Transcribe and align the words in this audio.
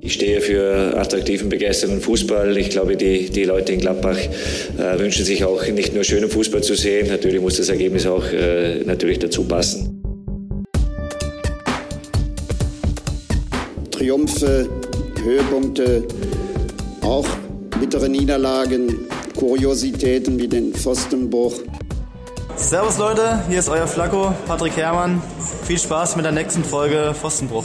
Ich 0.00 0.14
stehe 0.14 0.40
für 0.40 0.96
attraktiven, 0.96 1.48
begeisternden 1.48 2.00
Fußball. 2.00 2.56
Ich 2.56 2.70
glaube, 2.70 2.96
die, 2.96 3.30
die 3.30 3.44
Leute 3.44 3.72
in 3.72 3.80
Gladbach 3.80 4.16
äh, 4.78 4.98
wünschen 4.98 5.24
sich 5.24 5.44
auch 5.44 5.66
nicht 5.66 5.92
nur 5.94 6.04
schönen 6.04 6.30
Fußball 6.30 6.62
zu 6.62 6.74
sehen. 6.76 7.08
Natürlich 7.08 7.40
muss 7.40 7.56
das 7.56 7.68
Ergebnis 7.68 8.06
auch 8.06 8.24
äh, 8.32 8.84
natürlich 8.84 9.18
dazu 9.18 9.44
passen. 9.44 10.02
Triumphe, 13.90 14.68
Höhepunkte, 15.24 16.04
auch 17.02 17.26
bittere 17.80 18.08
Niederlagen, 18.08 19.08
Kuriositäten 19.36 20.38
wie 20.38 20.46
den 20.46 20.72
Pfostenbruch. 20.74 21.54
Servus 22.54 22.98
Leute, 22.98 23.42
hier 23.48 23.58
ist 23.58 23.68
euer 23.68 23.88
Flacco, 23.88 24.32
Patrick 24.46 24.76
Herrmann. 24.76 25.20
Viel 25.66 25.78
Spaß 25.78 26.14
mit 26.16 26.24
der 26.24 26.32
nächsten 26.32 26.62
Folge 26.62 27.14
Pfostenbruch. 27.14 27.64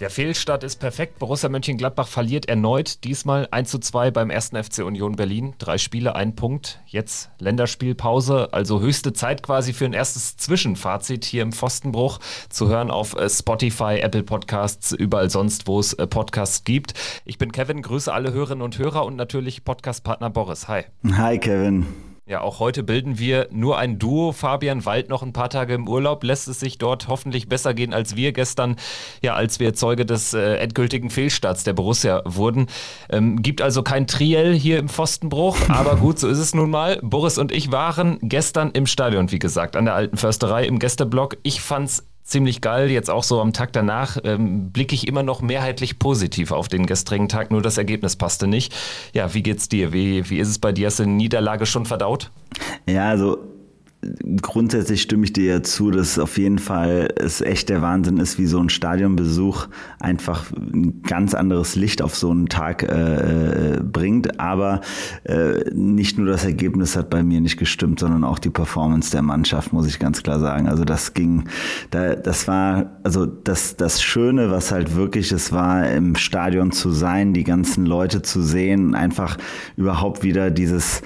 Der 0.00 0.08
Fehlstart 0.08 0.64
ist 0.64 0.76
perfekt. 0.76 1.18
Borussia 1.18 1.50
Mönchengladbach 1.50 2.08
verliert 2.08 2.48
erneut, 2.48 3.04
diesmal 3.04 3.46
1 3.50 3.70
zu 3.70 3.78
2 3.78 4.10
beim 4.10 4.30
1. 4.30 4.52
FC 4.52 4.78
Union 4.78 5.14
Berlin. 5.14 5.52
Drei 5.58 5.76
Spiele, 5.76 6.14
ein 6.14 6.34
Punkt. 6.34 6.80
Jetzt 6.86 7.30
Länderspielpause, 7.38 8.48
also 8.52 8.80
höchste 8.80 9.12
Zeit 9.12 9.42
quasi 9.42 9.74
für 9.74 9.84
ein 9.84 9.92
erstes 9.92 10.38
Zwischenfazit 10.38 11.26
hier 11.26 11.42
im 11.42 11.52
Pfostenbruch. 11.52 12.18
Zu 12.48 12.68
hören 12.68 12.90
auf 12.90 13.14
äh, 13.14 13.28
Spotify, 13.28 13.98
Apple 14.00 14.22
Podcasts, 14.22 14.92
überall 14.92 15.28
sonst, 15.28 15.66
wo 15.66 15.78
es 15.78 15.92
äh, 15.92 16.06
Podcasts 16.06 16.64
gibt. 16.64 16.94
Ich 17.26 17.36
bin 17.36 17.52
Kevin, 17.52 17.82
grüße 17.82 18.10
alle 18.10 18.32
Hörerinnen 18.32 18.62
und 18.62 18.78
Hörer 18.78 19.04
und 19.04 19.16
natürlich 19.16 19.64
Podcastpartner 19.64 20.30
Boris. 20.30 20.66
Hi. 20.66 20.84
Hi 21.12 21.38
Kevin. 21.38 22.09
Ja, 22.30 22.42
auch 22.42 22.60
heute 22.60 22.84
bilden 22.84 23.18
wir 23.18 23.48
nur 23.50 23.76
ein 23.76 23.98
Duo. 23.98 24.30
Fabian 24.30 24.84
Wald 24.84 25.08
noch 25.08 25.24
ein 25.24 25.32
paar 25.32 25.50
Tage 25.50 25.74
im 25.74 25.88
Urlaub. 25.88 26.22
Lässt 26.22 26.46
es 26.46 26.60
sich 26.60 26.78
dort 26.78 27.08
hoffentlich 27.08 27.48
besser 27.48 27.74
gehen 27.74 27.92
als 27.92 28.14
wir 28.14 28.30
gestern, 28.30 28.76
ja, 29.20 29.34
als 29.34 29.58
wir 29.58 29.74
Zeuge 29.74 30.06
des 30.06 30.32
äh, 30.32 30.58
endgültigen 30.58 31.10
Fehlstarts 31.10 31.64
der 31.64 31.72
Borussia 31.72 32.22
wurden. 32.24 32.68
Ähm, 33.10 33.42
gibt 33.42 33.62
also 33.62 33.82
kein 33.82 34.06
Triell 34.06 34.54
hier 34.54 34.78
im 34.78 34.88
Pfostenbruch, 34.88 35.56
aber 35.70 35.96
gut, 35.96 36.20
so 36.20 36.28
ist 36.28 36.38
es 36.38 36.54
nun 36.54 36.70
mal. 36.70 37.00
Boris 37.02 37.36
und 37.36 37.50
ich 37.50 37.72
waren 37.72 38.20
gestern 38.22 38.70
im 38.70 38.86
Stadion, 38.86 39.32
wie 39.32 39.40
gesagt, 39.40 39.74
an 39.74 39.86
der 39.86 39.96
alten 39.96 40.16
Försterei 40.16 40.66
im 40.66 40.78
Gästeblock. 40.78 41.36
Ich 41.42 41.60
fand's 41.60 42.06
ziemlich 42.22 42.60
geil. 42.60 42.90
Jetzt 42.90 43.10
auch 43.10 43.24
so 43.24 43.40
am 43.40 43.52
Tag 43.52 43.72
danach 43.72 44.18
ähm, 44.24 44.70
blicke 44.70 44.94
ich 44.94 45.08
immer 45.08 45.22
noch 45.22 45.42
mehrheitlich 45.42 45.98
positiv 45.98 46.52
auf 46.52 46.68
den 46.68 46.86
gestrigen 46.86 47.28
Tag, 47.28 47.50
nur 47.50 47.62
das 47.62 47.78
Ergebnis 47.78 48.16
passte 48.16 48.46
nicht. 48.46 48.74
Ja, 49.12 49.34
wie 49.34 49.42
geht's 49.42 49.68
dir? 49.68 49.92
Wie, 49.92 50.28
wie 50.30 50.38
ist 50.38 50.48
es 50.48 50.58
bei 50.58 50.72
dir? 50.72 50.86
Hast 50.86 50.98
du 50.98 51.04
die 51.04 51.10
Niederlage 51.10 51.66
schon 51.66 51.86
verdaut? 51.86 52.30
Ja, 52.86 53.08
also 53.08 53.38
grundsätzlich 54.40 55.02
stimme 55.02 55.24
ich 55.24 55.32
dir 55.32 55.44
ja 55.44 55.62
zu, 55.62 55.90
dass 55.90 56.18
auf 56.18 56.38
jeden 56.38 56.58
Fall 56.58 57.12
es 57.16 57.42
echt 57.42 57.68
der 57.68 57.82
Wahnsinn 57.82 58.16
ist, 58.16 58.38
wie 58.38 58.46
so 58.46 58.58
ein 58.58 58.70
Stadionbesuch 58.70 59.68
einfach 59.98 60.50
ein 60.52 61.02
ganz 61.02 61.34
anderes 61.34 61.76
Licht 61.76 62.00
auf 62.00 62.14
so 62.14 62.30
einen 62.30 62.48
Tag 62.48 62.82
äh, 62.82 63.74
äh, 63.74 63.80
bringt. 63.80 64.40
Aber 64.40 64.80
äh, 65.24 65.70
nicht 65.74 66.16
nur 66.16 66.26
das 66.26 66.44
Ergebnis 66.44 66.96
hat 66.96 67.10
bei 67.10 67.22
mir 67.22 67.40
nicht 67.40 67.58
gestimmt, 67.58 68.00
sondern 68.00 68.24
auch 68.24 68.38
die 68.38 68.50
Performance 68.50 69.10
der 69.10 69.22
Mannschaft, 69.22 69.72
muss 69.72 69.86
ich 69.86 69.98
ganz 69.98 70.22
klar 70.22 70.40
sagen. 70.40 70.66
Also 70.66 70.84
das 70.84 71.12
ging, 71.12 71.44
da, 71.90 72.14
das 72.14 72.48
war, 72.48 72.98
also 73.02 73.26
das, 73.26 73.76
das 73.76 74.02
Schöne, 74.02 74.50
was 74.50 74.72
halt 74.72 74.96
wirklich 74.96 75.30
es 75.30 75.52
war, 75.52 75.90
im 75.90 76.16
Stadion 76.16 76.72
zu 76.72 76.90
sein, 76.90 77.34
die 77.34 77.44
ganzen 77.44 77.84
Leute 77.84 78.22
zu 78.22 78.40
sehen, 78.40 78.94
einfach 78.94 79.36
überhaupt 79.76 80.22
wieder 80.22 80.50
dieses 80.50 81.02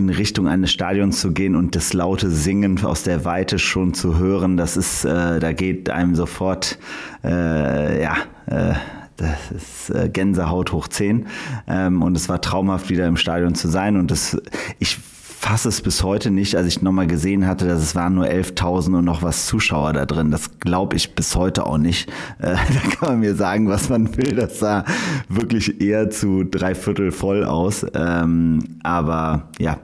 in 0.00 0.10
Richtung 0.10 0.48
eines 0.48 0.70
Stadions 0.70 1.20
zu 1.20 1.32
gehen 1.32 1.54
und 1.54 1.76
das 1.76 1.92
laute 1.92 2.30
Singen 2.30 2.84
aus 2.84 3.02
der 3.02 3.24
Weite 3.24 3.58
schon 3.58 3.94
zu 3.94 4.18
hören, 4.18 4.56
das 4.56 4.76
ist, 4.76 5.04
äh, 5.04 5.38
da 5.38 5.52
geht 5.52 5.90
einem 5.90 6.14
sofort, 6.14 6.78
äh, 7.22 8.02
ja, 8.02 8.16
äh, 8.46 8.74
das 9.16 9.50
ist 9.50 9.90
äh, 9.90 10.08
Gänsehaut 10.08 10.72
hoch 10.72 10.88
10. 10.88 11.26
Ähm, 11.68 12.02
und 12.02 12.16
es 12.16 12.28
war 12.28 12.40
traumhaft, 12.40 12.88
wieder 12.88 13.06
im 13.06 13.16
Stadion 13.16 13.54
zu 13.54 13.68
sein. 13.68 13.96
Und 13.96 14.10
das, 14.10 14.40
ich 14.78 14.98
fasse 15.40 15.68
es 15.68 15.80
bis 15.80 16.02
heute 16.02 16.30
nicht, 16.30 16.54
als 16.56 16.66
ich 16.66 16.82
nochmal 16.82 17.06
gesehen 17.06 17.46
hatte, 17.46 17.66
dass 17.66 17.82
es 17.82 17.94
waren 17.94 18.14
nur 18.14 18.26
11.000 18.26 18.98
und 18.98 19.04
noch 19.04 19.22
was 19.22 19.46
Zuschauer 19.46 19.92
da 19.92 20.06
drin. 20.06 20.30
Das 20.30 20.58
glaube 20.58 20.96
ich 20.96 21.14
bis 21.14 21.36
heute 21.36 21.66
auch 21.66 21.78
nicht. 21.78 22.10
Äh, 22.38 22.54
da 22.54 22.90
kann 22.90 23.08
man 23.08 23.20
mir 23.20 23.34
sagen, 23.34 23.68
was 23.68 23.88
man 23.88 24.16
will. 24.16 24.34
Das 24.34 24.58
sah 24.58 24.84
wirklich 25.28 25.80
eher 25.80 26.10
zu 26.10 26.44
drei 26.44 26.74
Viertel 26.74 27.10
voll 27.10 27.44
aus. 27.44 27.86
Ähm, 27.94 28.60
aber 28.82 29.48
ja, 29.58 29.78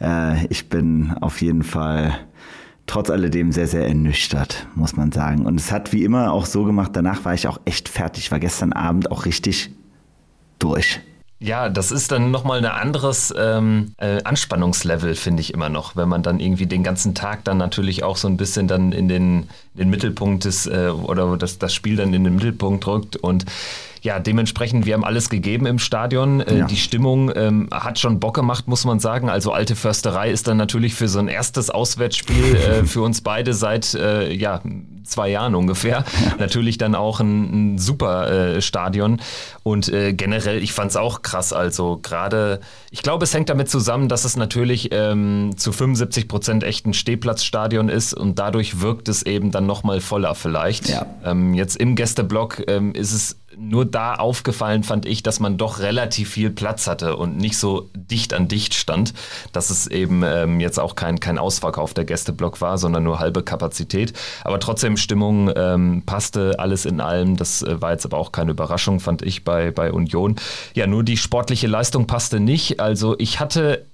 äh, 0.00 0.46
ich 0.46 0.68
bin 0.68 1.14
auf 1.20 1.40
jeden 1.42 1.62
Fall 1.62 2.18
trotz 2.86 3.10
alledem 3.10 3.52
sehr, 3.52 3.66
sehr 3.66 3.86
ernüchtert, 3.86 4.66
muss 4.74 4.96
man 4.96 5.12
sagen. 5.12 5.46
Und 5.46 5.60
es 5.60 5.70
hat 5.70 5.92
wie 5.92 6.04
immer 6.04 6.32
auch 6.32 6.46
so 6.46 6.64
gemacht, 6.64 6.92
danach 6.94 7.24
war 7.24 7.34
ich 7.34 7.46
auch 7.46 7.60
echt 7.64 7.88
fertig, 7.88 8.32
war 8.32 8.40
gestern 8.40 8.72
Abend 8.72 9.10
auch 9.10 9.26
richtig 9.26 9.70
durch. 10.58 11.00
Ja, 11.40 11.68
das 11.68 11.92
ist 11.92 12.10
dann 12.10 12.32
nochmal 12.32 12.58
ein 12.58 12.64
anderes 12.64 13.32
ähm, 13.38 13.92
äh, 13.98 14.20
Anspannungslevel, 14.24 15.14
finde 15.14 15.40
ich 15.40 15.54
immer 15.54 15.68
noch, 15.68 15.94
wenn 15.94 16.08
man 16.08 16.24
dann 16.24 16.40
irgendwie 16.40 16.66
den 16.66 16.82
ganzen 16.82 17.14
Tag 17.14 17.44
dann 17.44 17.58
natürlich 17.58 18.02
auch 18.02 18.16
so 18.16 18.26
ein 18.26 18.36
bisschen 18.36 18.66
dann 18.66 18.90
in 18.90 19.06
den, 19.08 19.48
den 19.78 19.90
Mittelpunkt 19.90 20.44
des, 20.44 20.66
äh, 20.66 20.88
oder 20.90 21.36
das, 21.36 21.58
das 21.58 21.74
Spiel 21.74 21.96
dann 21.96 22.12
in 22.12 22.24
den 22.24 22.34
Mittelpunkt 22.34 22.84
drückt 22.84 23.16
und 23.16 23.44
ja, 24.02 24.20
dementsprechend, 24.20 24.86
wir 24.86 24.94
haben 24.94 25.04
alles 25.04 25.28
gegeben 25.28 25.66
im 25.66 25.78
Stadion. 25.78 26.40
Äh, 26.40 26.58
ja. 26.58 26.66
Die 26.66 26.76
Stimmung 26.76 27.32
ähm, 27.34 27.68
hat 27.72 27.98
schon 27.98 28.20
Bock 28.20 28.34
gemacht, 28.34 28.68
muss 28.68 28.84
man 28.84 29.00
sagen. 29.00 29.28
Also 29.28 29.52
alte 29.52 29.76
Försterei 29.76 30.30
ist 30.30 30.46
dann 30.46 30.56
natürlich 30.56 30.94
für 30.94 31.08
so 31.08 31.18
ein 31.18 31.28
erstes 31.28 31.70
Auswärtsspiel 31.70 32.56
äh, 32.56 32.84
für 32.84 33.02
uns 33.02 33.20
beide 33.20 33.54
seit 33.54 33.94
äh, 33.94 34.32
ja, 34.32 34.60
zwei 35.08 35.30
Jahren 35.30 35.54
ungefähr. 35.54 36.04
Ja. 36.24 36.34
Natürlich 36.38 36.78
dann 36.78 36.94
auch 36.94 37.20
ein, 37.20 37.74
ein 37.74 37.78
super 37.78 38.30
äh, 38.30 38.62
Stadion. 38.62 39.20
Und 39.62 39.88
äh, 39.88 40.12
generell, 40.12 40.62
ich 40.62 40.72
fand 40.72 40.90
es 40.90 40.96
auch 40.96 41.22
krass. 41.22 41.52
Also 41.52 41.98
gerade, 42.02 42.60
ich 42.90 43.02
glaube, 43.02 43.24
es 43.24 43.34
hängt 43.34 43.48
damit 43.48 43.68
zusammen, 43.68 44.08
dass 44.08 44.24
es 44.24 44.36
natürlich 44.36 44.90
ähm, 44.92 45.52
zu 45.56 45.72
75 45.72 46.28
Prozent 46.28 46.64
echt 46.64 46.86
ein 46.86 46.94
Stehplatzstadion 46.94 47.88
ist 47.88 48.14
und 48.14 48.38
dadurch 48.38 48.80
wirkt 48.80 49.08
es 49.08 49.24
eben 49.24 49.50
dann 49.50 49.66
nochmal 49.68 50.00
voller 50.00 50.34
vielleicht. 50.34 50.88
Ja. 50.88 51.06
Ähm, 51.24 51.54
jetzt 51.54 51.76
im 51.76 51.94
Gästeblock 51.94 52.64
ähm, 52.66 52.92
ist 52.92 53.12
es 53.12 53.36
nur 53.56 53.84
da 53.84 54.14
aufgefallen, 54.14 54.82
fand 54.82 55.04
ich, 55.06 55.22
dass 55.22 55.40
man 55.40 55.56
doch 55.56 55.80
relativ 55.80 56.30
viel 56.30 56.50
Platz 56.50 56.86
hatte 56.86 57.16
und 57.16 57.36
nicht 57.36 57.58
so 57.58 57.90
dicht 57.94 58.32
an 58.32 58.48
dicht 58.48 58.74
stand, 58.74 59.14
dass 59.52 59.70
es 59.70 59.86
eben 59.86 60.22
ähm, 60.24 60.60
jetzt 60.60 60.78
auch 60.78 60.94
kein, 60.94 61.18
kein 61.20 61.38
Ausverkauf 61.38 61.92
der 61.92 62.04
Gästeblock 62.04 62.60
war, 62.60 62.78
sondern 62.78 63.04
nur 63.04 63.18
halbe 63.18 63.42
Kapazität. 63.42 64.12
Aber 64.44 64.60
trotzdem 64.60 64.96
Stimmung 64.96 65.50
ähm, 65.54 66.02
passte 66.06 66.58
alles 66.58 66.84
in 66.84 67.00
allem. 67.00 67.36
Das 67.36 67.62
äh, 67.62 67.80
war 67.80 67.92
jetzt 67.92 68.04
aber 68.04 68.18
auch 68.18 68.32
keine 68.32 68.52
Überraschung, 68.52 69.00
fand 69.00 69.22
ich 69.22 69.44
bei, 69.44 69.70
bei 69.70 69.92
Union. 69.92 70.36
Ja, 70.74 70.86
nur 70.86 71.02
die 71.02 71.16
sportliche 71.16 71.66
Leistung 71.66 72.06
passte 72.06 72.40
nicht. 72.40 72.80
Also 72.80 73.16
ich 73.18 73.40
hatte 73.40 73.86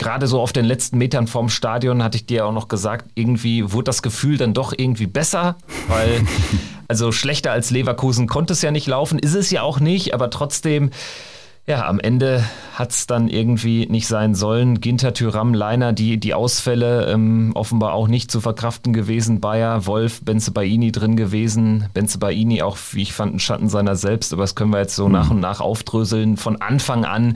gerade 0.00 0.26
so 0.26 0.40
auf 0.40 0.52
den 0.52 0.64
letzten 0.64 0.98
Metern 0.98 1.26
vorm 1.26 1.50
Stadion 1.50 2.02
hatte 2.02 2.16
ich 2.16 2.26
dir 2.26 2.46
auch 2.46 2.52
noch 2.52 2.68
gesagt, 2.68 3.10
irgendwie 3.14 3.70
wurde 3.70 3.84
das 3.84 4.02
Gefühl 4.02 4.38
dann 4.38 4.54
doch 4.54 4.72
irgendwie 4.76 5.06
besser, 5.06 5.56
weil 5.88 6.22
also 6.88 7.12
schlechter 7.12 7.52
als 7.52 7.70
Leverkusen 7.70 8.26
konnte 8.26 8.54
es 8.54 8.62
ja 8.62 8.70
nicht 8.70 8.86
laufen, 8.86 9.18
ist 9.18 9.34
es 9.34 9.50
ja 9.50 9.60
auch 9.60 9.78
nicht, 9.78 10.14
aber 10.14 10.30
trotzdem, 10.30 10.90
ja, 11.66 11.86
am 11.86 12.00
Ende 12.00 12.42
hat 12.74 12.92
es 12.92 13.06
dann 13.06 13.28
irgendwie 13.28 13.86
nicht 13.86 14.06
sein 14.06 14.34
sollen. 14.34 14.80
Ginter, 14.80 15.12
Tyram, 15.12 15.52
Leiner, 15.52 15.92
die, 15.92 16.18
die 16.18 16.32
Ausfälle 16.32 17.12
ähm, 17.12 17.52
offenbar 17.54 17.92
auch 17.92 18.08
nicht 18.08 18.30
zu 18.30 18.40
verkraften 18.40 18.94
gewesen. 18.94 19.40
Bayer, 19.40 19.84
Wolf, 19.84 20.24
Benze 20.24 20.50
Baini 20.50 20.92
drin 20.92 21.14
gewesen. 21.14 21.88
Benze 21.92 22.18
Baini 22.18 22.62
auch, 22.62 22.78
wie 22.92 23.02
ich 23.02 23.12
fand, 23.12 23.34
ein 23.34 23.38
Schatten 23.38 23.68
seiner 23.68 23.96
selbst, 23.96 24.32
aber 24.32 24.42
das 24.42 24.54
können 24.54 24.72
wir 24.72 24.80
jetzt 24.80 24.96
so 24.96 25.06
mhm. 25.06 25.12
nach 25.12 25.30
und 25.30 25.40
nach 25.40 25.60
aufdröseln. 25.60 26.38
Von 26.38 26.60
Anfang 26.62 27.04
an 27.04 27.34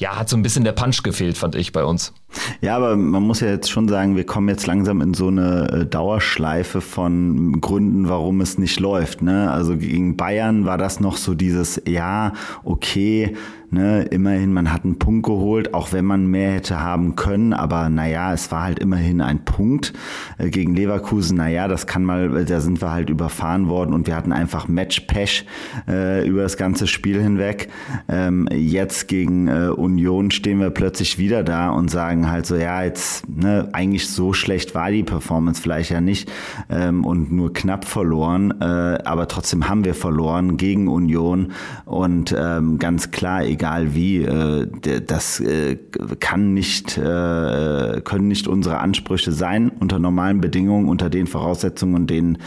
ja, 0.00 0.16
hat 0.16 0.28
so 0.28 0.36
ein 0.36 0.42
bisschen 0.42 0.64
der 0.64 0.72
Punch 0.72 1.02
gefehlt, 1.02 1.36
fand 1.36 1.54
ich 1.54 1.72
bei 1.72 1.84
uns. 1.84 2.12
Ja, 2.60 2.76
aber 2.76 2.96
man 2.96 3.22
muss 3.22 3.40
ja 3.40 3.48
jetzt 3.48 3.70
schon 3.70 3.88
sagen, 3.88 4.16
wir 4.16 4.24
kommen 4.24 4.48
jetzt 4.48 4.66
langsam 4.66 5.00
in 5.00 5.14
so 5.14 5.28
eine 5.28 5.68
äh, 5.70 5.86
Dauerschleife 5.86 6.80
von 6.80 7.60
Gründen, 7.60 8.08
warum 8.08 8.40
es 8.40 8.58
nicht 8.58 8.78
läuft. 8.80 9.22
Ne? 9.22 9.50
Also 9.50 9.76
gegen 9.76 10.16
Bayern 10.16 10.64
war 10.64 10.78
das 10.78 11.00
noch 11.00 11.16
so 11.16 11.34
dieses, 11.34 11.82
ja, 11.86 12.32
okay, 12.64 13.34
Ne, 13.72 14.02
immerhin, 14.02 14.52
man 14.52 14.72
hat 14.72 14.84
einen 14.84 14.98
Punkt 14.98 15.26
geholt, 15.26 15.74
auch 15.74 15.92
wenn 15.92 16.04
man 16.04 16.26
mehr 16.26 16.54
hätte 16.54 16.80
haben 16.80 17.14
können, 17.14 17.52
aber 17.52 17.88
naja, 17.88 18.32
es 18.32 18.50
war 18.50 18.64
halt 18.64 18.80
immerhin 18.80 19.20
ein 19.20 19.44
Punkt. 19.44 19.92
Äh, 20.38 20.50
gegen 20.50 20.74
Leverkusen, 20.74 21.36
naja, 21.36 21.68
das 21.68 21.86
kann 21.86 22.02
mal, 22.02 22.44
da 22.46 22.60
sind 22.60 22.82
wir 22.82 22.90
halt 22.90 23.10
überfahren 23.10 23.68
worden 23.68 23.94
und 23.94 24.08
wir 24.08 24.16
hatten 24.16 24.32
einfach 24.32 24.66
Match-Pech 24.66 25.46
äh, 25.86 26.26
über 26.26 26.42
das 26.42 26.56
ganze 26.56 26.88
Spiel 26.88 27.22
hinweg. 27.22 27.68
Ähm, 28.08 28.48
jetzt 28.52 29.06
gegen 29.06 29.46
äh, 29.46 29.68
Union 29.68 30.32
stehen 30.32 30.58
wir 30.58 30.70
plötzlich 30.70 31.18
wieder 31.18 31.44
da 31.44 31.70
und 31.70 31.92
sagen 31.92 32.19
halt 32.28 32.46
so, 32.46 32.56
ja, 32.56 32.82
jetzt, 32.82 33.28
ne, 33.28 33.68
eigentlich 33.72 34.08
so 34.08 34.32
schlecht 34.32 34.74
war 34.74 34.90
die 34.90 35.04
Performance 35.04 35.62
vielleicht 35.62 35.90
ja 35.90 36.00
nicht 36.00 36.30
ähm, 36.68 37.04
und 37.04 37.30
nur 37.30 37.52
knapp 37.52 37.84
verloren, 37.84 38.52
äh, 38.60 38.64
aber 38.64 39.28
trotzdem 39.28 39.68
haben 39.68 39.84
wir 39.84 39.94
verloren 39.94 40.56
gegen 40.56 40.88
Union 40.88 41.52
und 41.84 42.34
ähm, 42.36 42.78
ganz 42.78 43.12
klar, 43.12 43.44
egal 43.44 43.94
wie. 43.94 44.24
Äh, 44.24 44.66
das 45.06 45.40
äh, 45.40 45.76
kann 46.18 46.52
nicht, 46.54 46.98
äh, 46.98 48.00
können 48.02 48.28
nicht 48.28 48.48
unsere 48.48 48.78
Ansprüche 48.78 49.32
sein 49.32 49.70
unter 49.80 49.98
normalen 49.98 50.40
Bedingungen, 50.40 50.88
unter 50.88 51.10
den 51.10 51.26
Voraussetzungen, 51.26 52.06
denen 52.06 52.38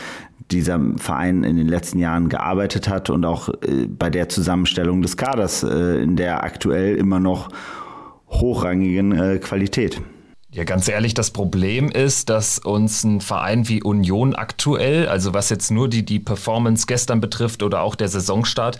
dieser 0.51 0.79
Verein 0.97 1.43
in 1.43 1.57
den 1.57 1.67
letzten 1.67 1.99
Jahren 1.99 2.29
gearbeitet 2.29 2.89
hat 2.89 3.09
und 3.09 3.25
auch 3.25 3.49
äh, 3.49 3.87
bei 3.87 4.09
der 4.09 4.29
Zusammenstellung 4.29 5.01
des 5.01 5.17
Kaders 5.17 5.63
äh, 5.63 6.01
in 6.01 6.15
der 6.15 6.43
aktuell 6.43 6.95
immer 6.95 7.19
noch 7.19 7.49
hochrangigen 8.33 9.11
äh, 9.11 9.37
Qualität. 9.39 10.01
Ja, 10.51 10.65
ganz 10.65 10.87
ehrlich, 10.87 11.15
das 11.15 11.31
Problem 11.31 11.89
ist, 11.89 12.29
dass 12.29 12.59
uns 12.59 13.03
ein 13.03 13.21
Verein 13.21 13.67
wie 13.69 13.81
Union 13.81 14.35
aktuell, 14.35 15.07
also 15.07 15.33
was 15.33 15.49
jetzt 15.49 15.71
nur 15.71 15.89
die, 15.89 16.05
die 16.05 16.19
Performance 16.19 16.85
gestern 16.85 17.19
betrifft 17.19 17.63
oder 17.63 17.81
auch 17.81 17.95
der 17.95 18.07
Saisonstart, 18.07 18.77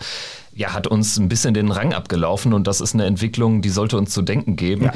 ja, 0.54 0.72
hat 0.72 0.86
uns 0.86 1.16
ein 1.18 1.28
bisschen 1.28 1.52
den 1.52 1.72
Rang 1.72 1.92
abgelaufen 1.92 2.52
und 2.52 2.68
das 2.68 2.80
ist 2.80 2.94
eine 2.94 3.06
Entwicklung, 3.06 3.60
die 3.60 3.70
sollte 3.70 3.98
uns 3.98 4.10
zu 4.10 4.22
denken 4.22 4.54
geben. 4.54 4.84
Ja 4.84 4.92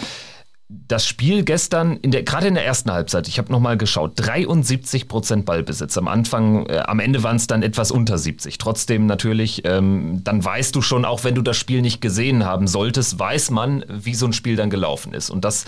das 0.70 1.06
Spiel 1.06 1.44
gestern, 1.44 1.96
in 1.96 2.10
der, 2.10 2.24
gerade 2.24 2.46
in 2.46 2.54
der 2.54 2.66
ersten 2.66 2.92
Halbzeit, 2.92 3.26
ich 3.26 3.38
habe 3.38 3.50
nochmal 3.50 3.78
geschaut, 3.78 4.12
73 4.16 5.08
Prozent 5.08 5.46
Ballbesitz. 5.46 5.96
Am 5.96 6.08
Anfang, 6.08 6.66
äh, 6.66 6.80
am 6.80 7.00
Ende 7.00 7.22
waren 7.22 7.36
es 7.36 7.46
dann 7.46 7.62
etwas 7.62 7.90
unter 7.90 8.18
70. 8.18 8.58
Trotzdem 8.58 9.06
natürlich, 9.06 9.62
ähm, 9.64 10.20
dann 10.24 10.44
weißt 10.44 10.76
du 10.76 10.82
schon, 10.82 11.06
auch 11.06 11.24
wenn 11.24 11.34
du 11.34 11.40
das 11.40 11.56
Spiel 11.56 11.80
nicht 11.80 12.02
gesehen 12.02 12.44
haben 12.44 12.66
solltest, 12.66 13.18
weiß 13.18 13.50
man, 13.50 13.82
wie 13.88 14.14
so 14.14 14.26
ein 14.26 14.34
Spiel 14.34 14.56
dann 14.56 14.68
gelaufen 14.68 15.14
ist. 15.14 15.30
Und 15.30 15.42
das 15.46 15.64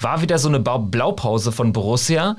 war 0.00 0.22
wieder 0.22 0.38
so 0.38 0.48
eine 0.48 0.60
Blaupause 0.60 1.50
von 1.50 1.72
Borussia 1.72 2.36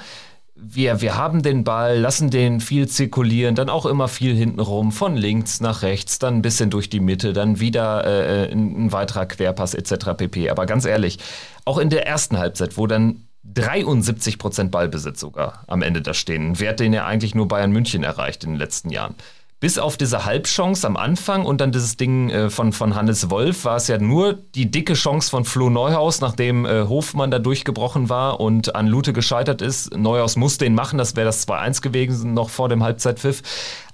wir, 0.55 1.01
wir 1.01 1.17
haben 1.17 1.43
den 1.43 1.63
Ball, 1.65 1.99
lassen 1.99 2.29
den 2.29 2.61
viel 2.61 2.87
zirkulieren, 2.87 3.55
dann 3.55 3.69
auch 3.69 3.85
immer 3.85 4.07
viel 4.07 4.33
hintenrum, 4.33 4.91
von 4.91 5.17
links 5.17 5.59
nach 5.59 5.81
rechts, 5.81 6.17
dann 6.17 6.35
ein 6.35 6.41
bisschen 6.41 6.69
durch 6.69 6.89
die 6.89 7.01
Mitte, 7.01 7.33
dann 7.33 7.59
wieder 7.59 8.05
äh, 8.05 8.51
ein, 8.51 8.85
ein 8.85 8.91
weiterer 8.91 9.25
Querpass 9.25 9.73
etc. 9.73 10.13
pp. 10.17 10.49
Aber 10.49 10.65
ganz 10.65 10.85
ehrlich, 10.85 11.19
auch 11.65 11.77
in 11.77 11.89
der 11.89 12.07
ersten 12.07 12.37
Halbzeit, 12.37 12.77
wo 12.77 12.87
dann 12.87 13.25
73 13.43 14.39
Prozent 14.39 14.71
Ballbesitz 14.71 15.19
sogar 15.19 15.63
am 15.67 15.81
Ende 15.81 16.01
da 16.01 16.13
stehen, 16.13 16.51
ein 16.51 16.59
Wert, 16.59 16.79
den 16.79 16.93
ja 16.93 17.05
eigentlich 17.05 17.35
nur 17.35 17.47
Bayern 17.47 17.71
München 17.71 18.03
erreicht 18.03 18.43
in 18.43 18.51
den 18.51 18.59
letzten 18.59 18.89
Jahren. 18.89 19.15
Bis 19.65 19.79
auf 19.79 19.97
diese 19.97 20.25
Halbchance 20.25 20.85
am 20.85 20.95
Anfang 20.95 21.43
und 21.43 21.59
dann 21.59 21.71
dieses 21.71 21.97
Ding 21.97 22.29
äh, 22.29 22.51
von, 22.51 22.71
von 22.71 22.93
Hannes 22.93 23.31
Wolf 23.31 23.65
war 23.65 23.77
es 23.77 23.87
ja 23.87 23.97
nur 23.97 24.33
die 24.33 24.69
dicke 24.69 24.93
Chance 24.93 25.31
von 25.31 25.43
Flo 25.43 25.71
Neuhaus, 25.71 26.21
nachdem 26.21 26.67
äh, 26.67 26.83
Hofmann 26.83 27.31
da 27.31 27.39
durchgebrochen 27.39 28.07
war 28.07 28.39
und 28.39 28.75
an 28.75 28.85
Lute 28.85 29.11
gescheitert 29.11 29.63
ist. 29.63 29.97
Neuhaus 29.97 30.35
musste 30.35 30.67
ihn 30.67 30.75
machen, 30.75 30.99
das 30.99 31.15
wäre 31.15 31.25
das 31.25 31.47
2-1 31.47 31.81
gewesen 31.81 32.35
noch 32.35 32.51
vor 32.51 32.69
dem 32.69 32.83
Halbzeitpfiff. 32.83 33.41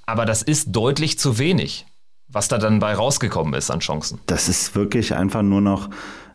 Aber 0.06 0.26
das 0.26 0.42
ist 0.42 0.76
deutlich 0.76 1.18
zu 1.18 1.38
wenig, 1.38 1.86
was 2.28 2.50
da 2.50 2.58
dann 2.58 2.80
bei 2.80 2.94
rausgekommen 2.94 3.54
ist 3.54 3.72
an 3.72 3.80
Chancen. 3.80 4.20
Das 4.26 4.50
ist 4.50 4.76
wirklich 4.76 5.16
einfach 5.16 5.42
nur 5.42 5.62
noch 5.62 5.90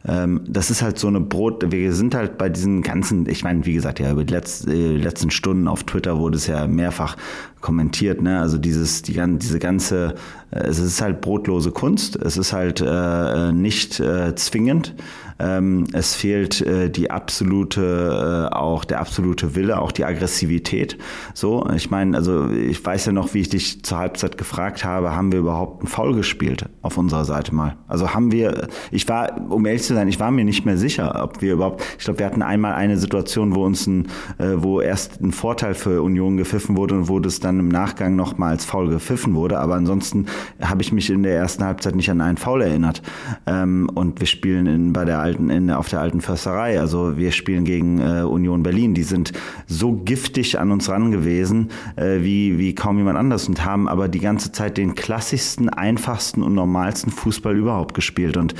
ähm, 0.08 0.43
das 0.47 0.70
ist 0.70 0.82
halt 0.82 0.99
so 0.99 1.08
eine 1.08 1.20
Brot, 1.20 1.64
wir 1.70 1.93
sind 1.93 2.14
halt 2.14 2.38
bei 2.38 2.49
diesen 2.49 2.82
ganzen, 2.82 3.29
ich 3.29 3.43
meine, 3.43 3.67
wie 3.67 3.75
gesagt, 3.75 3.99
ja, 3.99 4.12
über 4.12 4.25
die 4.25 4.32
letzten, 4.32 4.70
äh, 4.70 4.97
letzten 4.97 5.31
Stunden 5.31 5.67
auf 5.67 5.85
Twitter 5.85 6.19
wurde 6.19 6.37
es 6.37 6.47
ja 6.47 6.67
mehrfach 6.67 7.17
kommentiert, 7.61 8.23
ne? 8.23 8.41
Also 8.41 8.58
dieses, 8.58 9.03
die, 9.03 9.20
diese 9.38 9.58
ganze, 9.58 10.14
äh, 10.53 10.61
es 10.61 10.79
ist 10.79 11.00
halt 11.00 11.20
brotlose 11.20 11.73
Kunst, 11.73 12.17
es 12.17 12.37
ist 12.37 12.53
halt 12.53 12.81
äh, 12.81 13.53
nicht 13.53 13.99
äh, 13.99 14.35
zwingend. 14.37 14.94
Ähm, 15.38 15.84
es 15.92 16.14
fehlt 16.14 16.60
äh, 16.62 16.90
die 16.90 17.10
absolute, 17.10 18.48
äh, 18.50 18.54
auch 18.54 18.84
der 18.84 19.00
absolute 19.00 19.54
Wille, 19.54 19.80
auch 19.80 19.92
die 19.92 20.04
Aggressivität. 20.04 20.96
So, 21.34 21.68
ich 21.74 21.90
meine, 21.90 22.16
also 22.16 22.50
ich 22.50 22.84
weiß 22.84 23.06
ja 23.06 23.12
noch, 23.12 23.34
wie 23.34 23.40
ich 23.40 23.48
dich 23.48 23.82
zur 23.82 23.98
Halbzeit 23.98 24.38
gefragt 24.38 24.84
habe, 24.84 25.14
haben 25.14 25.32
wir 25.32 25.40
überhaupt 25.40 25.80
einen 25.80 25.88
Foul 25.88 26.14
gespielt 26.14 26.66
auf 26.82 26.96
unserer 26.96 27.24
Seite 27.24 27.54
mal? 27.54 27.76
Also 27.88 28.14
haben 28.14 28.32
wir, 28.32 28.68
ich 28.90 29.08
war, 29.08 29.50
um 29.50 29.66
ehrlich 29.66 29.82
zu 29.82 29.94
sein, 29.94 30.08
ich 30.08 30.20
war 30.20 30.30
mir 30.30 30.44
nicht 30.44 30.64
mehr 30.64 30.78
sicher, 30.78 31.22
ob 31.22 31.42
wir 31.42 31.52
überhaupt, 31.54 31.82
ich 31.98 32.04
glaube, 32.04 32.20
wir 32.20 32.26
hatten 32.26 32.42
einmal 32.42 32.74
eine 32.74 32.96
Situation, 32.96 33.54
wo 33.54 33.64
uns 33.64 33.86
ein, 33.86 34.06
äh, 34.38 34.54
wo 34.56 34.80
erst 34.80 35.20
ein 35.20 35.32
Vorteil 35.32 35.74
für 35.74 36.02
Union 36.02 36.36
gepfiffen 36.36 36.76
wurde 36.76 36.94
und 36.94 37.08
wo 37.08 37.20
das 37.20 37.40
dann 37.40 37.60
im 37.60 37.68
Nachgang 37.68 38.16
nochmal 38.16 38.50
als 38.52 38.64
Foul 38.64 38.88
gepfiffen 38.88 39.34
wurde. 39.34 39.58
Aber 39.58 39.74
ansonsten 39.74 40.26
habe 40.62 40.82
ich 40.82 40.92
mich 40.92 41.10
in 41.10 41.22
der 41.22 41.36
ersten 41.36 41.64
Halbzeit 41.64 41.94
nicht 41.94 42.10
an 42.10 42.20
einen 42.20 42.38
Foul 42.38 42.62
erinnert. 42.62 43.02
Ähm, 43.46 43.90
und 43.94 44.20
wir 44.20 44.26
spielen 44.26 44.66
in, 44.66 44.92
bei 44.92 45.04
der 45.04 45.25
alten, 45.26 45.50
in, 45.50 45.70
auf 45.70 45.88
der 45.88 46.00
alten 46.00 46.20
Försterei. 46.20 46.81
Also 46.81 47.17
wir 47.17 47.32
spielen 47.32 47.64
gegen 47.64 47.99
äh, 47.99 48.23
Union 48.23 48.62
Berlin. 48.62 48.94
Die 48.94 49.02
sind 49.02 49.32
so 49.67 49.93
giftig 49.93 50.58
an 50.58 50.70
uns 50.70 50.88
ran 50.88 51.11
gewesen, 51.11 51.70
äh, 51.96 52.20
wie, 52.20 52.58
wie 52.58 52.75
kaum 52.75 52.99
jemand 52.99 53.19
anders 53.19 53.49
und 53.49 53.64
haben 53.64 53.88
aber 53.88 54.08
die 54.08 54.20
ganze 54.20 54.52
Zeit 54.52 54.78
den 54.78 54.94
klassischsten, 54.94 55.69
einfachsten 55.69 56.43
und 56.43 56.55
normalsten 56.55 57.11
Fußball 57.11 57.56
überhaupt 57.56 57.94
gespielt. 57.94 58.37
Und 58.37 58.55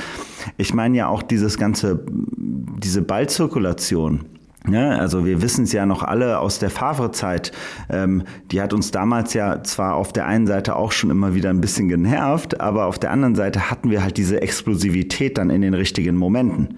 ich 0.57 0.73
meine 0.73 0.97
ja 0.97 1.07
auch 1.07 1.23
dieses 1.23 1.57
ganze, 1.57 2.05
diese 2.07 3.01
Ballzirkulation. 3.01 4.25
Ja, 4.69 4.97
also 4.97 5.25
wir 5.25 5.41
wissen 5.41 5.63
es 5.63 5.71
ja 5.71 5.85
noch 5.85 6.03
alle 6.03 6.39
aus 6.39 6.59
der 6.59 6.69
Favre-Zeit. 6.69 7.51
Ähm, 7.89 8.23
die 8.51 8.61
hat 8.61 8.73
uns 8.73 8.91
damals 8.91 9.33
ja 9.33 9.63
zwar 9.63 9.95
auf 9.95 10.11
der 10.11 10.25
einen 10.25 10.45
Seite 10.45 10.75
auch 10.75 10.91
schon 10.91 11.09
immer 11.09 11.35
wieder 11.35 11.49
ein 11.49 11.61
bisschen 11.61 11.87
genervt, 11.87 12.59
aber 12.59 12.87
auf 12.87 12.99
der 12.99 13.11
anderen 13.11 13.35
Seite 13.35 13.71
hatten 13.71 13.89
wir 13.91 14.03
halt 14.03 14.17
diese 14.17 14.41
Explosivität 14.41 15.37
dann 15.37 15.49
in 15.49 15.61
den 15.61 15.73
richtigen 15.73 16.17
Momenten. 16.17 16.77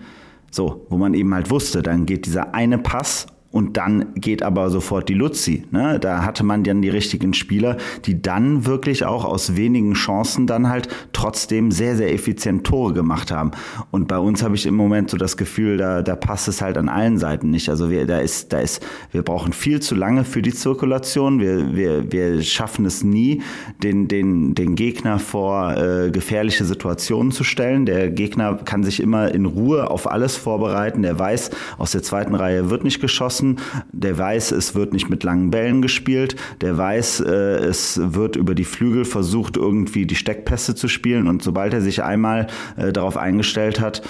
So, 0.51 0.85
wo 0.89 0.97
man 0.97 1.13
eben 1.13 1.33
halt 1.33 1.49
wusste, 1.49 1.81
dann 1.81 2.05
geht 2.05 2.25
dieser 2.25 2.53
eine 2.53 2.77
Pass 2.77 3.27
und 3.51 3.77
dann 3.77 4.13
geht 4.13 4.43
aber 4.43 4.69
sofort 4.69 5.09
die 5.09 5.15
Luzi. 5.15 5.65
Ne? 5.71 5.99
Da 5.99 6.23
hatte 6.23 6.43
man 6.43 6.63
dann 6.63 6.83
die 6.83 6.89
richtigen 6.89 7.33
Spieler, 7.33 7.77
die 8.05 8.21
dann 8.21 8.67
wirklich 8.67 9.05
auch 9.05 9.25
aus 9.25 9.55
wenigen 9.55 9.93
Chancen 9.93 10.45
dann 10.45 10.69
halt 10.69 10.87
trotzdem 11.13 11.71
sehr, 11.71 11.95
sehr 11.95 12.13
effizient 12.13 12.63
Tore 12.63 12.93
gemacht 12.93 13.31
haben. 13.31 13.51
Und 13.89 14.07
bei 14.07 14.19
uns 14.19 14.43
habe 14.43 14.53
ich 14.53 14.67
im 14.67 14.75
Moment 14.75 15.09
so 15.09 15.17
das 15.17 15.35
Gefühl, 15.35 15.77
da, 15.77 16.03
da 16.03 16.15
passt 16.15 16.47
es 16.47 16.61
halt 16.61 16.77
an 16.77 16.89
allen 16.89 17.17
Seiten 17.17 17.49
nicht. 17.49 17.69
Also 17.69 17.89
wir, 17.89 18.05
da 18.05 18.19
ist, 18.19 18.53
da 18.53 18.59
ist, 18.59 18.85
wir 19.11 19.23
brauchen 19.23 19.51
viel 19.51 19.79
zu 19.79 19.95
lange 19.95 20.25
für 20.25 20.43
die 20.43 20.53
Zirkulation. 20.53 21.39
Wir, 21.39 21.75
wir, 21.75 22.11
wir 22.11 22.43
schaffen 22.43 22.85
es 22.85 23.03
nie, 23.03 23.41
den, 23.81 24.07
den, 24.07 24.53
den 24.53 24.75
Gegner 24.75 25.17
vor 25.17 25.75
äh, 25.75 26.11
gefährliche 26.11 26.65
Situationen 26.65 27.31
zu 27.31 27.43
stellen. 27.43 27.87
Der 27.87 28.11
Gegner 28.11 28.59
kann 28.63 28.83
sich 28.83 28.99
immer 28.99 29.33
in 29.33 29.45
Ruhe 29.45 29.89
auf 29.89 30.09
alles 30.11 30.37
vorbereiten. 30.37 31.01
Der 31.01 31.17
weiß, 31.17 31.49
aus 31.79 31.93
der 31.93 32.03
zweiten 32.03 32.35
Reihe 32.35 32.69
wird 32.69 32.83
nicht 32.83 33.01
geschossen 33.01 33.38
geschossen, 33.39 33.57
der 33.91 34.17
weiß, 34.17 34.51
es 34.51 34.75
wird 34.75 34.93
nicht 34.93 35.09
mit 35.09 35.23
langen 35.23 35.51
Bällen 35.51 35.81
gespielt, 35.81 36.35
der 36.61 36.77
weiß, 36.77 37.21
äh, 37.21 37.31
es 37.65 37.99
wird 38.13 38.35
über 38.35 38.55
die 38.55 38.65
Flügel 38.65 39.05
versucht, 39.05 39.57
irgendwie 39.57 40.05
die 40.05 40.15
Steckpässe 40.15 40.75
zu 40.75 40.87
spielen 40.87 41.27
und 41.27 41.41
sobald 41.41 41.73
er 41.73 41.81
sich 41.81 42.03
einmal 42.03 42.47
äh, 42.77 42.91
darauf 42.91 43.17
eingestellt 43.17 43.79
hat, 43.79 44.01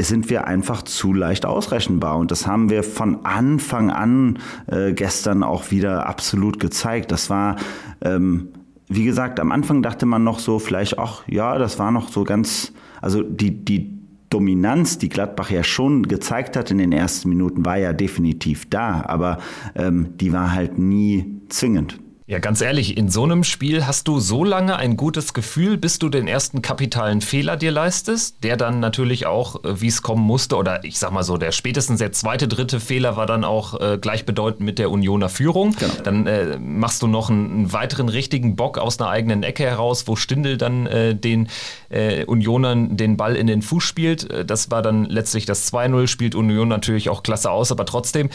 sind 0.00 0.30
wir 0.30 0.48
einfach 0.48 0.82
zu 0.82 1.12
leicht 1.12 1.46
ausrechenbar. 1.46 2.18
Und 2.18 2.32
das 2.32 2.46
haben 2.46 2.70
wir 2.70 2.82
von 2.82 3.24
Anfang 3.24 3.90
an 3.90 4.38
äh, 4.66 4.94
gestern 4.94 5.44
auch 5.44 5.70
wieder 5.70 6.06
absolut 6.08 6.58
gezeigt. 6.58 7.12
Das 7.12 7.30
war, 7.30 7.54
ähm, 8.00 8.48
wie 8.88 9.04
gesagt, 9.04 9.38
am 9.38 9.52
Anfang 9.52 9.80
dachte 9.80 10.06
man 10.06 10.24
noch 10.24 10.40
so, 10.40 10.58
vielleicht, 10.58 10.98
ach 10.98 11.22
ja, 11.28 11.56
das 11.56 11.78
war 11.78 11.92
noch 11.92 12.08
so 12.08 12.24
ganz, 12.24 12.72
also 13.00 13.22
die, 13.22 13.64
die 13.64 13.91
Dominanz, 14.32 14.98
die 14.98 15.08
Gladbach 15.08 15.50
ja 15.50 15.62
schon 15.62 16.04
gezeigt 16.04 16.56
hat 16.56 16.70
in 16.70 16.78
den 16.78 16.92
ersten 16.92 17.28
Minuten, 17.28 17.64
war 17.64 17.76
ja 17.76 17.92
definitiv 17.92 18.68
da, 18.70 19.02
aber 19.06 19.38
ähm, 19.74 20.16
die 20.16 20.32
war 20.32 20.52
halt 20.52 20.78
nie 20.78 21.40
zwingend. 21.48 22.00
Ja, 22.32 22.38
ganz 22.38 22.62
ehrlich, 22.62 22.96
in 22.96 23.10
so 23.10 23.24
einem 23.24 23.44
Spiel 23.44 23.86
hast 23.86 24.08
du 24.08 24.18
so 24.18 24.42
lange 24.42 24.76
ein 24.76 24.96
gutes 24.96 25.34
Gefühl, 25.34 25.76
bis 25.76 25.98
du 25.98 26.08
den 26.08 26.26
ersten 26.26 26.62
kapitalen 26.62 27.20
Fehler 27.20 27.58
dir 27.58 27.70
leistest, 27.70 28.42
der 28.42 28.56
dann 28.56 28.80
natürlich 28.80 29.26
auch, 29.26 29.62
äh, 29.64 29.82
wie 29.82 29.88
es 29.88 30.00
kommen 30.00 30.22
musste, 30.22 30.56
oder 30.56 30.82
ich 30.82 30.98
sag 30.98 31.12
mal 31.12 31.24
so, 31.24 31.36
der 31.36 31.52
spätestens 31.52 31.98
der 31.98 32.12
zweite, 32.12 32.48
dritte 32.48 32.80
Fehler 32.80 33.18
war 33.18 33.26
dann 33.26 33.44
auch 33.44 33.78
äh, 33.78 33.98
gleichbedeutend 34.00 34.64
mit 34.64 34.78
der 34.78 34.90
Unioner 34.90 35.28
Führung. 35.28 35.76
Genau. 35.78 35.92
Dann 36.04 36.26
äh, 36.26 36.58
machst 36.58 37.02
du 37.02 37.06
noch 37.06 37.28
einen, 37.28 37.50
einen, 37.50 37.72
weiteren 37.74 38.08
richtigen 38.08 38.56
Bock 38.56 38.78
aus 38.78 38.98
einer 38.98 39.10
eigenen 39.10 39.42
Ecke 39.42 39.64
heraus, 39.64 40.08
wo 40.08 40.16
Stindel 40.16 40.56
dann 40.56 40.86
äh, 40.86 41.14
den 41.14 41.50
äh, 41.90 42.24
Unionern 42.24 42.96
den 42.96 43.18
Ball 43.18 43.36
in 43.36 43.46
den 43.46 43.60
Fuß 43.60 43.84
spielt. 43.84 44.30
Äh, 44.30 44.46
das 44.46 44.70
war 44.70 44.80
dann 44.80 45.04
letztlich 45.04 45.44
das 45.44 45.70
2-0, 45.70 46.06
spielt 46.06 46.34
Union 46.34 46.68
natürlich 46.68 47.10
auch 47.10 47.22
klasse 47.22 47.50
aus, 47.50 47.70
aber 47.70 47.84
trotzdem 47.84 48.30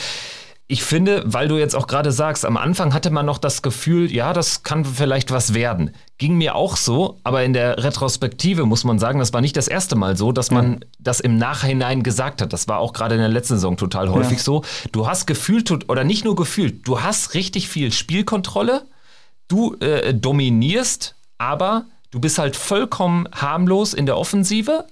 ich 0.70 0.84
finde, 0.84 1.24
weil 1.26 1.48
du 1.48 1.58
jetzt 1.58 1.76
auch 1.76 1.88
gerade 1.88 2.12
sagst, 2.12 2.46
am 2.46 2.58
Anfang 2.58 2.94
hatte 2.94 3.10
man 3.10 3.26
noch 3.26 3.38
das 3.38 3.62
Gefühl, 3.62 4.12
ja, 4.12 4.34
das 4.34 4.64
kann 4.64 4.84
vielleicht 4.84 5.32
was 5.32 5.54
werden. 5.54 5.92
Ging 6.18 6.38
mir 6.38 6.56
auch 6.56 6.76
so, 6.76 7.20
aber 7.24 7.46
in 7.46 7.54
der 7.54 7.82
Retrospektive 7.86 8.66
muss 8.66 8.84
man 8.84 9.00
sagen, 9.00 9.20
das 9.20 9.32
war 9.32 9.40
nicht 9.40 9.56
das 9.56 9.70
erste 9.70 9.96
Mal 9.96 10.18
so, 10.18 10.34
dass 10.34 10.52
man 10.52 10.74
ja. 10.74 10.80
das 11.00 11.22
im 11.22 11.38
Nachhinein 11.38 12.04
gesagt 12.04 12.42
hat. 12.42 12.52
Das 12.52 12.68
war 12.68 12.80
auch 12.80 12.92
gerade 12.92 13.16
in 13.16 13.22
der 13.22 13.30
letzten 13.30 13.56
Saison 13.56 13.78
total 13.78 14.10
häufig 14.10 14.40
ja. 14.40 14.44
so. 14.44 14.64
Du 14.92 15.08
hast 15.08 15.26
gefühlt, 15.26 15.90
oder 15.90 16.04
nicht 16.04 16.26
nur 16.26 16.36
gefühlt, 16.36 16.86
du 16.86 17.02
hast 17.02 17.34
richtig 17.34 17.70
viel 17.70 17.94
Spielkontrolle, 17.94 18.86
du 19.48 19.76
äh, 19.76 20.14
dominierst, 20.14 21.16
aber 21.38 21.86
du 22.12 22.20
bist 22.20 22.40
halt 22.40 22.58
vollkommen 22.58 23.26
harmlos 23.32 23.94
in 23.94 24.06
der 24.06 24.18
Offensive 24.18 24.86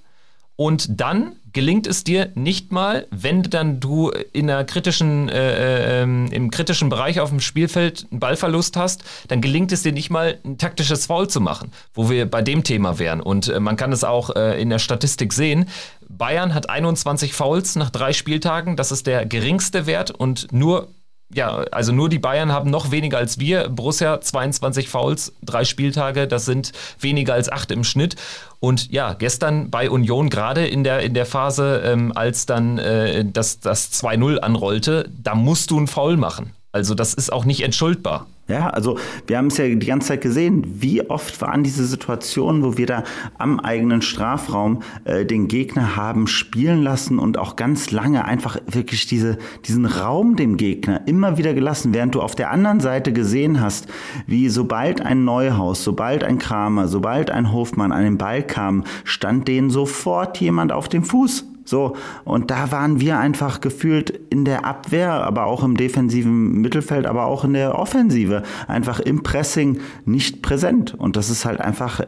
und 0.56 1.00
dann 1.00 1.36
gelingt 1.56 1.86
es 1.86 2.04
dir 2.04 2.32
nicht 2.34 2.70
mal, 2.70 3.06
wenn 3.10 3.42
dann 3.42 3.80
du 3.80 4.10
in 4.10 4.50
einer 4.50 4.64
kritischen, 4.64 5.30
äh, 5.30 6.02
äh, 6.02 6.02
im 6.02 6.50
kritischen 6.50 6.90
Bereich 6.90 7.18
auf 7.18 7.30
dem 7.30 7.40
Spielfeld 7.40 8.06
einen 8.10 8.20
Ballverlust 8.20 8.76
hast, 8.76 9.04
dann 9.28 9.40
gelingt 9.40 9.72
es 9.72 9.82
dir 9.82 9.92
nicht 9.92 10.10
mal, 10.10 10.36
ein 10.44 10.58
taktisches 10.58 11.06
Foul 11.06 11.28
zu 11.28 11.40
machen, 11.40 11.72
wo 11.94 12.10
wir 12.10 12.30
bei 12.30 12.42
dem 12.42 12.62
Thema 12.62 12.98
wären. 12.98 13.22
Und 13.22 13.48
äh, 13.48 13.58
man 13.58 13.76
kann 13.76 13.90
es 13.90 14.04
auch 14.04 14.36
äh, 14.36 14.60
in 14.60 14.68
der 14.68 14.78
Statistik 14.78 15.32
sehen. 15.32 15.66
Bayern 16.10 16.52
hat 16.52 16.68
21 16.68 17.32
Fouls 17.32 17.74
nach 17.74 17.88
drei 17.88 18.12
Spieltagen, 18.12 18.76
das 18.76 18.92
ist 18.92 19.06
der 19.06 19.24
geringste 19.24 19.86
Wert 19.86 20.10
und 20.10 20.52
nur 20.52 20.88
ja, 21.32 21.64
also 21.72 21.92
nur 21.92 22.08
die 22.08 22.18
Bayern 22.18 22.52
haben 22.52 22.70
noch 22.70 22.90
weniger 22.90 23.18
als 23.18 23.38
wir. 23.38 23.68
Borussia 23.68 24.20
22 24.20 24.88
Fouls, 24.88 25.32
drei 25.42 25.64
Spieltage, 25.64 26.28
das 26.28 26.44
sind 26.44 26.72
weniger 27.00 27.34
als 27.34 27.50
acht 27.50 27.70
im 27.70 27.84
Schnitt. 27.84 28.16
Und 28.60 28.90
ja, 28.92 29.12
gestern 29.12 29.70
bei 29.70 29.90
Union 29.90 30.30
gerade 30.30 30.66
in 30.66 30.84
der, 30.84 31.00
in 31.00 31.14
der 31.14 31.26
Phase, 31.26 31.82
ähm, 31.84 32.12
als 32.14 32.46
dann 32.46 32.78
äh, 32.78 33.24
das, 33.24 33.60
das 33.60 33.92
2-0 33.92 34.38
anrollte, 34.38 35.10
da 35.22 35.34
musst 35.34 35.70
du 35.70 35.78
einen 35.78 35.88
Foul 35.88 36.16
machen. 36.16 36.52
Also 36.76 36.94
das 36.94 37.14
ist 37.14 37.32
auch 37.32 37.46
nicht 37.46 37.62
entschuldbar. 37.62 38.26
Ja, 38.48 38.68
also 38.68 38.98
wir 39.26 39.38
haben 39.38 39.46
es 39.46 39.56
ja 39.56 39.66
die 39.66 39.86
ganze 39.86 40.08
Zeit 40.08 40.20
gesehen, 40.20 40.62
wie 40.78 41.08
oft 41.08 41.40
waren 41.40 41.64
diese 41.64 41.86
Situationen, 41.86 42.62
wo 42.62 42.76
wir 42.76 42.84
da 42.84 43.02
am 43.38 43.58
eigenen 43.58 44.02
Strafraum 44.02 44.82
äh, 45.04 45.24
den 45.24 45.48
Gegner 45.48 45.96
haben 45.96 46.26
spielen 46.26 46.82
lassen 46.82 47.18
und 47.18 47.38
auch 47.38 47.56
ganz 47.56 47.90
lange 47.92 48.26
einfach 48.26 48.58
wirklich 48.66 49.06
diese, 49.06 49.38
diesen 49.64 49.86
Raum 49.86 50.36
dem 50.36 50.58
Gegner 50.58 51.00
immer 51.06 51.38
wieder 51.38 51.54
gelassen, 51.54 51.94
während 51.94 52.14
du 52.14 52.20
auf 52.20 52.34
der 52.34 52.50
anderen 52.50 52.80
Seite 52.80 53.14
gesehen 53.14 53.62
hast, 53.62 53.86
wie 54.26 54.50
sobald 54.50 55.00
ein 55.00 55.24
Neuhaus, 55.24 55.82
sobald 55.82 56.22
ein 56.24 56.36
Kramer, 56.36 56.88
sobald 56.88 57.30
ein 57.30 57.52
Hofmann 57.52 57.90
an 57.90 58.04
den 58.04 58.18
Ball 58.18 58.42
kam, 58.42 58.84
stand 59.04 59.48
denen 59.48 59.70
sofort 59.70 60.38
jemand 60.42 60.72
auf 60.72 60.90
dem 60.90 61.04
Fuß. 61.04 61.46
So, 61.66 61.96
und 62.24 62.50
da 62.52 62.70
waren 62.70 63.00
wir 63.00 63.18
einfach 63.18 63.60
gefühlt 63.60 64.10
in 64.30 64.44
der 64.44 64.64
Abwehr, 64.64 65.12
aber 65.12 65.46
auch 65.46 65.64
im 65.64 65.76
defensiven 65.76 66.60
Mittelfeld, 66.60 67.06
aber 67.06 67.26
auch 67.26 67.44
in 67.44 67.54
der 67.54 67.76
Offensive, 67.76 68.44
einfach 68.68 69.00
im 69.00 69.24
Pressing 69.24 69.80
nicht 70.04 70.42
präsent. 70.42 70.94
Und 70.96 71.16
das 71.16 71.28
ist 71.28 71.44
halt 71.44 71.60
einfach, 71.60 72.00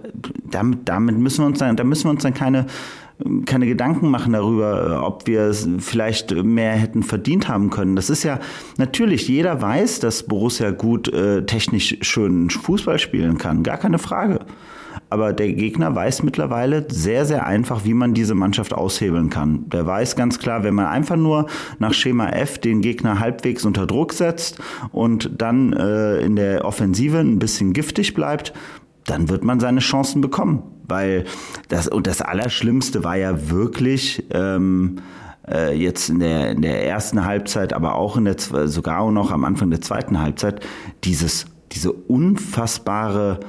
damit, 0.49 0.89
damit 0.89 1.19
müssen 1.19 1.43
wir 1.43 1.47
uns 1.47 1.59
dann, 1.59 1.77
da 1.77 1.83
müssen 1.83 2.05
wir 2.05 2.11
uns 2.11 2.23
dann 2.23 2.35
keine, 2.35 2.67
keine 3.47 3.67
Gedanken 3.67 4.11
machen 4.11 4.33
darüber, 4.33 5.05
ob 5.05 5.27
wir 5.27 5.43
es 5.43 5.69
vielleicht 5.81 6.31
mehr 6.31 6.73
hätten 6.73 7.03
verdient 7.03 7.49
haben 7.49 7.71
können. 7.71 7.97
Das 7.97 8.11
ist 8.11 8.23
ja 8.23 8.39
natürlich, 8.77 9.27
jeder 9.27 9.61
weiß, 9.61 9.99
dass 9.99 10.23
Borussia 10.23 10.71
gut 10.71 11.13
äh, 11.13 11.45
technisch 11.45 11.97
schön 12.03 12.49
Fußball 12.49 13.01
spielen 13.01 13.39
kann, 13.39 13.65
gar 13.65 13.77
keine 13.77 13.99
Frage. 13.99 14.39
Aber 15.11 15.33
der 15.33 15.53
Gegner 15.53 15.95
weiß 15.95 16.23
mittlerweile 16.23 16.87
sehr, 16.91 17.25
sehr 17.25 17.47
einfach, 17.47 17.85
wie 17.85 17.95
man 17.95 18.13
diese 18.13 18.35
Mannschaft 18.35 18.75
aushebeln 18.75 19.31
kann. 19.31 19.69
Der 19.71 19.87
weiß 19.87 20.17
ganz 20.17 20.39
klar, 20.39 20.65
wenn 20.65 20.75
man 20.75 20.87
einfach 20.87 21.17
nur 21.17 21.47
nach 21.79 21.95
Schema 21.95 22.29
F 22.29 22.59
den 22.59 22.83
Gegner 22.83 23.19
halbwegs 23.19 23.65
unter 23.65 23.87
Druck 23.87 24.13
setzt 24.13 24.59
und 24.93 25.31
dann 25.39 25.73
äh, 25.73 26.19
in 26.21 26.37
der 26.37 26.65
Offensive 26.65 27.19
ein 27.19 27.39
bisschen 27.39 27.73
giftig 27.73 28.13
bleibt, 28.15 28.53
dann 29.07 29.31
wird 29.31 29.45
man 29.45 29.61
seine 29.61 29.81
Chancen 29.81 30.21
bekommen. 30.21 30.63
Weil 30.87 31.25
das, 31.69 31.89
und 31.89 32.07
das 32.07 32.21
Allerschlimmste 32.21 33.05
war 33.05 33.17
ja 33.17 33.51
wirklich, 33.51 34.25
ähm, 34.31 34.97
äh, 35.51 35.75
jetzt 35.75 36.09
in 36.09 36.21
der, 36.21 36.51
in 36.51 36.63
der 36.63 36.87
ersten 36.87 37.25
Halbzeit, 37.25 37.73
aber 37.73 37.95
auch 37.95 38.17
in 38.17 38.25
der, 38.25 38.37
sogar 38.39 39.01
auch 39.01 39.11
noch 39.11 39.31
am 39.31 39.45
Anfang 39.45 39.71
der 39.71 39.81
zweiten 39.81 40.21
Halbzeit, 40.21 40.61
dieses, 41.05 41.47
diese 41.73 41.93
unfassbare, 41.93 43.41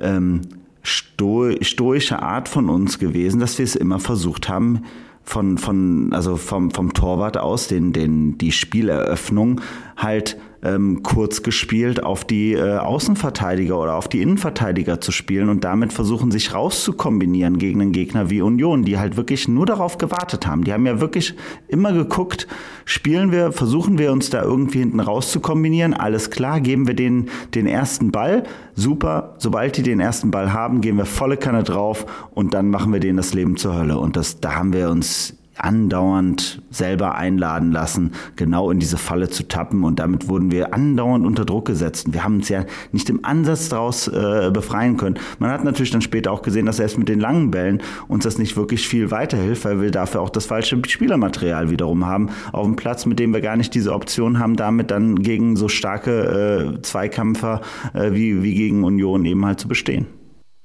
ähm, 0.00 0.42
stoische 0.84 2.22
Art 2.22 2.48
von 2.48 2.68
uns 2.68 2.98
gewesen, 2.98 3.40
dass 3.40 3.58
wir 3.58 3.64
es 3.64 3.74
immer 3.74 3.98
versucht 3.98 4.48
haben, 4.48 4.82
von, 5.22 5.56
von, 5.56 6.12
also 6.12 6.36
vom, 6.36 6.70
vom 6.70 6.92
Torwart 6.92 7.38
aus, 7.38 7.66
den, 7.66 7.92
den, 7.92 8.36
die 8.36 8.52
Spieleröffnung 8.52 9.60
halt 9.96 10.36
ähm, 10.64 11.02
kurz 11.02 11.42
gespielt 11.42 12.02
auf 12.02 12.24
die 12.24 12.54
äh, 12.54 12.78
Außenverteidiger 12.78 13.78
oder 13.78 13.94
auf 13.94 14.08
die 14.08 14.22
Innenverteidiger 14.22 15.00
zu 15.00 15.12
spielen 15.12 15.50
und 15.50 15.62
damit 15.62 15.92
versuchen, 15.92 16.30
sich 16.30 16.54
rauszukombinieren 16.54 17.58
gegen 17.58 17.82
einen 17.82 17.92
Gegner 17.92 18.30
wie 18.30 18.40
Union, 18.40 18.84
die 18.84 18.98
halt 18.98 19.16
wirklich 19.16 19.46
nur 19.46 19.66
darauf 19.66 19.98
gewartet 19.98 20.46
haben. 20.46 20.64
Die 20.64 20.72
haben 20.72 20.86
ja 20.86 21.00
wirklich 21.00 21.34
immer 21.68 21.92
geguckt, 21.92 22.48
spielen 22.86 23.30
wir, 23.30 23.52
versuchen 23.52 23.98
wir 23.98 24.10
uns 24.10 24.30
da 24.30 24.42
irgendwie 24.42 24.78
hinten 24.78 25.00
rauszukombinieren, 25.00 25.94
alles 25.94 26.30
klar, 26.30 26.60
geben 26.60 26.86
wir 26.86 26.94
denen 26.94 27.28
den 27.54 27.66
ersten 27.66 28.10
Ball, 28.10 28.44
super, 28.74 29.34
sobald 29.38 29.76
die 29.76 29.82
den 29.82 30.00
ersten 30.00 30.30
Ball 30.30 30.52
haben, 30.52 30.80
gehen 30.80 30.96
wir 30.96 31.04
volle 31.04 31.36
Kanne 31.36 31.62
drauf 31.62 32.06
und 32.34 32.54
dann 32.54 32.70
machen 32.70 32.92
wir 32.92 33.00
denen 33.00 33.18
das 33.18 33.34
Leben 33.34 33.56
zur 33.56 33.76
Hölle. 33.76 33.98
Und 33.98 34.16
das, 34.16 34.40
da 34.40 34.54
haben 34.54 34.72
wir 34.72 34.90
uns 34.90 35.36
andauernd 35.58 36.62
selber 36.70 37.14
einladen 37.14 37.72
lassen, 37.72 38.12
genau 38.36 38.70
in 38.70 38.80
diese 38.80 38.96
Falle 38.96 39.28
zu 39.28 39.46
tappen. 39.46 39.84
Und 39.84 39.98
damit 39.98 40.28
wurden 40.28 40.50
wir 40.50 40.74
andauernd 40.74 41.26
unter 41.26 41.44
Druck 41.44 41.66
gesetzt. 41.66 42.06
Und 42.06 42.14
wir 42.14 42.24
haben 42.24 42.36
uns 42.36 42.48
ja 42.48 42.64
nicht 42.92 43.08
im 43.10 43.24
Ansatz 43.24 43.68
daraus 43.68 44.08
äh, 44.08 44.50
befreien 44.52 44.96
können. 44.96 45.18
Man 45.38 45.50
hat 45.50 45.64
natürlich 45.64 45.90
dann 45.90 46.02
später 46.02 46.32
auch 46.32 46.42
gesehen, 46.42 46.66
dass 46.66 46.76
selbst 46.76 46.98
mit 46.98 47.08
den 47.08 47.20
langen 47.20 47.50
Bällen 47.50 47.82
uns 48.08 48.24
das 48.24 48.38
nicht 48.38 48.56
wirklich 48.56 48.88
viel 48.88 49.10
weiterhilft, 49.10 49.64
weil 49.64 49.80
wir 49.80 49.90
dafür 49.90 50.20
auch 50.20 50.30
das 50.30 50.46
falsche 50.46 50.80
Spielermaterial 50.86 51.70
wiederum 51.70 52.06
haben 52.06 52.30
auf 52.52 52.66
dem 52.66 52.76
Platz, 52.76 53.06
mit 53.06 53.18
dem 53.18 53.32
wir 53.32 53.40
gar 53.40 53.56
nicht 53.56 53.74
diese 53.74 53.92
Option 53.92 54.38
haben, 54.38 54.56
damit 54.56 54.90
dann 54.90 55.16
gegen 55.16 55.56
so 55.56 55.68
starke 55.68 56.74
äh, 56.76 56.82
Zweikämpfer 56.82 57.60
äh, 57.92 58.12
wie, 58.12 58.42
wie 58.42 58.54
gegen 58.54 58.84
Union 58.84 59.24
eben 59.24 59.44
halt 59.44 59.60
zu 59.60 59.68
bestehen. 59.68 60.06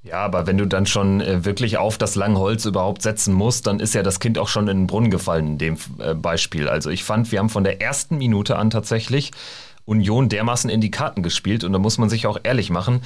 Ja, 0.02 0.24
aber 0.24 0.48
wenn 0.48 0.58
du 0.58 0.66
dann 0.66 0.86
schon 0.86 1.20
äh, 1.20 1.44
wirklich 1.44 1.78
auf 1.78 1.98
das 1.98 2.16
Langholz 2.16 2.66
überhaupt 2.66 3.02
setzen 3.02 3.34
musst, 3.34 3.68
dann 3.68 3.82
ist 3.82 3.94
ja 3.94 4.02
das 4.02 4.22
Kind 4.22 4.38
auch 4.38 4.48
schon 4.48 4.68
in 4.70 4.78
den 4.78 4.88
Brunnen 4.88 5.12
gefallen 5.12 5.48
in 5.48 5.58
dem 5.58 5.78
äh, 6.00 6.14
Beispiel. 6.14 6.70
Also 6.70 6.90
ich 6.90 7.04
fand, 7.04 7.32
wir 7.32 7.40
haben 7.40 7.50
von 7.50 7.66
der 7.66 7.82
ersten 7.82 8.18
Minute 8.18 8.56
an 8.56 8.70
tatsächlich 8.70 9.32
Union 9.84 10.30
dermaßen 10.30 10.70
in 10.70 10.80
die 10.80 10.92
Karten 10.92 11.22
gespielt 11.22 11.64
und 11.66 11.74
da 11.74 11.80
muss 11.80 11.98
man 11.98 12.10
sich 12.10 12.28
auch 12.28 12.40
ehrlich 12.44 12.70
machen, 12.70 13.02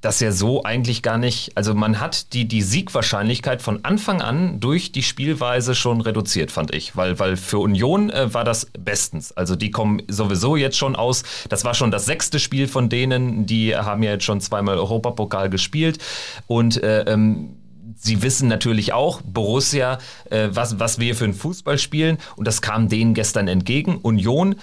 das 0.00 0.20
ja 0.20 0.30
so 0.30 0.62
eigentlich 0.62 1.02
gar 1.02 1.18
nicht, 1.18 1.56
also 1.56 1.74
man 1.74 2.00
hat 2.00 2.32
die, 2.32 2.46
die 2.46 2.62
Siegwahrscheinlichkeit 2.62 3.62
von 3.62 3.84
Anfang 3.84 4.22
an 4.22 4.60
durch 4.60 4.92
die 4.92 5.02
Spielweise 5.02 5.74
schon 5.74 6.00
reduziert, 6.00 6.52
fand 6.52 6.74
ich, 6.74 6.96
weil, 6.96 7.18
weil 7.18 7.36
für 7.36 7.58
Union 7.58 8.10
äh, 8.10 8.32
war 8.32 8.44
das 8.44 8.66
bestens. 8.78 9.32
Also 9.32 9.56
die 9.56 9.70
kommen 9.70 10.02
sowieso 10.08 10.56
jetzt 10.56 10.76
schon 10.76 10.94
aus, 10.94 11.24
das 11.48 11.64
war 11.64 11.74
schon 11.74 11.90
das 11.90 12.06
sechste 12.06 12.38
Spiel 12.38 12.68
von 12.68 12.88
denen, 12.88 13.46
die 13.46 13.74
haben 13.74 14.02
ja 14.02 14.12
jetzt 14.12 14.24
schon 14.24 14.40
zweimal 14.40 14.78
Europapokal 14.78 15.50
gespielt. 15.50 15.98
Und 16.46 16.80
äh, 16.82 17.02
ähm, 17.02 17.56
sie 17.96 18.22
wissen 18.22 18.48
natürlich 18.48 18.92
auch, 18.92 19.20
Borussia, 19.22 19.98
äh, 20.30 20.48
was, 20.52 20.78
was 20.78 20.98
wir 20.98 21.16
für 21.16 21.24
einen 21.24 21.34
Fußball 21.34 21.78
spielen. 21.78 22.18
Und 22.36 22.46
das 22.46 22.62
kam 22.62 22.88
denen 22.88 23.14
gestern 23.14 23.48
entgegen. 23.48 23.96
Union 23.96 24.56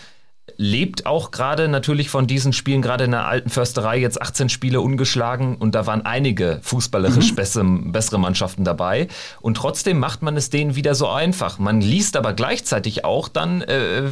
lebt 0.58 1.06
auch 1.06 1.32
gerade 1.32 1.68
natürlich 1.68 2.10
von 2.10 2.28
diesen 2.28 2.54
Spielen, 2.54 2.82
gerade 2.82 3.06
in 3.06 3.12
der 3.12 3.28
alten 3.28 3.50
Försterei, 3.50 3.98
jetzt 3.98 4.22
18 4.22 4.50
Spiele 4.50 4.82
ungeschlagen 4.82 5.56
und 5.56 5.76
da 5.76 5.86
waren 5.86 6.06
einige 6.06 6.60
fußballerisch 6.62 7.32
mhm. 7.32 7.36
bessere, 7.36 7.66
bessere 7.66 8.20
Mannschaften 8.20 8.64
dabei. 8.64 9.08
Und 9.42 9.58
trotzdem 9.58 10.00
macht 10.00 10.22
man 10.22 10.38
es 10.38 10.50
denen 10.50 10.76
wieder 10.76 10.96
so 10.96 11.10
einfach. 11.10 11.60
Man 11.60 11.82
liest 11.82 12.18
aber 12.18 12.34
gleichzeitig 12.34 13.06
auch 13.06 13.28
dann 13.28 13.62
äh, 13.62 14.04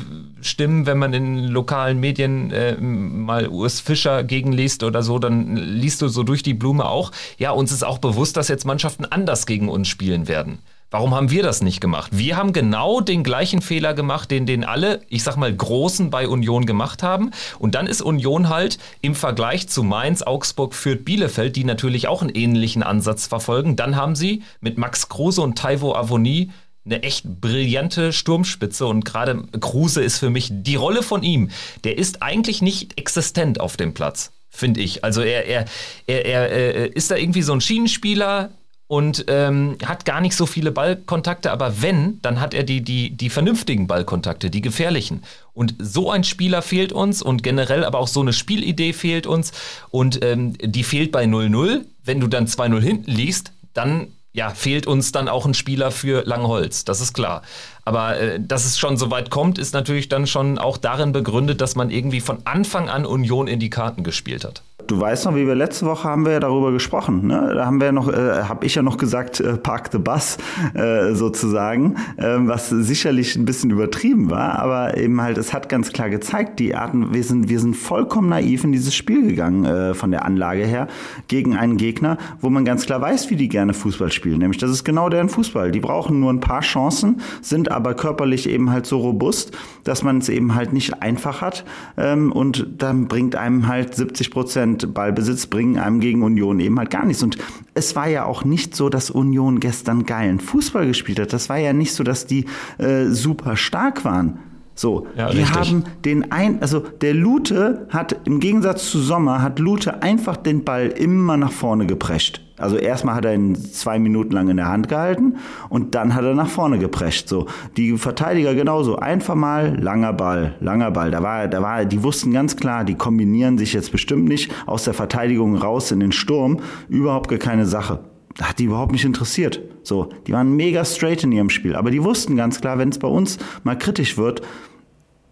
Stimmen, 0.41 0.85
wenn 0.85 0.97
man 0.97 1.13
in 1.13 1.47
lokalen 1.47 1.99
Medien 1.99 2.51
äh, 2.51 2.75
mal 2.79 3.47
Urs 3.47 3.79
Fischer 3.79 4.23
gegenliest 4.23 4.83
oder 4.83 5.03
so, 5.03 5.19
dann 5.19 5.55
liest 5.55 6.01
du 6.01 6.07
so 6.07 6.23
durch 6.23 6.43
die 6.43 6.53
Blume 6.53 6.85
auch, 6.85 7.11
ja, 7.37 7.51
uns 7.51 7.71
ist 7.71 7.83
auch 7.83 7.97
bewusst, 7.97 8.37
dass 8.37 8.47
jetzt 8.47 8.65
Mannschaften 8.65 9.05
anders 9.05 9.45
gegen 9.45 9.69
uns 9.69 9.87
spielen 9.87 10.27
werden. 10.27 10.59
Warum 10.93 11.15
haben 11.15 11.31
wir 11.31 11.41
das 11.41 11.63
nicht 11.63 11.81
gemacht? 11.81 12.11
Wir 12.13 12.37
haben 12.37 12.53
genau 12.53 13.01
den 13.01 13.23
gleichen 13.23 13.63
Fehler 13.63 13.95
gemacht, 13.95 14.29
den, 14.29 14.45
den 14.45 14.63
alle, 14.63 15.01
ich 15.09 15.23
sag 15.23 15.37
mal, 15.37 15.51
Großen 15.51 16.11
bei 16.11 16.27
Union 16.27 16.67
gemacht 16.67 17.01
haben. 17.01 17.31
Und 17.57 17.73
dann 17.73 17.87
ist 17.87 18.03
Union 18.03 18.47
halt 18.47 18.77
im 19.01 19.15
Vergleich 19.15 19.67
zu 19.67 19.81
Mainz, 19.81 20.21
Augsburg, 20.21 20.75
Fürth, 20.75 21.03
Bielefeld, 21.03 21.55
die 21.55 21.63
natürlich 21.63 22.07
auch 22.07 22.21
einen 22.21 22.29
ähnlichen 22.29 22.83
Ansatz 22.83 23.25
verfolgen. 23.25 23.75
Dann 23.75 23.95
haben 23.95 24.15
sie 24.15 24.43
mit 24.61 24.77
Max 24.77 25.09
Kruse 25.09 25.41
und 25.41 25.57
Taivo 25.57 25.95
Avoni 25.95 26.51
eine 26.85 27.01
echt 27.01 27.25
brillante 27.41 28.13
Sturmspitze 28.13 28.85
und 28.85 29.03
gerade 29.03 29.45
Kruse 29.61 30.03
ist 30.03 30.19
für 30.19 30.29
mich 30.29 30.49
die 30.51 30.75
Rolle 30.75 31.01
von 31.01 31.23
ihm. 31.23 31.49
Der 31.85 31.97
ist 31.97 32.21
eigentlich 32.21 32.61
nicht 32.61 32.99
existent 32.99 33.59
auf 33.59 33.77
dem 33.77 33.95
Platz, 33.95 34.31
finde 34.47 34.81
ich. 34.81 35.03
Also 35.03 35.21
er, 35.21 35.47
er, 35.47 35.65
er, 36.05 36.25
er, 36.25 36.49
er 36.51 36.95
ist 36.95 37.09
da 37.09 37.15
irgendwie 37.15 37.41
so 37.41 37.53
ein 37.53 37.61
Schienenspieler, 37.61 38.51
und 38.87 39.25
ähm, 39.27 39.77
hat 39.85 40.05
gar 40.05 40.21
nicht 40.21 40.35
so 40.35 40.45
viele 40.45 40.71
Ballkontakte, 40.71 41.51
aber 41.51 41.81
wenn, 41.81 42.21
dann 42.21 42.39
hat 42.39 42.53
er 42.53 42.63
die, 42.63 42.81
die, 42.81 43.11
die 43.11 43.29
vernünftigen 43.29 43.87
Ballkontakte, 43.87 44.49
die 44.49 44.61
gefährlichen. 44.61 45.23
Und 45.53 45.75
so 45.79 46.11
ein 46.11 46.23
Spieler 46.23 46.61
fehlt 46.61 46.91
uns 46.91 47.21
und 47.21 47.43
generell 47.43 47.85
aber 47.85 47.99
auch 47.99 48.07
so 48.07 48.21
eine 48.21 48.33
Spielidee 48.33 48.93
fehlt 48.93 49.25
uns 49.25 49.51
und 49.89 50.23
ähm, 50.23 50.53
die 50.61 50.83
fehlt 50.83 51.11
bei 51.11 51.25
0-0. 51.25 51.85
Wenn 52.03 52.19
du 52.19 52.27
dann 52.27 52.45
2-0 52.45 52.81
hinten 52.81 53.11
liegst, 53.11 53.51
dann 53.73 54.07
ja, 54.33 54.49
fehlt 54.49 54.87
uns 54.87 55.11
dann 55.11 55.29
auch 55.29 55.45
ein 55.45 55.53
Spieler 55.53 55.91
für 55.91 56.23
Langholz, 56.25 56.85
das 56.85 57.01
ist 57.01 57.13
klar. 57.13 57.43
Aber 57.85 58.19
äh, 58.19 58.39
dass 58.39 58.65
es 58.65 58.79
schon 58.79 58.97
so 58.97 59.11
weit 59.11 59.29
kommt, 59.29 59.59
ist 59.59 59.73
natürlich 59.73 60.09
dann 60.09 60.25
schon 60.25 60.57
auch 60.57 60.77
darin 60.77 61.11
begründet, 61.11 61.61
dass 61.61 61.75
man 61.75 61.91
irgendwie 61.91 62.19
von 62.19 62.39
Anfang 62.45 62.89
an 62.89 63.05
Union 63.05 63.47
in 63.47 63.59
die 63.59 63.69
Karten 63.69 64.03
gespielt 64.03 64.43
hat. 64.43 64.63
Du 64.87 64.99
weißt 64.99 65.25
noch, 65.25 65.35
wie 65.35 65.47
wir 65.47 65.55
letzte 65.55 65.85
Woche 65.85 66.03
haben 66.09 66.25
wir 66.25 66.33
ja 66.33 66.39
darüber 66.41 66.71
gesprochen. 66.71 67.27
Ne? 67.27 67.53
Da 67.55 67.65
haben 67.65 67.79
wir 67.79 67.85
ja 67.85 67.91
noch, 67.93 68.11
äh, 68.11 68.43
habe 68.43 68.65
ich 68.65 68.75
ja 68.75 68.81
noch 68.81 68.97
gesagt, 68.97 69.39
äh, 69.39 69.55
Park 69.55 69.89
the 69.91 69.97
Bus 69.97 70.37
äh, 70.73 71.13
sozusagen, 71.13 71.95
äh, 72.17 72.35
was 72.39 72.69
sicherlich 72.69 73.35
ein 73.37 73.45
bisschen 73.45 73.71
übertrieben 73.71 74.29
war, 74.29 74.59
aber 74.59 74.97
eben 74.97 75.21
halt, 75.21 75.37
es 75.37 75.53
hat 75.53 75.69
ganz 75.69 75.93
klar 75.93 76.09
gezeigt, 76.09 76.59
die 76.59 76.75
Arten, 76.75 77.13
wir 77.13 77.23
sind, 77.23 77.47
wir 77.47 77.59
sind 77.59 77.75
vollkommen 77.75 78.29
naiv 78.29 78.65
in 78.65 78.73
dieses 78.73 78.93
Spiel 78.93 79.25
gegangen 79.25 79.63
äh, 79.63 79.93
von 79.93 80.11
der 80.11 80.25
Anlage 80.25 80.65
her 80.65 80.87
gegen 81.29 81.55
einen 81.55 81.77
Gegner, 81.77 82.17
wo 82.41 82.49
man 82.49 82.65
ganz 82.65 82.85
klar 82.85 82.99
weiß, 82.99 83.29
wie 83.29 83.37
die 83.37 83.47
gerne 83.47 83.73
Fußball 83.73 84.11
spielen. 84.11 84.39
Nämlich, 84.39 84.57
das 84.57 84.71
ist 84.71 84.83
genau 84.83 85.07
deren 85.07 85.29
Fußball. 85.29 85.71
Die 85.71 85.79
brauchen 85.79 86.19
nur 86.19 86.31
ein 86.31 86.41
paar 86.41 86.61
Chancen, 86.61 87.21
sind 87.41 87.71
aber 87.71 87.93
körperlich 87.93 88.49
eben 88.49 88.69
halt 88.69 88.85
so 88.85 88.97
robust, 88.97 89.57
dass 89.85 90.03
man 90.03 90.17
es 90.17 90.27
eben 90.27 90.55
halt 90.55 90.73
nicht 90.73 91.01
einfach 91.01 91.41
hat 91.41 91.63
ähm, 91.95 92.31
und 92.33 92.67
dann 92.77 93.07
bringt 93.07 93.35
einem 93.35 93.67
halt 93.67 93.95
70 93.95 94.31
Prozent 94.31 94.72
Ballbesitz 94.77 95.47
bringen 95.47 95.77
einem 95.77 95.99
gegen 95.99 96.23
Union 96.23 96.59
eben 96.59 96.77
halt 96.79 96.89
gar 96.89 97.05
nichts. 97.05 97.23
Und 97.23 97.37
es 97.73 97.95
war 97.95 98.07
ja 98.07 98.25
auch 98.25 98.43
nicht 98.43 98.75
so, 98.75 98.89
dass 98.89 99.09
Union 99.09 99.59
gestern 99.59 100.05
geilen 100.05 100.39
Fußball 100.39 100.87
gespielt 100.87 101.19
hat. 101.19 101.33
Das 101.33 101.49
war 101.49 101.57
ja 101.57 101.73
nicht 101.73 101.93
so, 101.93 102.03
dass 102.03 102.25
die 102.25 102.45
äh, 102.77 103.05
super 103.05 103.55
stark 103.55 104.05
waren. 104.05 104.39
So, 104.75 105.07
ja, 105.15 105.31
wir 105.31 105.41
richtig. 105.41 105.55
haben 105.55 105.83
den 106.03 106.31
ein, 106.31 106.61
also 106.61 106.79
der 106.79 107.13
Lute 107.13 107.87
hat 107.89 108.15
im 108.25 108.39
Gegensatz 108.39 108.89
zu 108.89 108.99
Sommer 108.99 109.41
hat 109.41 109.59
Lute 109.59 110.01
einfach 110.01 110.35
den 110.35 110.63
Ball 110.63 110.87
immer 110.87 111.37
nach 111.37 111.51
vorne 111.51 111.85
geprescht. 111.85 112.41
Also 112.57 112.77
erstmal 112.77 113.15
hat 113.15 113.25
er 113.25 113.33
ihn 113.33 113.55
zwei 113.55 113.99
Minuten 113.99 114.31
lang 114.31 114.47
in 114.47 114.57
der 114.57 114.69
Hand 114.69 114.87
gehalten 114.87 115.35
und 115.69 115.95
dann 115.95 116.15
hat 116.15 116.23
er 116.23 116.33
nach 116.33 116.47
vorne 116.47 116.79
geprescht. 116.79 117.27
So 117.27 117.47
die 117.77 117.97
Verteidiger 117.97 118.55
genauso 118.55 118.95
einfach 118.95 119.35
mal 119.35 119.77
langer 119.79 120.13
Ball, 120.13 120.55
langer 120.59 120.91
Ball. 120.91 121.11
Da 121.11 121.21
war, 121.21 121.47
da 121.47 121.61
war, 121.61 121.85
die 121.85 122.03
wussten 122.03 122.31
ganz 122.31 122.55
klar, 122.55 122.83
die 122.83 122.95
kombinieren 122.95 123.57
sich 123.57 123.73
jetzt 123.73 123.91
bestimmt 123.91 124.25
nicht 124.25 124.51
aus 124.65 124.83
der 124.85 124.93
Verteidigung 124.93 125.55
raus 125.55 125.91
in 125.91 125.99
den 125.99 126.11
Sturm. 126.11 126.59
Überhaupt 126.87 127.29
gar 127.29 127.39
keine 127.39 127.65
Sache 127.65 127.99
hat 128.41 128.59
die 128.59 128.65
überhaupt 128.65 128.91
nicht 128.91 129.05
interessiert. 129.05 129.61
So, 129.83 130.09
die 130.27 130.33
waren 130.33 130.55
mega 130.55 130.85
straight 130.85 131.23
in 131.23 131.31
ihrem 131.31 131.49
Spiel, 131.49 131.75
aber 131.75 131.91
die 131.91 132.03
wussten 132.03 132.35
ganz 132.35 132.61
klar, 132.61 132.77
wenn 132.77 132.89
es 132.89 132.99
bei 132.99 133.07
uns 133.07 133.37
mal 133.63 133.77
kritisch 133.77 134.17
wird, 134.17 134.41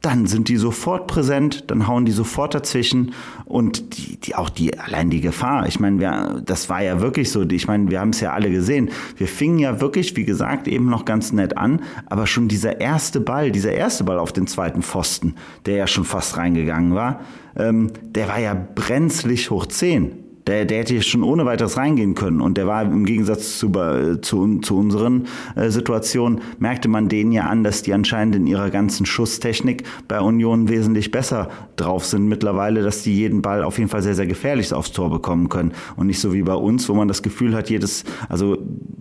dann 0.02 0.26
sind 0.26 0.50
die 0.50 0.58
sofort 0.58 1.06
präsent, 1.06 1.66
dann 1.70 1.88
hauen 1.88 2.06
die 2.06 2.12
sofort 2.12 2.56
dazwischen 2.56 3.14
und 3.46 3.98
die, 3.98 4.18
die 4.18 4.34
auch 4.34 4.50
die 4.50 4.80
allein 4.80 5.12
die 5.12 5.22
Gefahr. 5.22 5.68
Ich 5.68 5.80
meine, 5.80 6.00
wir, 6.00 6.42
das 6.44 6.70
war 6.70 6.82
ja 6.82 7.02
wirklich 7.02 7.30
so. 7.30 7.44
Ich 7.44 7.68
meine, 7.68 7.90
wir 7.92 8.00
haben 8.00 8.10
es 8.10 8.20
ja 8.20 8.34
alle 8.34 8.50
gesehen. 8.50 8.90
Wir 9.18 9.28
fingen 9.28 9.60
ja 9.60 9.80
wirklich, 9.80 10.16
wie 10.16 10.26
gesagt, 10.26 10.68
eben 10.68 10.90
noch 10.90 11.06
ganz 11.06 11.32
nett 11.34 11.56
an, 11.56 11.82
aber 12.08 12.26
schon 12.26 12.48
dieser 12.48 12.82
erste 12.82 13.22
Ball, 13.22 13.52
dieser 13.52 13.74
erste 13.74 14.04
Ball 14.04 14.18
auf 14.18 14.34
den 14.34 14.48
zweiten 14.48 14.82
Pfosten, 14.82 15.36
der 15.68 15.76
ja 15.76 15.88
schon 15.88 16.04
fast 16.04 16.36
reingegangen 16.36 16.96
war, 16.96 17.22
ähm, 17.56 17.92
der 18.04 18.28
war 18.28 18.40
ja 18.40 18.56
brenzlig 18.56 19.52
hoch 19.52 19.68
zehn. 19.68 20.21
Der, 20.48 20.66
der 20.66 20.80
hätte 20.80 21.02
schon 21.02 21.24
ohne 21.24 21.46
weiteres 21.46 21.78
reingehen 21.78 22.16
können. 22.16 22.42
Und 22.42 22.58
der 22.58 22.68
war 22.68 22.84
im 22.84 23.06
Gegensatz 23.06 23.60
zu, 23.60 23.72
zu, 24.22 24.60
zu 24.60 24.78
unseren 24.78 25.28
äh, 25.56 25.70
Situationen, 25.70 26.42
merkte 26.60 26.88
man 26.88 27.10
denen 27.10 27.32
ja 27.32 27.44
an, 27.44 27.64
dass 27.64 27.84
die 27.84 27.94
anscheinend 27.94 28.36
in 28.36 28.48
ihrer 28.48 28.70
ganzen 28.70 29.06
Schusstechnik 29.06 29.84
bei 30.08 30.20
Union 30.20 30.70
wesentlich 30.70 31.12
besser 31.12 31.50
drauf 31.76 32.06
sind 32.06 32.28
mittlerweile, 32.28 32.84
dass 32.84 33.04
die 33.04 33.16
jeden 33.16 33.42
Ball 33.42 33.64
auf 33.64 33.78
jeden 33.78 33.90
Fall 33.90 34.02
sehr, 34.02 34.16
sehr 34.16 34.28
gefährlich 34.28 34.74
aufs 34.74 34.92
Tor 34.92 35.10
bekommen 35.10 35.50
können. 35.50 35.74
Und 35.96 36.08
nicht 36.08 36.20
so 36.20 36.34
wie 36.34 36.44
bei 36.44 36.56
uns, 36.56 36.90
wo 36.90 36.94
man 36.94 37.08
das 37.08 37.22
Gefühl 37.22 37.56
hat, 37.56 37.70
jedes, 37.70 38.04
also 38.30 38.58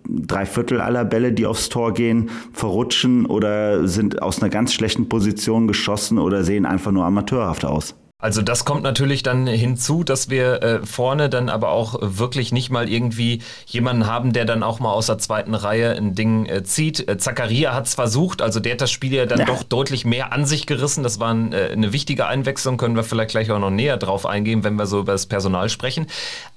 drei 0.08 0.46
Viertel 0.46 0.80
aller 0.80 1.04
Bälle, 1.04 1.32
die 1.32 1.46
aufs 1.46 1.68
Tor 1.68 1.94
gehen, 1.94 2.30
verrutschen 2.52 3.26
oder 3.26 3.86
sind 3.86 4.22
aus 4.22 4.42
einer 4.42 4.50
ganz 4.50 4.72
schlechten 4.72 5.08
Position 5.08 5.68
geschossen 5.68 6.18
oder 6.18 6.44
sehen 6.44 6.66
einfach 6.66 6.92
nur 6.92 7.04
amateurhaft 7.04 7.64
aus. 7.64 7.94
Also 8.20 8.42
das 8.42 8.64
kommt 8.64 8.82
natürlich 8.82 9.22
dann 9.22 9.46
hinzu, 9.46 10.04
dass 10.04 10.28
wir 10.28 10.62
äh, 10.62 10.86
vorne 10.86 11.28
dann 11.28 11.48
aber 11.48 11.70
auch 11.70 11.98
wirklich 12.00 12.52
nicht 12.52 12.70
mal 12.70 12.88
irgendwie 12.88 13.42
jemanden 13.66 14.06
haben, 14.06 14.32
der 14.32 14.44
dann 14.44 14.62
auch 14.62 14.78
mal 14.78 14.92
aus 14.92 15.06
der 15.06 15.18
zweiten 15.18 15.54
Reihe 15.54 15.92
ein 15.92 16.14
Ding 16.14 16.46
äh, 16.46 16.62
zieht. 16.62 17.08
Äh, 17.08 17.18
Zakaria 17.18 17.74
hat 17.74 17.86
es 17.86 17.94
versucht, 17.94 18.42
also 18.42 18.60
der 18.60 18.72
hat 18.72 18.80
das 18.80 18.90
Spiel 18.90 19.14
ja 19.14 19.26
dann 19.26 19.40
ja. 19.40 19.44
doch 19.46 19.62
deutlich 19.62 20.04
mehr 20.04 20.32
an 20.32 20.44
sich 20.44 20.66
gerissen. 20.66 21.02
Das 21.02 21.18
war 21.18 21.32
ein, 21.32 21.52
äh, 21.52 21.70
eine 21.72 21.92
wichtige 21.92 22.26
Einwechslung, 22.26 22.76
können 22.76 22.96
wir 22.96 23.04
vielleicht 23.04 23.30
gleich 23.30 23.50
auch 23.50 23.58
noch 23.58 23.70
näher 23.70 23.96
drauf 23.96 24.26
eingehen, 24.26 24.64
wenn 24.64 24.74
wir 24.74 24.86
so 24.86 25.00
über 25.00 25.12
das 25.12 25.26
Personal 25.26 25.68
sprechen. 25.68 26.06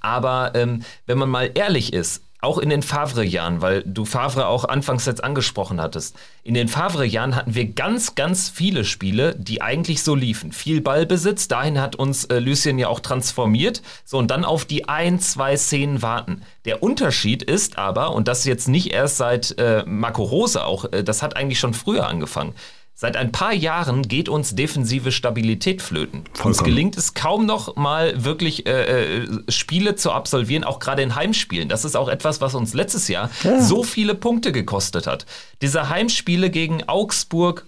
Aber 0.01 0.51
ähm, 0.55 0.83
wenn 1.05 1.17
man 1.17 1.29
mal 1.29 1.51
ehrlich 1.53 1.93
ist, 1.93 2.23
auch 2.43 2.57
in 2.57 2.69
den 2.69 2.83
Favre-Jahren, 2.83 3.61
weil 3.61 3.83
du 3.85 4.05
Favre 4.05 4.47
auch 4.47 4.65
anfangs 4.65 5.05
jetzt 5.05 5.23
angesprochen 5.23 5.81
hattest. 5.81 6.15
In 6.43 6.53
den 6.53 6.67
Favre-Jahren 6.67 7.35
hatten 7.35 7.55
wir 7.55 7.65
ganz, 7.65 8.15
ganz 8.15 8.49
viele 8.49 8.83
Spiele, 8.83 9.35
die 9.35 9.61
eigentlich 9.61 10.03
so 10.03 10.13
liefen. 10.13 10.51
Viel 10.51 10.81
Ballbesitz, 10.81 11.47
dahin 11.47 11.79
hat 11.79 11.95
uns 11.95 12.25
äh, 12.25 12.39
Lucien 12.39 12.77
ja 12.77 12.89
auch 12.89 12.99
transformiert. 12.99 13.81
So, 14.03 14.17
und 14.17 14.29
dann 14.29 14.43
auf 14.43 14.65
die 14.65 14.89
ein, 14.89 15.19
zwei 15.19 15.55
Szenen 15.55 16.01
warten. 16.01 16.41
Der 16.65 16.83
Unterschied 16.83 17.43
ist 17.43 17.77
aber, 17.77 18.13
und 18.13 18.27
das 18.27 18.43
jetzt 18.43 18.67
nicht 18.67 18.91
erst 18.91 19.17
seit 19.17 19.57
äh, 19.57 19.83
Marco 19.85 20.23
Rose 20.23 20.65
auch, 20.65 20.91
äh, 20.91 21.03
das 21.03 21.21
hat 21.23 21.37
eigentlich 21.37 21.59
schon 21.59 21.73
früher 21.73 22.07
angefangen. 22.07 22.53
Seit 22.95 23.17
ein 23.17 23.31
paar 23.31 23.53
Jahren 23.53 24.03
geht 24.03 24.29
uns 24.29 24.55
defensive 24.55 25.11
Stabilität 25.11 25.81
flöten. 25.81 26.25
Vollkommen. 26.25 26.53
Uns 26.53 26.63
gelingt 26.63 26.97
es 26.97 27.15
kaum 27.15 27.45
noch 27.47 27.75
mal 27.75 28.23
wirklich 28.23 28.67
äh, 28.67 29.23
äh, 29.23 29.27
Spiele 29.49 29.95
zu 29.95 30.11
absolvieren, 30.11 30.63
auch 30.63 30.77
gerade 30.77 31.01
in 31.01 31.15
Heimspielen. 31.15 31.69
Das 31.69 31.85
ist 31.85 31.95
auch 31.95 32.07
etwas, 32.07 32.39
was 32.39 32.53
uns 32.53 32.75
letztes 32.75 33.07
Jahr 33.07 33.31
ja. 33.43 33.59
so 33.59 33.81
viele 33.83 34.13
Punkte 34.13 34.51
gekostet 34.51 35.07
hat. 35.07 35.25
Diese 35.61 35.89
Heimspiele 35.89 36.51
gegen 36.51 36.87
Augsburg, 36.87 37.65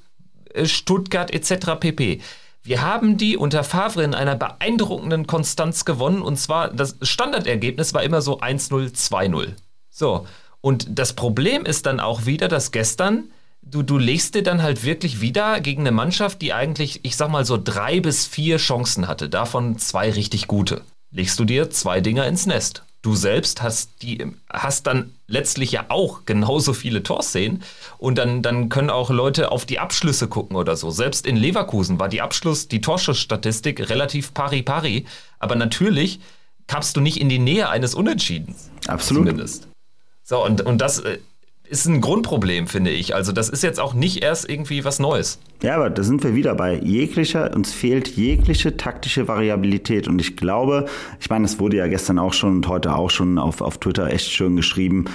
äh, 0.54 0.68
Stuttgart 0.68 1.32
etc. 1.34 1.80
pp. 1.80 2.22
Wir 2.62 2.82
haben 2.82 3.18
die 3.18 3.36
unter 3.36 3.64
Favre 3.64 4.04
in 4.04 4.14
einer 4.14 4.36
beeindruckenden 4.36 5.26
Konstanz 5.26 5.86
gewonnen 5.86 6.22
und 6.22 6.38
zwar 6.38 6.70
das 6.70 6.98
Standardergebnis 7.02 7.96
war 7.96 8.04
immer 8.04 8.22
so 8.22 8.40
1-0, 8.40 8.94
2-0. 8.94 9.50
So. 9.90 10.28
Und 10.62 10.88
das 10.90 11.14
Problem 11.14 11.66
ist 11.66 11.86
dann 11.86 12.00
auch 12.00 12.26
wieder, 12.26 12.48
dass 12.48 12.72
gestern 12.72 13.26
du, 13.66 13.84
du 13.84 13.98
legst 13.98 14.36
dir 14.36 14.44
dann 14.44 14.62
halt 14.62 14.84
wirklich 14.84 15.22
wieder 15.22 15.60
gegen 15.60 15.82
eine 15.82 15.92
Mannschaft, 15.92 16.42
die 16.42 16.54
eigentlich, 16.54 17.02
ich 17.04 17.16
sag 17.16 17.30
mal 17.30 17.46
so 17.46 17.60
drei 17.62 18.00
bis 18.00 18.26
vier 18.26 18.58
Chancen 18.58 19.08
hatte, 19.08 19.30
davon 19.30 19.78
zwei 19.78 20.12
richtig 20.12 20.48
gute. 20.48 20.82
Legst 21.12 21.40
du 21.40 21.46
dir 21.46 21.70
zwei 21.70 22.02
Dinger 22.02 22.28
ins 22.28 22.46
Nest. 22.46 22.84
Du 23.02 23.16
selbst 23.16 23.62
hast 23.62 24.02
die, 24.02 24.26
hast 24.50 24.88
dann 24.88 25.14
letztlich 25.28 25.72
ja 25.72 25.86
auch 25.90 26.26
genauso 26.26 26.74
viele 26.74 27.04
Torszenen 27.04 27.62
und 28.00 28.18
dann, 28.18 28.42
dann 28.42 28.70
können 28.70 28.90
auch 28.90 29.12
Leute 29.12 29.52
auf 29.52 29.66
die 29.66 29.78
Abschlüsse 29.78 30.28
gucken 30.28 30.56
oder 30.56 30.76
so. 30.76 30.90
Selbst 30.90 31.28
in 31.28 31.36
Leverkusen 31.36 32.00
war 32.00 32.10
die 32.10 32.22
Abschluss, 32.22 32.68
die 32.68 32.82
Torschussstatistik 32.82 33.90
relativ 33.90 34.34
pari-pari, 34.34 35.06
aber 35.38 35.56
natürlich 35.56 36.20
kamst 36.66 36.98
du 36.98 37.02
nicht 37.02 37.22
in 37.22 37.30
die 37.30 37.38
Nähe 37.38 37.70
eines 37.70 37.94
Unentschiedens. 37.94 38.72
Absolut. 38.88 39.28
Zumindest. 39.28 39.68
So, 40.24 40.44
und, 40.44 40.62
und 40.62 40.80
das 40.80 41.00
äh, 41.00 41.20
ist 41.70 41.86
ein 41.86 42.02
Grundproblem, 42.02 42.68
finde 42.68 42.92
ich. 42.92 43.16
Also 43.16 43.32
das 43.32 43.50
ist 43.50 43.64
jetzt 43.64 43.80
auch 43.80 43.94
nicht 43.94 44.24
erst 44.24 44.50
irgendwie 44.50 44.86
was 44.86 45.00
Neues. 45.00 45.40
Ja, 45.62 45.76
aber 45.76 45.90
da 45.90 46.04
sind 46.04 46.24
wir 46.24 46.36
wieder 46.36 46.56
bei 46.56 46.76
jeglicher, 46.76 47.54
uns 47.56 47.74
fehlt 47.74 48.08
jegliche 48.10 48.78
taktische 48.78 49.28
Variabilität. 49.28 50.08
Und 50.08 50.20
ich 50.20 50.38
glaube, 50.38 50.86
ich 51.20 51.30
meine, 51.30 51.46
es 51.46 51.60
wurde 51.60 51.78
ja 51.78 51.88
gestern 51.88 52.20
auch 52.20 52.34
schon 52.34 52.58
und 52.58 52.68
heute 52.68 52.96
auch 52.96 53.10
schon 53.10 53.38
auf, 53.38 53.62
auf 53.62 53.80
Twitter 53.80 54.12
echt 54.12 54.32
schön 54.32 54.56
geschrieben. 54.56 55.06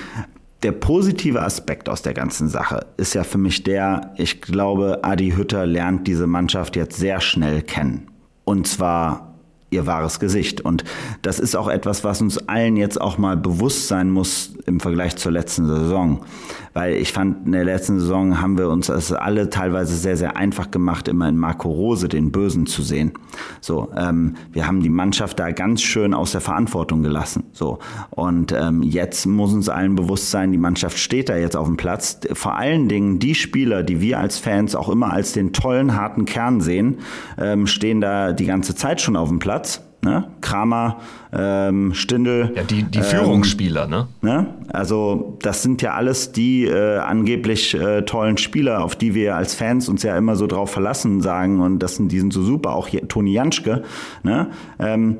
Der 0.63 0.73
positive 0.73 1.41
Aspekt 1.43 1.89
aus 1.89 2.03
der 2.03 2.13
ganzen 2.13 2.49
Sache 2.49 2.87
ist 2.97 3.15
ja 3.15 3.25
für 3.25 3.39
mich 3.39 3.63
der, 3.63 4.13
ich 4.17 4.43
glaube, 4.43 5.01
Adi 5.03 5.33
Hütter 5.33 5.67
lernt 5.67 6.07
diese 6.07 6.27
Mannschaft 6.27 6.77
jetzt 6.77 6.99
sehr 6.99 7.21
schnell 7.21 7.63
kennen. 7.63 8.09
Und 8.45 8.67
zwar 8.67 9.30
ihr 9.71 9.87
wahres 9.87 10.21
Gesicht. 10.21 10.61
Und 10.61 10.85
das 11.23 11.39
ist 11.39 11.57
auch 11.57 11.69
etwas, 11.69 12.05
was 12.05 12.21
uns 12.21 12.39
allen 12.49 12.77
jetzt 12.77 13.01
auch 13.01 13.19
mal 13.19 13.37
bewusst 13.37 13.89
sein 13.89 14.11
muss 14.11 14.53
im 14.67 14.81
Vergleich 14.81 15.17
zur 15.17 15.33
letzten 15.33 15.67
Saison. 15.67 16.25
Weil 16.73 16.95
ich 16.95 17.13
fand, 17.13 17.47
in 17.47 17.53
der 17.53 17.65
letzten 17.65 17.99
Saison 17.99 18.41
haben 18.41 18.57
wir 18.57 18.69
uns 18.69 18.87
das 18.87 19.13
alle 19.13 19.51
teilweise 19.51 19.97
sehr, 19.97 20.17
sehr 20.17 20.37
einfach 20.37 20.71
gemacht, 20.71 21.09
immer 21.09 21.29
in 21.29 21.37
Marco 21.37 21.69
Rose 21.69 22.09
den 22.09 22.31
Bösen 22.31 22.67
zu 22.67 22.83
sehen. 22.83 23.13
So, 23.61 23.91
ähm, 23.97 24.35
wir 24.53 24.67
haben 24.67 24.83
die 24.83 24.89
Mannschaft 24.89 25.39
da 25.39 25.51
ganz 25.51 25.83
schön 25.83 26.15
aus 26.15 26.33
der 26.33 26.41
Verantwortung 26.41 27.03
gelassen. 27.03 27.45
So, 27.53 27.79
und 28.11 28.53
ähm, 28.53 28.83
jetzt 28.83 29.27
muss 29.27 29.53
uns 29.53 29.69
allen 29.69 29.97
bewusst 29.97 30.31
sein, 30.31 30.53
die 30.53 30.59
Mannschaft 30.59 30.99
steht 30.99 31.29
da 31.29 31.37
jetzt 31.37 31.57
auf 31.57 31.67
dem 31.67 31.77
Platz. 31.77 32.21
Vor 32.33 32.57
allen 32.57 32.89
Dingen 32.89 33.19
die 33.19 33.35
Spieler, 33.35 33.83
die 33.83 34.01
wir 34.01 34.19
als 34.19 34.39
Fans 34.39 34.75
auch 34.75 34.89
immer 34.89 35.13
als 35.13 35.33
den 35.33 35.53
tollen, 35.53 35.97
harten 35.97 36.25
Kern 36.25 36.61
sehen, 36.61 36.99
ähm, 37.39 37.67
stehen 37.67 38.01
da 38.01 38.33
die 38.33 38.47
ganze 38.47 38.75
Zeit 38.75 39.01
schon 39.01 39.17
auf 39.17 39.29
dem 39.29 39.39
Platz. 39.39 39.83
Ne? 40.03 40.25
Kramer, 40.41 41.01
ähm, 41.31 41.93
Stindl. 41.93 42.53
Ja, 42.57 42.63
die, 42.63 42.85
die 42.85 42.99
ähm, 42.99 43.05
Führungsspieler, 43.05 43.87
ne? 43.87 44.09
ne? 44.23 44.47
Also, 44.73 45.37
das 45.43 45.63
sind 45.63 45.83
ja 45.83 45.93
alles 45.93 46.33
die 46.33 46.65
äh, 46.65 46.99
angeblich 46.99 47.75
äh, 47.75 48.03
tollen 48.03 48.39
Spieler, 48.39 48.83
auf 48.83 48.97
die 48.97 49.15
wir 49.15 49.37
als 49.37 49.55
Fans 49.55 49.91
uns 49.91 50.03
ja 50.03 50.17
immer 50.17 50.37
so 50.37 50.47
drauf 50.47 50.71
verlassen 50.71 51.21
sagen 51.21 51.61
und 51.61 51.81
das 51.81 51.97
sind, 51.97 52.13
die 52.13 52.19
sind 52.19 52.33
so 52.33 52.43
super, 52.43 52.75
auch 52.75 52.89
Toni 53.09 53.33
Janschke, 53.33 53.83
ne? 54.23 54.49
Ähm, 54.79 55.19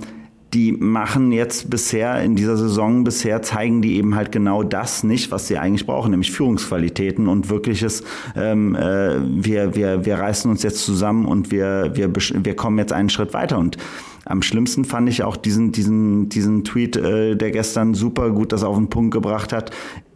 die 0.55 0.73
machen 0.73 1.31
jetzt 1.31 1.71
bisher 1.71 2.21
in 2.23 2.35
dieser 2.35 2.57
Saison 2.57 3.05
bisher 3.05 3.41
zeigen 3.43 3.83
die 3.83 3.97
eben 3.97 4.17
halt 4.17 4.33
genau 4.33 4.63
das 4.65 5.05
nicht, 5.05 5.31
was 5.31 5.47
sie 5.47 5.59
eigentlich 5.59 5.87
brauchen, 5.87 6.11
nämlich 6.11 6.33
Führungsqualitäten 6.33 7.29
und 7.29 7.51
wirkliches. 7.51 8.03
Ähm, 8.35 8.75
äh, 8.75 9.21
wir 9.21 9.77
wir 9.77 10.05
wir 10.05 10.19
reißen 10.19 10.51
uns 10.51 10.63
jetzt 10.63 10.85
zusammen 10.85 11.27
und 11.27 11.53
wir 11.53 11.93
wir 11.95 12.11
wir 12.15 12.57
kommen 12.57 12.79
jetzt 12.79 12.93
einen 12.93 13.11
Schritt 13.11 13.33
weiter 13.33 13.59
und 13.59 13.77
am 14.25 14.43
schlimmsten 14.43 14.85
fand 14.85 15.09
ich 15.09 15.23
auch 15.23 15.37
diesen, 15.37 15.73
diesen, 15.73 16.29
diesen 16.29 16.65
Tweet, 16.65 16.97
äh, 16.97 17.37
der 17.37 17.51
gestern 17.51 17.95
super 17.95 18.31
gut 18.31 18.53
das 18.53 18.63
auf 18.63 18.77
den 18.77 18.91
Punkt 18.91 19.13
gebracht 19.13 19.53
hat. 19.53 19.71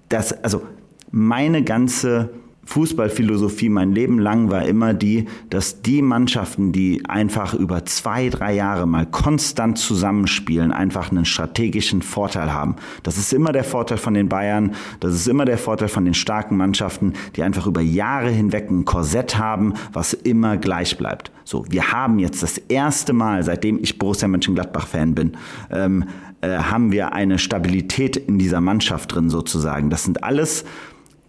Das, 0.09 0.33
also 0.45 0.63
meine 1.11 1.63
ganze 1.65 2.31
Fußballphilosophie 2.67 3.69
mein 3.69 3.93
Leben 3.93 4.19
lang 4.19 4.51
war 4.51 4.65
immer 4.65 4.95
die, 4.95 5.27
dass 5.51 5.83
die 5.83 6.03
Mannschaften, 6.03 6.73
die 6.73 7.03
einfach 7.09 7.55
über 7.55 7.85
zwei, 7.85 8.29
drei 8.29 8.55
Jahre 8.55 8.87
mal 8.87 9.07
konstant 9.07 9.79
zusammenspielen, 9.79 10.73
einfach 10.73 11.11
einen 11.11 11.25
strategischen 11.25 12.03
Vorteil 12.03 12.53
haben. 12.53 12.77
Das 13.03 13.19
ist 13.19 13.33
immer 13.33 13.53
der 13.53 13.65
Vorteil 13.65 13.99
von 13.99 14.15
den 14.15 14.29
Bayern, 14.29 14.75
das 15.01 15.15
ist 15.15 15.29
immer 15.29 15.45
der 15.45 15.59
Vorteil 15.59 15.89
von 15.89 16.05
den 16.05 16.15
starken 16.15 16.57
Mannschaften, 16.57 17.15
die 17.37 17.43
einfach 17.43 17.67
über 17.67 17.81
Jahre 17.81 18.31
hinweg 18.31 18.71
ein 18.71 18.85
Korsett 18.85 19.39
haben, 19.39 19.75
was 19.93 20.13
immer 20.13 20.57
gleich 20.57 20.97
bleibt. 20.99 21.31
So, 21.45 21.65
wir 21.69 21.93
haben 21.93 22.19
jetzt 22.19 22.43
das 22.43 22.59
erste 22.59 23.13
Mal, 23.13 23.43
seitdem 23.43 23.79
ich 23.83 23.99
Borussia 23.99 24.29
Mönchengladbach-Fan 24.29 25.15
bin, 25.15 25.33
ähm, 25.71 26.05
äh, 26.41 26.59
haben 26.59 26.93
wir 26.93 27.13
eine 27.13 27.39
Stabilität 27.39 28.17
in 28.17 28.39
dieser 28.39 28.61
Mannschaft 28.61 29.15
drin 29.15 29.31
sozusagen. 29.31 29.91
Das 29.91 30.05
sind 30.05 30.25
alles 30.25 30.65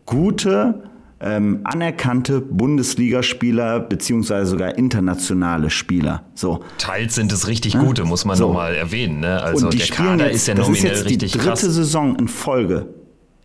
gute, 0.06 0.84
ähm, 1.26 1.62
anerkannte 1.64 2.40
Bundesligaspieler 2.40 3.80
beziehungsweise 3.80 4.52
sogar 4.52 4.78
internationale 4.78 5.72
Spieler. 5.72 6.24
So. 6.36 6.64
Teils 6.78 7.16
sind 7.16 7.34
es 7.34 7.48
richtig 7.48 7.78
gute, 7.78 8.04
ja? 8.04 8.08
muss 8.08 8.26
man 8.26 8.38
so. 8.38 8.48
nochmal 8.48 8.76
erwähnen. 8.76 9.22
Ne? 9.22 9.42
Also 9.42 9.66
Und 9.66 9.74
die 9.74 9.80
der 9.80 9.88
Kader 9.88 10.28
jetzt, 10.28 10.36
ist 10.36 10.48
ja 10.48 10.54
nominell 10.54 10.92
ist 10.92 11.10
jetzt 11.10 11.10
die 11.10 11.18
dritte 11.18 11.38
krass. 11.40 11.62
Saison 11.62 12.16
in 12.18 12.28
Folge, 12.28 12.94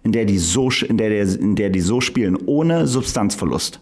in 0.02 0.12
der 0.12 0.26
die 0.26 0.38
so, 0.38 0.68
in 0.86 0.98
der, 0.98 1.22
in 1.22 1.56
der 1.56 1.70
die 1.70 1.80
so 1.80 2.02
spielen, 2.02 2.36
ohne 2.44 2.86
Substanzverlust. 2.86 3.80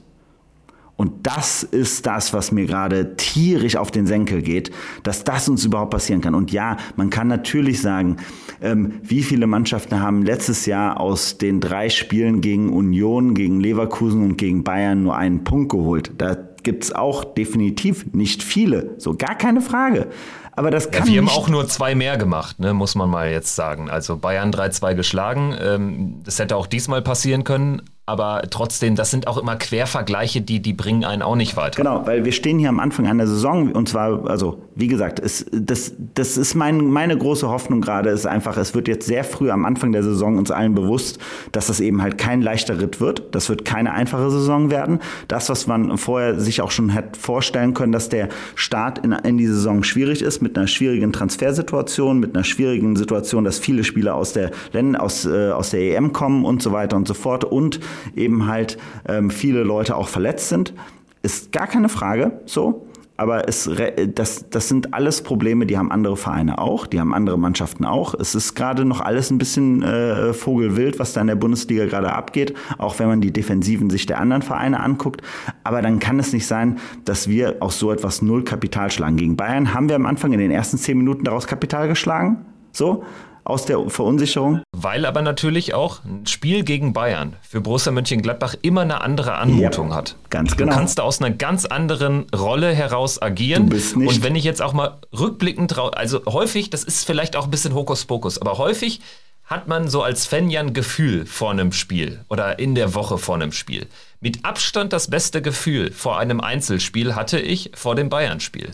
Und 0.98 1.28
das 1.28 1.62
ist 1.62 2.06
das, 2.06 2.32
was 2.32 2.50
mir 2.50 2.66
gerade 2.66 3.14
tierisch 3.14 3.76
auf 3.76 3.92
den 3.92 4.08
Senkel 4.08 4.42
geht, 4.42 4.72
dass 5.04 5.22
das 5.22 5.48
uns 5.48 5.64
überhaupt 5.64 5.92
passieren 5.92 6.20
kann. 6.20 6.34
Und 6.34 6.50
ja, 6.50 6.76
man 6.96 7.08
kann 7.08 7.28
natürlich 7.28 7.80
sagen, 7.80 8.16
ähm, 8.60 8.94
wie 9.04 9.22
viele 9.22 9.46
Mannschaften 9.46 10.00
haben 10.00 10.24
letztes 10.24 10.66
Jahr 10.66 11.00
aus 11.00 11.38
den 11.38 11.60
drei 11.60 11.88
Spielen 11.88 12.40
gegen 12.40 12.72
Union, 12.72 13.34
gegen 13.34 13.60
Leverkusen 13.60 14.24
und 14.24 14.38
gegen 14.38 14.64
Bayern 14.64 15.04
nur 15.04 15.16
einen 15.16 15.44
Punkt 15.44 15.70
geholt. 15.70 16.10
Da 16.18 16.36
gibt's 16.64 16.90
auch 16.90 17.22
definitiv 17.24 18.12
nicht 18.12 18.42
viele, 18.42 18.96
so 18.98 19.14
gar 19.14 19.36
keine 19.36 19.60
Frage. 19.60 20.08
Aber 20.50 20.72
das 20.72 20.90
kann 20.90 21.06
ja, 21.06 21.12
wir 21.12 21.20
haben 21.20 21.28
auch 21.28 21.48
nur 21.48 21.68
zwei 21.68 21.94
mehr 21.94 22.16
gemacht, 22.16 22.58
ne, 22.58 22.74
muss 22.74 22.96
man 22.96 23.08
mal 23.08 23.30
jetzt 23.30 23.54
sagen. 23.54 23.88
Also 23.88 24.16
Bayern 24.16 24.50
3-2 24.50 24.96
geschlagen. 24.96 25.54
Ähm, 25.62 26.22
das 26.24 26.40
hätte 26.40 26.56
auch 26.56 26.66
diesmal 26.66 27.02
passieren 27.02 27.44
können 27.44 27.82
aber 28.08 28.42
trotzdem, 28.50 28.96
das 28.96 29.10
sind 29.10 29.28
auch 29.28 29.36
immer 29.36 29.56
Quervergleiche, 29.56 30.40
die, 30.40 30.60
die 30.60 30.72
bringen 30.72 31.04
einen 31.04 31.22
auch 31.22 31.36
nicht 31.36 31.56
weiter. 31.56 31.76
Genau, 31.76 32.06
weil 32.06 32.24
wir 32.24 32.32
stehen 32.32 32.58
hier 32.58 32.70
am 32.70 32.80
Anfang 32.80 33.06
einer 33.06 33.26
Saison 33.26 33.72
und 33.72 33.88
zwar, 33.88 34.28
also 34.28 34.62
wie 34.74 34.86
gesagt, 34.86 35.20
es, 35.20 35.44
das, 35.52 35.92
das 36.14 36.36
ist 36.36 36.54
mein, 36.54 36.86
meine 36.86 37.18
große 37.18 37.48
Hoffnung 37.48 37.80
gerade, 37.80 38.10
ist 38.10 38.26
einfach, 38.26 38.56
es 38.56 38.74
wird 38.74 38.88
jetzt 38.88 39.06
sehr 39.06 39.24
früh 39.24 39.50
am 39.50 39.64
Anfang 39.64 39.92
der 39.92 40.02
Saison 40.02 40.38
uns 40.38 40.50
allen 40.50 40.74
bewusst, 40.74 41.18
dass 41.52 41.66
das 41.66 41.80
eben 41.80 42.00
halt 42.00 42.16
kein 42.16 42.40
leichter 42.40 42.80
Ritt 42.80 43.00
wird. 43.00 43.34
Das 43.34 43.48
wird 43.48 43.64
keine 43.64 43.92
einfache 43.92 44.30
Saison 44.30 44.70
werden. 44.70 45.00
Das, 45.26 45.48
was 45.48 45.66
man 45.66 45.98
vorher 45.98 46.38
sich 46.38 46.62
auch 46.62 46.70
schon 46.70 46.90
hätte 46.90 47.18
vorstellen 47.18 47.74
können, 47.74 47.92
dass 47.92 48.08
der 48.08 48.28
Start 48.54 48.98
in, 49.04 49.12
in 49.12 49.36
die 49.36 49.46
Saison 49.46 49.82
schwierig 49.82 50.22
ist, 50.22 50.40
mit 50.40 50.56
einer 50.56 50.68
schwierigen 50.68 51.12
Transfersituation, 51.12 52.20
mit 52.20 52.34
einer 52.34 52.44
schwierigen 52.44 52.96
Situation, 52.96 53.44
dass 53.44 53.58
viele 53.58 53.84
Spieler 53.84 54.14
aus 54.14 54.32
der 54.32 54.50
aus, 54.98 55.26
äh, 55.26 55.50
aus 55.50 55.70
der 55.70 55.80
EM 55.80 56.12
kommen 56.12 56.44
und 56.44 56.62
so 56.62 56.72
weiter 56.72 56.96
und 56.96 57.06
so 57.06 57.14
fort 57.14 57.44
und 57.44 57.80
eben 58.16 58.46
halt 58.46 58.78
ähm, 59.06 59.30
viele 59.30 59.62
Leute 59.62 59.96
auch 59.96 60.08
verletzt 60.08 60.48
sind. 60.48 60.74
Ist 61.22 61.52
gar 61.52 61.66
keine 61.66 61.88
Frage 61.88 62.40
so. 62.46 62.84
Aber 63.18 63.48
es, 63.48 63.68
das, 64.14 64.48
das 64.48 64.68
sind 64.68 64.94
alles 64.94 65.22
Probleme, 65.22 65.66
die 65.66 65.76
haben 65.76 65.90
andere 65.90 66.16
Vereine 66.16 66.58
auch, 66.58 66.86
die 66.86 67.00
haben 67.00 67.12
andere 67.12 67.36
Mannschaften 67.36 67.84
auch. 67.84 68.14
Es 68.14 68.36
ist 68.36 68.54
gerade 68.54 68.84
noch 68.84 69.00
alles 69.00 69.32
ein 69.32 69.38
bisschen 69.38 69.82
äh, 69.82 70.32
vogelwild, 70.32 71.00
was 71.00 71.14
da 71.14 71.20
in 71.20 71.26
der 71.26 71.34
Bundesliga 71.34 71.86
gerade 71.86 72.12
abgeht, 72.12 72.54
auch 72.78 73.00
wenn 73.00 73.08
man 73.08 73.20
die 73.20 73.32
Defensiven 73.32 73.90
sich 73.90 74.06
der 74.06 74.20
anderen 74.20 74.42
Vereine 74.42 74.78
anguckt. 74.78 75.22
Aber 75.64 75.82
dann 75.82 75.98
kann 75.98 76.20
es 76.20 76.32
nicht 76.32 76.46
sein, 76.46 76.78
dass 77.04 77.26
wir 77.26 77.56
aus 77.58 77.80
so 77.80 77.90
etwas 77.90 78.22
null 78.22 78.44
Kapital 78.44 78.88
schlagen. 78.92 79.16
Gegen 79.16 79.34
Bayern 79.34 79.74
haben 79.74 79.88
wir 79.88 79.96
am 79.96 80.06
Anfang 80.06 80.32
in 80.32 80.38
den 80.38 80.52
ersten 80.52 80.78
zehn 80.78 80.96
Minuten 80.96 81.24
daraus 81.24 81.48
Kapital 81.48 81.88
geschlagen. 81.88 82.46
So, 82.70 83.02
aus 83.48 83.64
der 83.64 83.88
Verunsicherung. 83.88 84.62
Weil 84.72 85.06
aber 85.06 85.22
natürlich 85.22 85.74
auch 85.74 86.04
ein 86.04 86.26
Spiel 86.26 86.64
gegen 86.64 86.92
Bayern 86.92 87.36
für 87.42 87.60
Borussia 87.60 87.90
Mönchengladbach 87.90 88.54
immer 88.62 88.82
eine 88.82 89.00
andere 89.00 89.34
Anmutung 89.34 89.90
ja, 89.90 89.96
hat. 89.96 90.16
Ganz 90.30 90.56
genau. 90.56 90.70
Du 90.70 90.76
kannst 90.76 90.98
da 90.98 91.02
aus 91.02 91.20
einer 91.20 91.34
ganz 91.34 91.64
anderen 91.64 92.26
Rolle 92.36 92.72
heraus 92.74 93.20
agieren. 93.20 93.64
Du 93.64 93.76
bist 93.76 93.96
nicht 93.96 94.08
Und 94.08 94.22
wenn 94.22 94.36
ich 94.36 94.44
jetzt 94.44 94.60
auch 94.60 94.74
mal 94.74 94.98
rückblickend 95.18 95.76
drauf, 95.76 95.96
also 95.96 96.20
häufig, 96.26 96.70
das 96.70 96.84
ist 96.84 97.06
vielleicht 97.06 97.36
auch 97.36 97.44
ein 97.44 97.50
bisschen 97.50 97.74
Hokuspokus, 97.74 98.38
aber 98.40 98.58
häufig 98.58 99.00
hat 99.44 99.66
man 99.66 99.88
so 99.88 100.02
als 100.02 100.26
Fan 100.26 100.50
ja 100.50 100.60
ein 100.60 100.74
Gefühl 100.74 101.24
vor 101.24 101.50
einem 101.50 101.72
Spiel 101.72 102.20
oder 102.28 102.58
in 102.58 102.74
der 102.74 102.94
Woche 102.94 103.16
vor 103.16 103.34
einem 103.34 103.52
Spiel. 103.52 103.86
Mit 104.20 104.44
Abstand 104.44 104.92
das 104.92 105.08
beste 105.08 105.40
Gefühl 105.40 105.90
vor 105.90 106.18
einem 106.18 106.40
Einzelspiel 106.40 107.14
hatte 107.14 107.40
ich 107.40 107.70
vor 107.74 107.94
dem 107.94 108.10
Bayern-Spiel. 108.10 108.68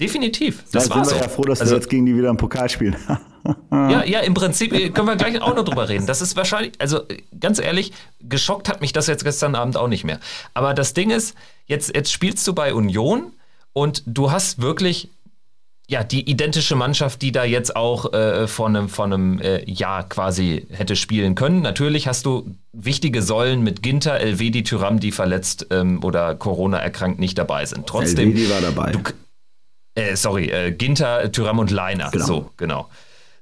Definitiv. 0.00 0.64
Das 0.72 0.88
da 0.88 0.94
war 0.94 1.04
sind 1.04 1.14
wir 1.14 1.18
so. 1.18 1.24
ja 1.24 1.28
froh, 1.28 1.42
dass 1.42 1.60
also, 1.60 1.72
wir 1.72 1.78
jetzt 1.80 1.90
gegen 1.90 2.06
die 2.06 2.16
wieder 2.16 2.30
einen 2.30 2.38
Pokal 2.38 2.70
spielen. 2.70 2.96
ja, 3.70 4.04
ja, 4.04 4.20
im 4.20 4.34
Prinzip 4.34 4.72
äh, 4.72 4.90
können 4.90 5.08
wir 5.08 5.16
gleich 5.16 5.40
auch 5.40 5.54
noch 5.54 5.64
drüber 5.64 5.88
reden. 5.88 6.06
Das 6.06 6.20
ist 6.20 6.36
wahrscheinlich, 6.36 6.72
also 6.78 7.02
ganz 7.38 7.58
ehrlich, 7.58 7.92
geschockt 8.20 8.68
hat 8.68 8.80
mich 8.80 8.92
das 8.92 9.06
jetzt 9.06 9.24
gestern 9.24 9.54
Abend 9.54 9.76
auch 9.76 9.88
nicht 9.88 10.04
mehr. 10.04 10.20
Aber 10.54 10.74
das 10.74 10.94
Ding 10.94 11.10
ist, 11.10 11.34
jetzt, 11.66 11.94
jetzt 11.94 12.12
spielst 12.12 12.46
du 12.46 12.54
bei 12.54 12.74
Union 12.74 13.32
und 13.72 14.02
du 14.06 14.30
hast 14.30 14.60
wirklich 14.60 15.10
ja, 15.88 16.02
die 16.02 16.28
identische 16.28 16.74
Mannschaft, 16.74 17.22
die 17.22 17.30
da 17.30 17.44
jetzt 17.44 17.76
auch 17.76 18.12
äh, 18.12 18.48
vor 18.48 18.66
einem, 18.66 18.88
vor 18.88 19.04
einem 19.04 19.40
äh, 19.40 19.62
Jahr 19.70 20.08
quasi 20.08 20.66
hätte 20.70 20.96
spielen 20.96 21.36
können. 21.36 21.62
Natürlich 21.62 22.08
hast 22.08 22.26
du 22.26 22.56
wichtige 22.72 23.22
Säulen 23.22 23.62
mit 23.62 23.82
Ginter, 23.84 24.18
Elvedi, 24.18 24.64
Tyram, 24.64 24.98
die 24.98 25.12
verletzt 25.12 25.68
ähm, 25.70 26.02
oder 26.02 26.34
Corona 26.34 26.78
erkrankt 26.78 27.20
nicht 27.20 27.38
dabei 27.38 27.66
sind. 27.66 27.86
Trotzdem. 27.86 28.30
Elvedi 28.30 28.50
war 28.50 28.60
dabei. 28.60 28.92
Du, 28.92 28.98
äh, 29.94 30.16
sorry, 30.16 30.50
äh, 30.50 30.72
Ginter, 30.72 31.30
Tyram 31.30 31.60
und 31.60 31.70
Leiner. 31.70 32.10
Genau. 32.10 32.26
So, 32.26 32.50
genau. 32.56 32.88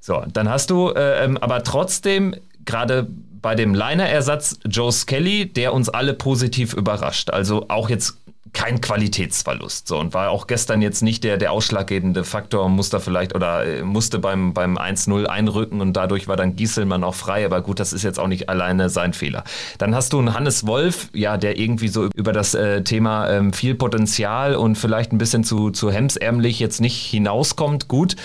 So, 0.04 0.22
dann 0.30 0.50
hast 0.50 0.68
du 0.68 0.90
äh, 0.90 1.24
ähm, 1.24 1.38
aber 1.38 1.62
trotzdem 1.62 2.36
gerade 2.66 3.08
bei 3.40 3.54
dem 3.54 3.74
Leiner-Ersatz 3.74 4.58
Joe 4.68 4.92
Skelly, 4.92 5.46
der 5.50 5.72
uns 5.72 5.88
alle 5.88 6.12
positiv 6.12 6.74
überrascht. 6.74 7.30
Also 7.30 7.70
auch 7.70 7.88
jetzt 7.88 8.18
kein 8.52 8.82
Qualitätsverlust. 8.82 9.88
So, 9.88 9.98
und 9.98 10.12
war 10.12 10.28
auch 10.28 10.46
gestern 10.46 10.82
jetzt 10.82 11.02
nicht 11.02 11.24
der, 11.24 11.38
der 11.38 11.52
ausschlaggebende 11.52 12.22
Faktor, 12.22 12.68
musste 12.68 13.00
vielleicht 13.00 13.34
oder 13.34 13.64
äh, 13.64 13.82
musste 13.82 14.18
beim, 14.18 14.52
beim 14.52 14.76
1-0 14.76 15.24
einrücken 15.24 15.80
und 15.80 15.94
dadurch 15.94 16.28
war 16.28 16.36
dann 16.36 16.54
Gieselmann 16.54 17.02
auch 17.02 17.14
frei. 17.14 17.46
Aber 17.46 17.62
gut, 17.62 17.80
das 17.80 17.94
ist 17.94 18.02
jetzt 18.02 18.20
auch 18.20 18.28
nicht 18.28 18.50
alleine 18.50 18.90
sein 18.90 19.14
Fehler. 19.14 19.42
Dann 19.78 19.94
hast 19.94 20.12
du 20.12 20.18
einen 20.18 20.34
Hannes 20.34 20.66
Wolf, 20.66 21.08
ja, 21.14 21.38
der 21.38 21.58
irgendwie 21.58 21.88
so 21.88 22.10
über 22.14 22.34
das 22.34 22.52
äh, 22.52 22.82
Thema 22.84 23.30
ähm, 23.30 23.54
viel 23.54 23.74
Potenzial 23.74 24.54
und 24.54 24.76
vielleicht 24.76 25.12
ein 25.12 25.18
bisschen 25.18 25.44
zu, 25.44 25.70
zu 25.70 25.90
hemsärmlich 25.90 26.60
jetzt 26.60 26.82
nicht 26.82 27.06
hinauskommt. 27.06 27.88
Gut. 27.88 28.16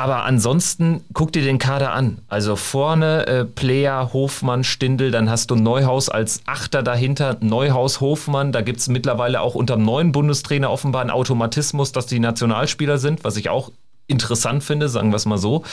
Aber 0.00 0.24
ansonsten 0.24 1.04
guck 1.12 1.30
dir 1.30 1.42
den 1.42 1.58
Kader 1.58 1.92
an. 1.92 2.22
Also 2.26 2.56
vorne 2.56 3.26
äh, 3.26 3.44
Player, 3.44 4.14
Hofmann, 4.14 4.64
Stindel, 4.64 5.10
dann 5.10 5.28
hast 5.28 5.50
du 5.50 5.56
Neuhaus 5.56 6.08
als 6.08 6.40
Achter 6.46 6.82
dahinter, 6.82 7.36
Neuhaus, 7.40 8.00
Hofmann. 8.00 8.50
Da 8.50 8.62
gibt 8.62 8.80
es 8.80 8.88
mittlerweile 8.88 9.42
auch 9.42 9.54
unter 9.54 9.76
dem 9.76 9.84
neuen 9.84 10.10
Bundestrainer 10.10 10.70
offenbar 10.70 11.02
einen 11.02 11.10
Automatismus, 11.10 11.92
dass 11.92 12.06
die 12.06 12.18
Nationalspieler 12.18 12.96
sind, 12.96 13.24
was 13.24 13.36
ich 13.36 13.50
auch 13.50 13.72
interessant 14.06 14.64
finde, 14.64 14.88
sagen 14.88 15.10
wir 15.10 15.16
es 15.16 15.26
mal 15.26 15.36
so. 15.36 15.64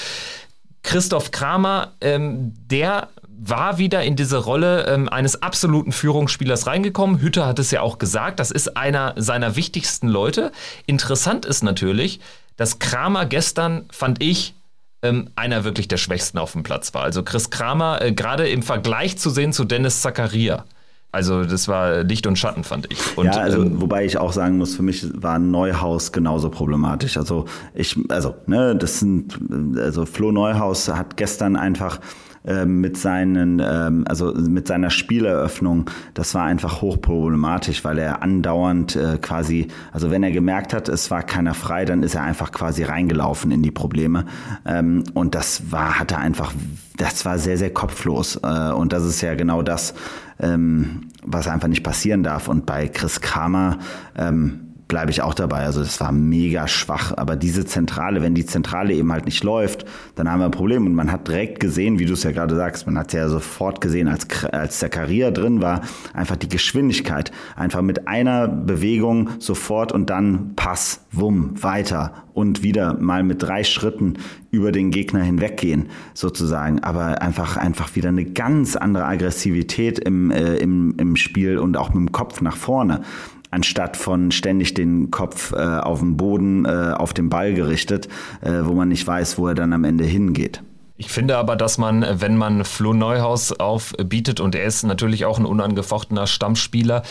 Christoph 0.84 1.32
Kramer, 1.32 1.94
ähm, 2.02 2.52
der 2.70 3.08
war 3.39 3.78
wieder 3.78 4.04
in 4.04 4.15
diese 4.15 4.38
Rolle 4.38 4.86
ähm, 4.88 5.10
eines 5.10 5.41
absoluten 5.41 5.91
Führungsspielers 5.91 6.67
reingekommen. 6.67 7.21
Hütter 7.21 7.45
hat 7.45 7.60
es 7.60 7.71
ja 7.71 7.82
auch 7.82 7.97
gesagt, 7.97 8.39
das 8.39 8.52
ist 8.52 8.78
einer 8.78 9.13
seiner 9.15 9.56
wichtigsten 9.56 10.08
Leute. 10.08 10.52
Interessant 10.86 11.45
ist 11.45 11.63
natürlich, 11.63 12.19
dass 12.56 12.80
Kramer 12.80 13.26
gestern, 13.26 13.86
fand 13.91 14.23
ich, 14.23 14.56
ähm, 15.04 15.30
einer 15.36 15.63
wirklich 15.63 15.88
der 15.88 15.97
Schwächsten 15.97 16.39
auf 16.39 16.54
dem 16.54 16.63
Platz 16.63 16.93
war. 16.93 17.04
Also 17.04 17.23
Chris 17.23 17.50
Kramer, 17.50 18.02
äh, 18.02 18.12
gerade 18.12 18.47
im 18.50 18.63
Vergleich 18.63 19.17
zu 19.17 19.30
sehen 19.30 19.54
zu 19.54 19.63
Dennis 19.63 20.02
Zakaria. 20.02 20.65
Also 21.12 21.45
das 21.45 21.67
war 21.67 22.04
Licht 22.04 22.28
und 22.28 22.38
Schatten, 22.38 22.63
fand 22.63 22.91
ich. 22.91 23.17
Und, 23.17 23.28
ja, 23.28 23.34
also 23.34 23.62
ähm, 23.62 23.80
wobei 23.80 24.06
ich 24.06 24.17
auch 24.17 24.34
sagen 24.34 24.58
muss, 24.58 24.76
für 24.76 24.84
mich 24.84 25.06
war 25.13 25.39
Neuhaus 25.39 26.12
genauso 26.12 26.50
problematisch. 26.50 27.17
Also 27.17 27.45
ich, 27.73 27.97
also 28.10 28.36
ne, 28.45 28.76
das 28.76 29.00
sind, 29.00 29.39
also 29.78 30.06
Flo 30.06 30.32
Neuhaus 30.32 30.89
hat 30.89 31.15
gestern 31.15 31.56
einfach 31.56 32.00
ähm, 32.47 32.81
mit 32.81 32.97
seinen, 32.97 33.62
ähm, 33.63 34.05
also 34.07 34.33
mit 34.33 34.67
seiner 34.67 34.89
Spieleröffnung, 34.89 35.89
das 36.13 36.33
war 36.33 36.45
einfach 36.45 36.81
hochproblematisch, 36.81 37.83
weil 37.83 37.99
er 37.99 38.21
andauernd 38.23 38.95
äh, 38.95 39.17
quasi, 39.21 39.67
also 39.91 40.10
wenn 40.12 40.23
er 40.23 40.31
gemerkt 40.31 40.73
hat, 40.73 40.89
es 40.89 41.12
war 41.12 41.23
keiner 41.23 41.53
frei, 41.53 41.86
dann 41.86 42.03
ist 42.03 42.15
er 42.15 42.23
einfach 42.23 42.51
quasi 42.51 42.83
reingelaufen 42.83 43.51
in 43.51 43.62
die 43.62 43.71
Probleme. 43.71 44.25
Ähm, 44.65 45.03
und 45.13 45.36
das 45.36 45.71
war, 45.71 45.99
hatte 45.99 46.17
einfach, 46.17 46.53
das 46.95 47.25
war 47.25 47.38
sehr, 47.38 47.57
sehr 47.57 47.73
kopflos. 47.73 48.39
Äh, 48.41 48.71
und 48.71 48.93
das 48.93 49.03
ist 49.03 49.21
ja 49.21 49.36
genau 49.36 49.62
das, 49.62 49.93
ähm, 50.39 51.07
was 51.23 51.47
einfach 51.47 51.67
nicht 51.67 51.83
passieren 51.83 52.23
darf. 52.23 52.47
Und 52.47 52.65
bei 52.65 52.88
Chris 52.88 53.21
Kramer, 53.21 53.79
ähm, 54.17 54.66
bleibe 54.88 55.12
ich 55.12 55.21
auch 55.21 55.34
dabei. 55.34 55.65
Also 55.65 55.82
das 55.82 56.00
war 56.00 56.12
mega 56.12 56.67
schwach. 56.67 57.13
Aber 57.15 57.36
diese 57.36 57.65
Zentrale, 57.65 58.21
wenn 58.21 58.36
die 58.36 58.45
Zentrale 58.45 58.93
eben 58.93 59.12
halt 59.12 59.26
nicht 59.26 59.43
läuft, 59.43 59.86
dann 60.15 60.32
haben 60.32 60.39
wir 60.39 60.45
ein 60.45 60.52
Problem. 60.52 60.86
Und 60.86 60.93
man 60.93 61.12
hat 61.12 61.28
direkt 61.28 61.60
gesehen, 61.60 62.00
wie 62.00 62.06
du 62.06 62.13
es 62.13 62.23
ja 62.23 62.32
gerade 62.32 62.56
sagst, 62.56 62.86
man 62.86 62.97
hat 62.97 63.13
ja 63.13 63.28
sofort 63.28 63.82
gesehen, 63.82 64.08
als, 64.08 64.28
als 64.45 64.80
Zakaria 64.80 65.32
drin 65.32 65.62
war, 65.62 65.82
einfach 66.13 66.38
die 66.38 66.50
Geschwindigkeit. 66.50 67.32
Einfach 67.56 67.82
mit 67.82 68.08
einer 68.08 68.47
Bewegung 68.47 69.30
sofort 69.39 69.91
und 69.91 70.10
dann 70.10 70.54
Pass, 70.56 71.02
Wumm, 71.12 71.62
weiter 71.62 72.13
und 72.34 72.62
wieder 72.62 72.93
mal 72.93 73.23
mit 73.23 73.41
drei 73.41 73.63
Schritten 73.63 74.15
über 74.52 74.71
den 74.71 74.91
Gegner 74.91 75.21
hinweggehen, 75.21 75.88
sozusagen. 76.13 76.84
Aber 76.84 77.21
einfach, 77.21 77.58
einfach 77.58 77.95
wieder 77.95 78.10
eine 78.10 78.26
ganz 78.26 78.76
andere 78.76 79.06
Aggressivität 79.06 80.00
im, 80.00 80.30
äh, 80.32 80.58
im, 80.58 80.93
im 80.97 81.15
Spiel 81.15 81.58
und 81.58 81.78
auch 81.78 81.89
mit 81.89 81.97
dem 81.97 82.12
Kopf 82.12 82.41
nach 82.41 82.56
vorne 82.56 83.02
anstatt 83.51 83.97
von 83.97 84.31
ständig 84.31 84.73
den 84.73 85.12
Kopf 85.12 85.53
äh, 85.53 85.57
auf 85.57 85.99
dem 85.99 86.17
Boden, 86.17 86.65
äh, 86.65 86.93
auf 86.95 87.13
den 87.13 87.29
Ball 87.29 87.53
gerichtet, 87.53 88.07
äh, 88.41 88.51
wo 88.63 88.73
man 88.73 88.89
nicht 88.89 89.05
weiß, 89.05 89.38
wo 89.38 89.47
er 89.47 89.55
dann 89.55 89.73
am 89.73 89.83
Ende 89.83 90.03
hingeht. 90.03 90.62
Ich 90.99 91.10
finde 91.10 91.38
aber, 91.38 91.55
dass 91.55 91.77
man, 91.77 92.03
wenn 92.12 92.38
man 92.38 92.65
Flo 92.65 92.91
Neuhaus 92.91 93.51
aufbietet 93.51 94.39
und 94.39 94.55
er 94.55 94.65
ist 94.65 94.81
natürlich 94.81 95.25
auch 95.25 95.38
ein 95.38 95.45
unangefochtener 95.45 96.25
Stammspieler, 96.25 97.03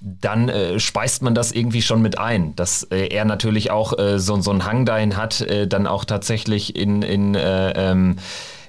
dann 0.00 0.48
äh, 0.48 0.80
speist 0.80 1.22
man 1.22 1.34
das 1.34 1.52
irgendwie 1.52 1.82
schon 1.82 2.00
mit 2.00 2.18
ein, 2.18 2.56
dass 2.56 2.84
äh, 2.84 3.08
er 3.08 3.26
natürlich 3.26 3.70
auch 3.70 3.98
äh, 3.98 4.18
so, 4.18 4.40
so 4.40 4.50
einen 4.50 4.64
Hang 4.64 4.86
dahin 4.86 5.18
hat, 5.18 5.42
äh, 5.42 5.68
dann 5.68 5.86
auch 5.86 6.06
tatsächlich 6.06 6.74
in, 6.74 7.02
in 7.02 7.34
äh, 7.34 7.72
ähm, 7.90 8.16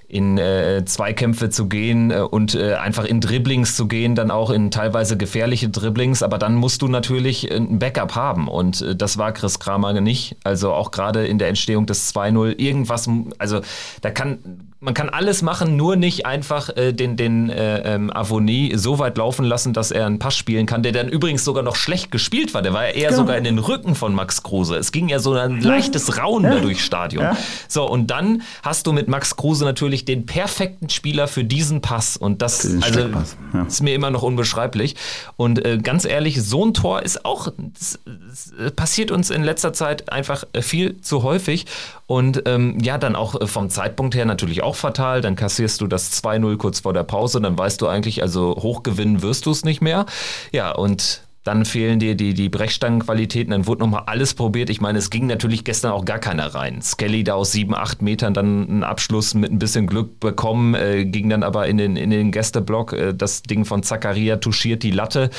in 0.08 0.38
äh, 0.38 0.84
Zweikämpfe 0.86 1.50
zu 1.50 1.68
gehen 1.68 2.12
äh, 2.12 2.20
und 2.20 2.56
äh, 2.56 2.76
einfach 2.76 3.06
in 3.06 3.22
Dribblings 3.22 3.76
zu 3.76 3.88
gehen, 3.88 4.16
dann 4.16 4.32
auch 4.32 4.50
in 4.50 4.72
teilweise 4.72 5.18
gefährliche 5.18 5.70
Dribblings, 5.70 6.24
aber 6.24 6.38
dann 6.38 6.56
musst 6.56 6.82
du 6.82 6.88
natürlich 6.88 7.52
ein 7.52 7.80
Backup 7.80 8.16
haben 8.16 8.48
und 8.48 8.82
äh, 8.82 8.96
das 8.96 9.18
war 9.18 9.32
Chris 9.32 9.60
Kramer 9.60 10.00
nicht. 10.02 10.38
Also 10.44 10.74
auch 10.74 10.92
gerade 10.92 11.26
in 11.26 11.38
der 11.38 11.48
Entstehung 11.48 11.86
des 11.86 12.14
2-0 12.14 12.60
irgendwas, 12.60 13.10
also 13.38 13.62
da 14.02 14.12
kann 14.12 14.74
man 14.86 14.94
kann 14.94 15.10
alles 15.10 15.42
machen, 15.42 15.76
nur 15.76 15.96
nicht 15.96 16.28
einfach 16.28 16.70
äh, 16.78 16.94
den, 16.94 17.18
den 17.18 17.50
äh, 17.50 17.96
ähm, 17.96 18.12
Avonie 18.16 18.74
so 18.76 19.00
weit 19.00 19.18
laufen 19.18 19.44
lassen, 19.44 19.74
dass 19.74 19.90
er 19.90 20.06
einen 20.06 20.20
Pass 20.20 20.38
spielen 20.38 20.68
kann, 20.68 20.84
der 20.84 20.92
dann 20.92 21.10
übrigens 21.10 21.44
sogar 21.44 21.64
noch 21.64 21.76
schlecht 21.76 22.12
gespielt 22.12 22.54
war. 22.54 22.62
Der 22.62 22.72
war 22.72 22.88
ja 22.88 22.94
eher 22.94 23.10
genau. 23.10 23.22
sogar 23.22 23.38
in 23.38 23.44
den 23.44 23.58
Rücken 23.58 23.96
von 23.96 24.14
Max 24.14 24.44
Kruse. 24.44 24.76
Es 24.76 24.92
ging 24.92 25.10
ja 25.10 25.18
so 25.18 25.34
ein 25.34 25.60
leichtes 25.60 26.20
Raunen 26.20 26.54
ja. 26.54 26.60
durchs 26.60 26.86
Stadion. 26.86 27.24
Ja. 27.24 27.38
So, 27.68 27.90
und 27.90 28.12
dann 28.12 28.44
hast 28.62 28.86
du 28.86 28.94
mit 28.94 29.08
Max 29.08 29.36
Kruse 29.36 29.66
natürlich 29.66 30.06
den 30.06 30.28
perfekten 30.28 30.90
Spieler 30.90 31.28
für 31.28 31.44
diesen 31.44 31.82
Pass. 31.82 32.16
Und 32.16 32.44
das 32.44 32.64
also, 32.82 33.00
ja. 33.00 33.64
ist 33.64 33.82
mir 33.82 33.96
immer 33.96 34.12
noch 34.12 34.22
unbeschreiblich. 34.22 34.96
Und 35.36 35.66
äh, 35.66 35.80
ganz 35.80 36.06
ehrlich, 36.06 36.44
so 36.44 36.64
ein 36.64 36.76
Tor 36.76 37.02
ist 37.02 37.26
auch, 37.26 37.52
das, 37.58 38.00
das 38.06 38.54
äh, 38.60 38.70
passiert 38.70 39.10
uns 39.10 39.32
in 39.32 39.44
letzter 39.44 39.74
Zeit 39.74 40.12
einfach 40.12 40.44
äh, 40.54 40.62
viel 40.62 41.02
zu 41.02 41.24
häufig. 41.24 41.66
Und 42.06 42.44
ähm, 42.46 42.78
ja, 42.82 43.00
dann 43.00 43.16
auch 43.16 43.42
äh, 43.42 43.48
vom 43.48 43.72
Zeitpunkt 43.72 44.14
her 44.14 44.26
natürlich 44.26 44.62
auch 44.62 44.75
fatal. 44.76 45.22
Dann 45.22 45.36
kassierst 45.36 45.82
du 45.82 45.88
das 45.88 46.24
2-0 46.24 46.58
kurz 46.58 46.82
vor 46.82 46.94
der 46.94 47.04
Pause. 47.04 47.42
Dann 47.42 47.58
weißt 47.58 47.82
du 47.82 47.88
eigentlich, 47.88 48.22
also 48.22 48.56
hochgewinnen 48.56 49.22
wirst 49.22 49.46
du 49.46 49.52
es 49.52 49.66
nicht 49.66 49.82
mehr. 49.82 50.06
Ja, 50.52 50.72
und 50.72 51.26
dann 51.46 51.64
fehlen 51.64 52.00
dir 52.00 52.16
die, 52.16 52.34
die 52.34 52.50
Brechstangenqualitäten, 52.50 53.52
dann 53.52 53.68
wurde 53.68 53.82
nochmal 53.82 54.04
alles 54.08 54.34
probiert. 54.34 54.72
Ich 54.72 54.82
meine, 54.82 54.98
es 54.98 55.12
ging 55.12 55.28
natürlich 55.28 55.64
gestern 55.64 55.92
auch 55.92 56.04
gar 56.04 56.18
keiner 56.18 56.48
rein. 56.56 56.82
Skelly 56.82 57.24
da 57.24 57.36
aus 57.36 57.52
sieben, 57.52 57.76
acht 57.76 58.02
Metern 58.02 58.34
dann 58.34 58.68
einen 58.68 58.84
Abschluss 58.84 59.36
mit 59.36 59.52
ein 59.52 59.60
bisschen 59.60 59.86
Glück 59.86 60.20
bekommen, 60.20 60.74
äh, 60.74 61.06
ging 61.06 61.30
dann 61.30 61.44
aber 61.44 61.68
in 61.68 61.78
den, 61.78 61.98
in 61.98 62.10
den 62.10 62.32
Gästeblock. 62.32 62.94
Äh, 62.94 63.14
das 63.14 63.44
Ding 63.44 63.64
von 63.64 63.84
Zakaria 63.84 64.38
touchiert 64.38 64.82
die 64.82 64.90
Latte 64.90 65.30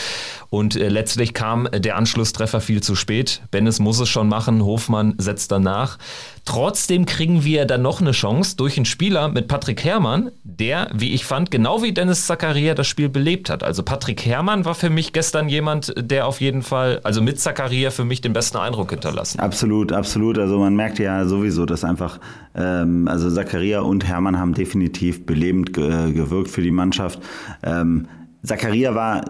und 0.48 0.76
äh, 0.76 0.88
letztlich 0.88 1.34
kam 1.34 1.68
der 1.72 1.96
Anschlusstreffer 1.96 2.60
viel 2.60 2.84
zu 2.84 2.94
spät. 2.94 3.42
Bennis 3.50 3.80
muss 3.80 3.98
es 3.98 4.08
schon 4.08 4.28
machen, 4.28 4.64
Hofmann 4.64 5.16
setzt 5.18 5.50
danach. 5.50 5.98
Trotzdem 6.46 7.06
kriegen 7.06 7.42
wir 7.42 7.64
dann 7.64 7.82
noch 7.82 8.00
eine 8.00 8.12
Chance 8.12 8.56
durch 8.56 8.76
einen 8.76 8.86
Spieler 8.86 9.28
mit 9.28 9.48
Patrick 9.48 9.84
Herrmann, 9.84 10.30
der, 10.44 10.88
wie 10.94 11.12
ich 11.12 11.24
fand, 11.24 11.50
genau 11.50 11.82
wie 11.82 11.92
Dennis 11.92 12.26
Zakaria 12.26 12.74
das 12.74 12.86
Spiel 12.86 13.08
belebt 13.08 13.50
hat. 13.50 13.64
Also 13.64 13.82
Patrick 13.82 14.24
Herrmann 14.24 14.64
war 14.64 14.76
für 14.76 14.88
mich 14.88 15.12
gestern 15.12 15.48
jemand, 15.48 15.92
der 15.98 16.26
auf 16.26 16.40
jeden 16.40 16.62
Fall, 16.62 17.00
also 17.02 17.20
mit 17.20 17.40
Zakaria 17.40 17.90
für 17.90 18.04
mich 18.04 18.20
den 18.20 18.32
besten 18.32 18.58
Eindruck 18.58 18.90
hinterlassen. 18.90 19.40
Absolut, 19.40 19.90
absolut. 19.90 20.38
Also 20.38 20.58
man 20.60 20.76
merkt 20.76 21.00
ja 21.00 21.26
sowieso, 21.26 21.66
dass 21.66 21.82
einfach, 21.82 22.20
ähm, 22.54 23.08
also 23.08 23.28
Zakaria 23.28 23.80
und 23.80 24.06
Herrmann 24.06 24.38
haben 24.38 24.54
definitiv 24.54 25.26
belebend 25.26 25.72
ge 25.72 26.12
gewirkt 26.12 26.50
für 26.50 26.62
die 26.62 26.70
Mannschaft. 26.70 27.18
Ähm, 27.64 28.06
Zakaria 28.46 28.94
war, 28.94 29.24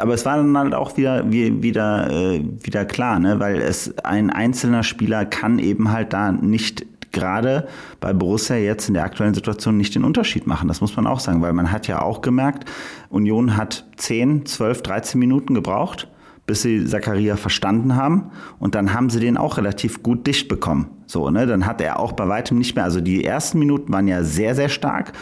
aber 0.00 0.14
es 0.14 0.26
war 0.26 0.36
dann 0.36 0.56
halt 0.58 0.74
auch 0.74 0.96
wieder, 0.96 1.30
wieder, 1.30 2.10
äh, 2.10 2.42
wieder 2.62 2.84
klar, 2.84 3.18
ne? 3.18 3.38
weil 3.40 3.60
es 3.60 3.96
ein 3.98 4.30
einzelner 4.30 4.82
Spieler 4.82 5.24
kann 5.24 5.58
eben 5.58 5.90
halt 5.92 6.12
da 6.12 6.32
nicht 6.32 6.84
gerade 7.12 7.68
bei 8.00 8.12
Borussia 8.12 8.56
jetzt 8.56 8.88
in 8.88 8.94
der 8.94 9.04
aktuellen 9.04 9.34
Situation 9.34 9.76
nicht 9.76 9.94
den 9.94 10.04
Unterschied 10.04 10.46
machen. 10.46 10.66
Das 10.66 10.80
muss 10.80 10.96
man 10.96 11.06
auch 11.06 11.20
sagen, 11.20 11.42
weil 11.42 11.52
man 11.52 11.70
hat 11.70 11.86
ja 11.86 12.02
auch 12.02 12.22
gemerkt, 12.22 12.68
Union 13.10 13.56
hat 13.56 13.86
10, 13.96 14.46
12, 14.46 14.82
13 14.82 15.18
Minuten 15.20 15.54
gebraucht, 15.54 16.08
bis 16.46 16.62
sie 16.62 16.84
Zakaria 16.86 17.36
verstanden 17.36 17.94
haben. 17.94 18.30
Und 18.58 18.74
dann 18.74 18.94
haben 18.94 19.10
sie 19.10 19.20
den 19.20 19.36
auch 19.36 19.58
relativ 19.58 20.02
gut 20.02 20.26
dicht 20.26 20.48
bekommen. 20.48 20.88
So, 21.06 21.30
ne? 21.30 21.46
Dann 21.46 21.66
hat 21.66 21.80
er 21.80 22.00
auch 22.00 22.12
bei 22.12 22.26
weitem 22.26 22.58
nicht 22.58 22.74
mehr, 22.74 22.84
also 22.84 23.00
die 23.00 23.24
ersten 23.24 23.58
Minuten 23.58 23.92
waren 23.92 24.08
ja 24.08 24.24
sehr, 24.24 24.54
sehr 24.54 24.68
stark. 24.68 25.12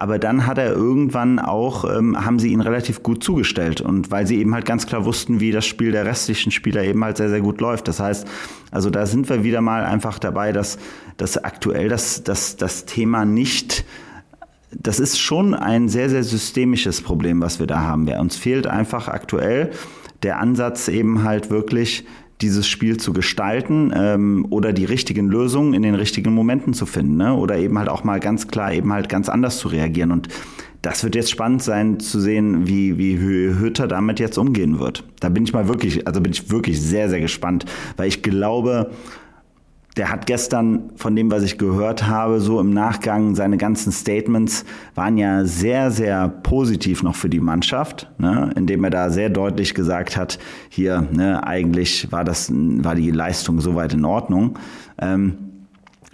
Aber 0.00 0.18
dann 0.18 0.46
hat 0.46 0.58
er 0.58 0.72
irgendwann 0.72 1.40
auch, 1.40 1.84
ähm, 1.84 2.24
haben 2.24 2.38
sie 2.38 2.52
ihn 2.52 2.60
relativ 2.60 3.02
gut 3.02 3.24
zugestellt. 3.24 3.80
Und 3.80 4.10
weil 4.10 4.26
sie 4.26 4.38
eben 4.38 4.54
halt 4.54 4.64
ganz 4.64 4.86
klar 4.86 5.04
wussten, 5.04 5.40
wie 5.40 5.50
das 5.50 5.66
Spiel 5.66 5.90
der 5.90 6.04
restlichen 6.04 6.52
Spieler 6.52 6.84
eben 6.84 7.02
halt 7.02 7.16
sehr, 7.16 7.30
sehr 7.30 7.40
gut 7.40 7.60
läuft. 7.60 7.88
Das 7.88 7.98
heißt, 7.98 8.26
also 8.70 8.90
da 8.90 9.06
sind 9.06 9.28
wir 9.28 9.42
wieder 9.42 9.60
mal 9.60 9.84
einfach 9.84 10.18
dabei, 10.18 10.52
dass, 10.52 10.78
dass 11.16 11.42
aktuell 11.42 11.88
das, 11.88 12.22
das, 12.22 12.56
das 12.56 12.84
Thema 12.84 13.24
nicht 13.24 13.84
das 14.70 15.00
ist 15.00 15.18
schon 15.18 15.54
ein 15.54 15.88
sehr, 15.88 16.10
sehr 16.10 16.22
systemisches 16.22 17.00
Problem, 17.00 17.40
was 17.40 17.58
wir 17.58 17.66
da 17.66 17.80
haben. 17.80 18.06
Uns 18.08 18.36
fehlt 18.36 18.66
einfach 18.66 19.08
aktuell 19.08 19.70
der 20.22 20.40
Ansatz 20.40 20.88
eben 20.88 21.24
halt 21.24 21.48
wirklich 21.50 22.04
dieses 22.40 22.68
Spiel 22.68 22.96
zu 22.98 23.12
gestalten 23.12 23.92
ähm, 23.94 24.46
oder 24.50 24.72
die 24.72 24.84
richtigen 24.84 25.28
Lösungen 25.28 25.74
in 25.74 25.82
den 25.82 25.94
richtigen 25.94 26.32
Momenten 26.32 26.72
zu 26.72 26.86
finden 26.86 27.16
ne? 27.16 27.34
oder 27.34 27.56
eben 27.56 27.78
halt 27.78 27.88
auch 27.88 28.04
mal 28.04 28.20
ganz 28.20 28.48
klar 28.48 28.72
eben 28.72 28.92
halt 28.92 29.08
ganz 29.08 29.28
anders 29.28 29.58
zu 29.58 29.68
reagieren 29.68 30.12
und 30.12 30.28
das 30.82 31.02
wird 31.02 31.16
jetzt 31.16 31.30
spannend 31.30 31.62
sein 31.62 31.98
zu 31.98 32.20
sehen, 32.20 32.68
wie, 32.68 32.98
wie 32.98 33.18
Hütter 33.18 33.88
damit 33.88 34.20
jetzt 34.20 34.38
umgehen 34.38 34.78
wird. 34.78 35.02
Da 35.18 35.28
bin 35.28 35.42
ich 35.42 35.52
mal 35.52 35.66
wirklich, 35.66 36.06
also 36.06 36.20
bin 36.20 36.30
ich 36.30 36.50
wirklich 36.50 36.80
sehr, 36.80 37.08
sehr 37.08 37.20
gespannt, 37.20 37.64
weil 37.96 38.06
ich 38.06 38.22
glaube, 38.22 38.92
der 39.98 40.10
hat 40.10 40.26
gestern, 40.26 40.90
von 40.94 41.14
dem, 41.16 41.30
was 41.30 41.42
ich 41.42 41.58
gehört 41.58 42.06
habe, 42.06 42.40
so 42.40 42.60
im 42.60 42.70
Nachgang, 42.70 43.34
seine 43.34 43.56
ganzen 43.56 43.90
Statements 43.92 44.64
waren 44.94 45.18
ja 45.18 45.44
sehr, 45.44 45.90
sehr 45.90 46.28
positiv 46.28 47.02
noch 47.02 47.16
für 47.16 47.28
die 47.28 47.40
Mannschaft, 47.40 48.08
ne? 48.18 48.50
indem 48.54 48.84
er 48.84 48.90
da 48.90 49.10
sehr 49.10 49.28
deutlich 49.28 49.74
gesagt 49.74 50.16
hat, 50.16 50.38
hier, 50.68 51.06
ne, 51.12 51.44
eigentlich 51.44 52.10
war 52.12 52.24
das, 52.24 52.50
war 52.52 52.94
die 52.94 53.10
Leistung 53.10 53.60
soweit 53.60 53.92
in 53.92 54.04
Ordnung. 54.04 54.58
Ähm, 55.00 55.47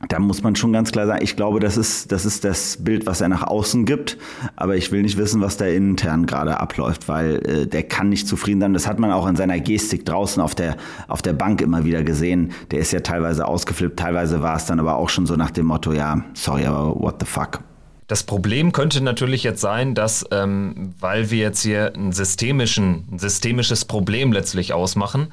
da 0.09 0.19
muss 0.19 0.43
man 0.43 0.57
schon 0.57 0.73
ganz 0.73 0.93
klar 0.93 1.07
sagen, 1.07 1.23
ich 1.23 1.37
glaube, 1.37 1.61
das 1.61 1.77
ist, 1.77 2.13
das 2.13 2.25
ist 2.25 2.45
das 2.45 2.79
Bild, 2.81 3.07
was 3.07 3.21
er 3.21 3.29
nach 3.29 3.43
außen 3.43 3.85
gibt. 3.85 4.19
Aber 4.57 4.77
ich 4.77 4.93
will 4.93 5.03
nicht 5.03 5.17
wissen, 5.17 5.41
was 5.41 5.57
da 5.57 5.67
intern 5.67 6.27
gerade 6.27 6.61
abläuft, 6.61 7.09
weil 7.09 7.37
äh, 7.47 7.67
der 7.67 7.83
kann 7.85 8.09
nicht 8.09 8.29
zufrieden 8.29 8.61
sein. 8.61 8.75
Das 8.75 8.87
hat 8.87 8.99
man 8.99 9.13
auch 9.13 9.27
in 9.27 9.37
seiner 9.37 9.59
Gestik 9.61 10.05
draußen 10.05 10.43
auf 10.43 10.55
der, 10.55 10.77
auf 11.09 11.23
der 11.23 11.33
Bank 11.33 11.61
immer 11.61 11.85
wieder 11.85 12.03
gesehen. 12.03 12.53
Der 12.71 12.81
ist 12.81 12.93
ja 12.93 13.01
teilweise 13.01 13.47
ausgeflippt, 13.47 13.99
teilweise 13.99 14.43
war 14.43 14.57
es 14.57 14.67
dann 14.67 14.81
aber 14.81 14.97
auch 14.97 15.09
schon 15.09 15.27
so 15.27 15.37
nach 15.37 15.51
dem 15.51 15.67
Motto, 15.67 15.93
ja, 15.93 16.25
sorry, 16.35 16.67
aber 16.67 16.99
what 17.01 17.17
the 17.21 17.27
fuck. 17.27 17.61
Das 18.07 18.23
Problem 18.23 18.73
könnte 18.73 19.01
natürlich 19.01 19.43
jetzt 19.45 19.63
sein, 19.63 19.95
dass, 19.95 20.27
ähm, 20.31 20.95
weil 21.01 21.31
wir 21.31 21.39
jetzt 21.39 21.63
hier 21.63 21.93
ein, 21.97 22.13
systemischen, 22.13 23.07
ein 23.11 23.19
systemisches 23.19 23.87
Problem 23.87 24.31
letztlich 24.33 24.75
ausmachen, 24.75 25.29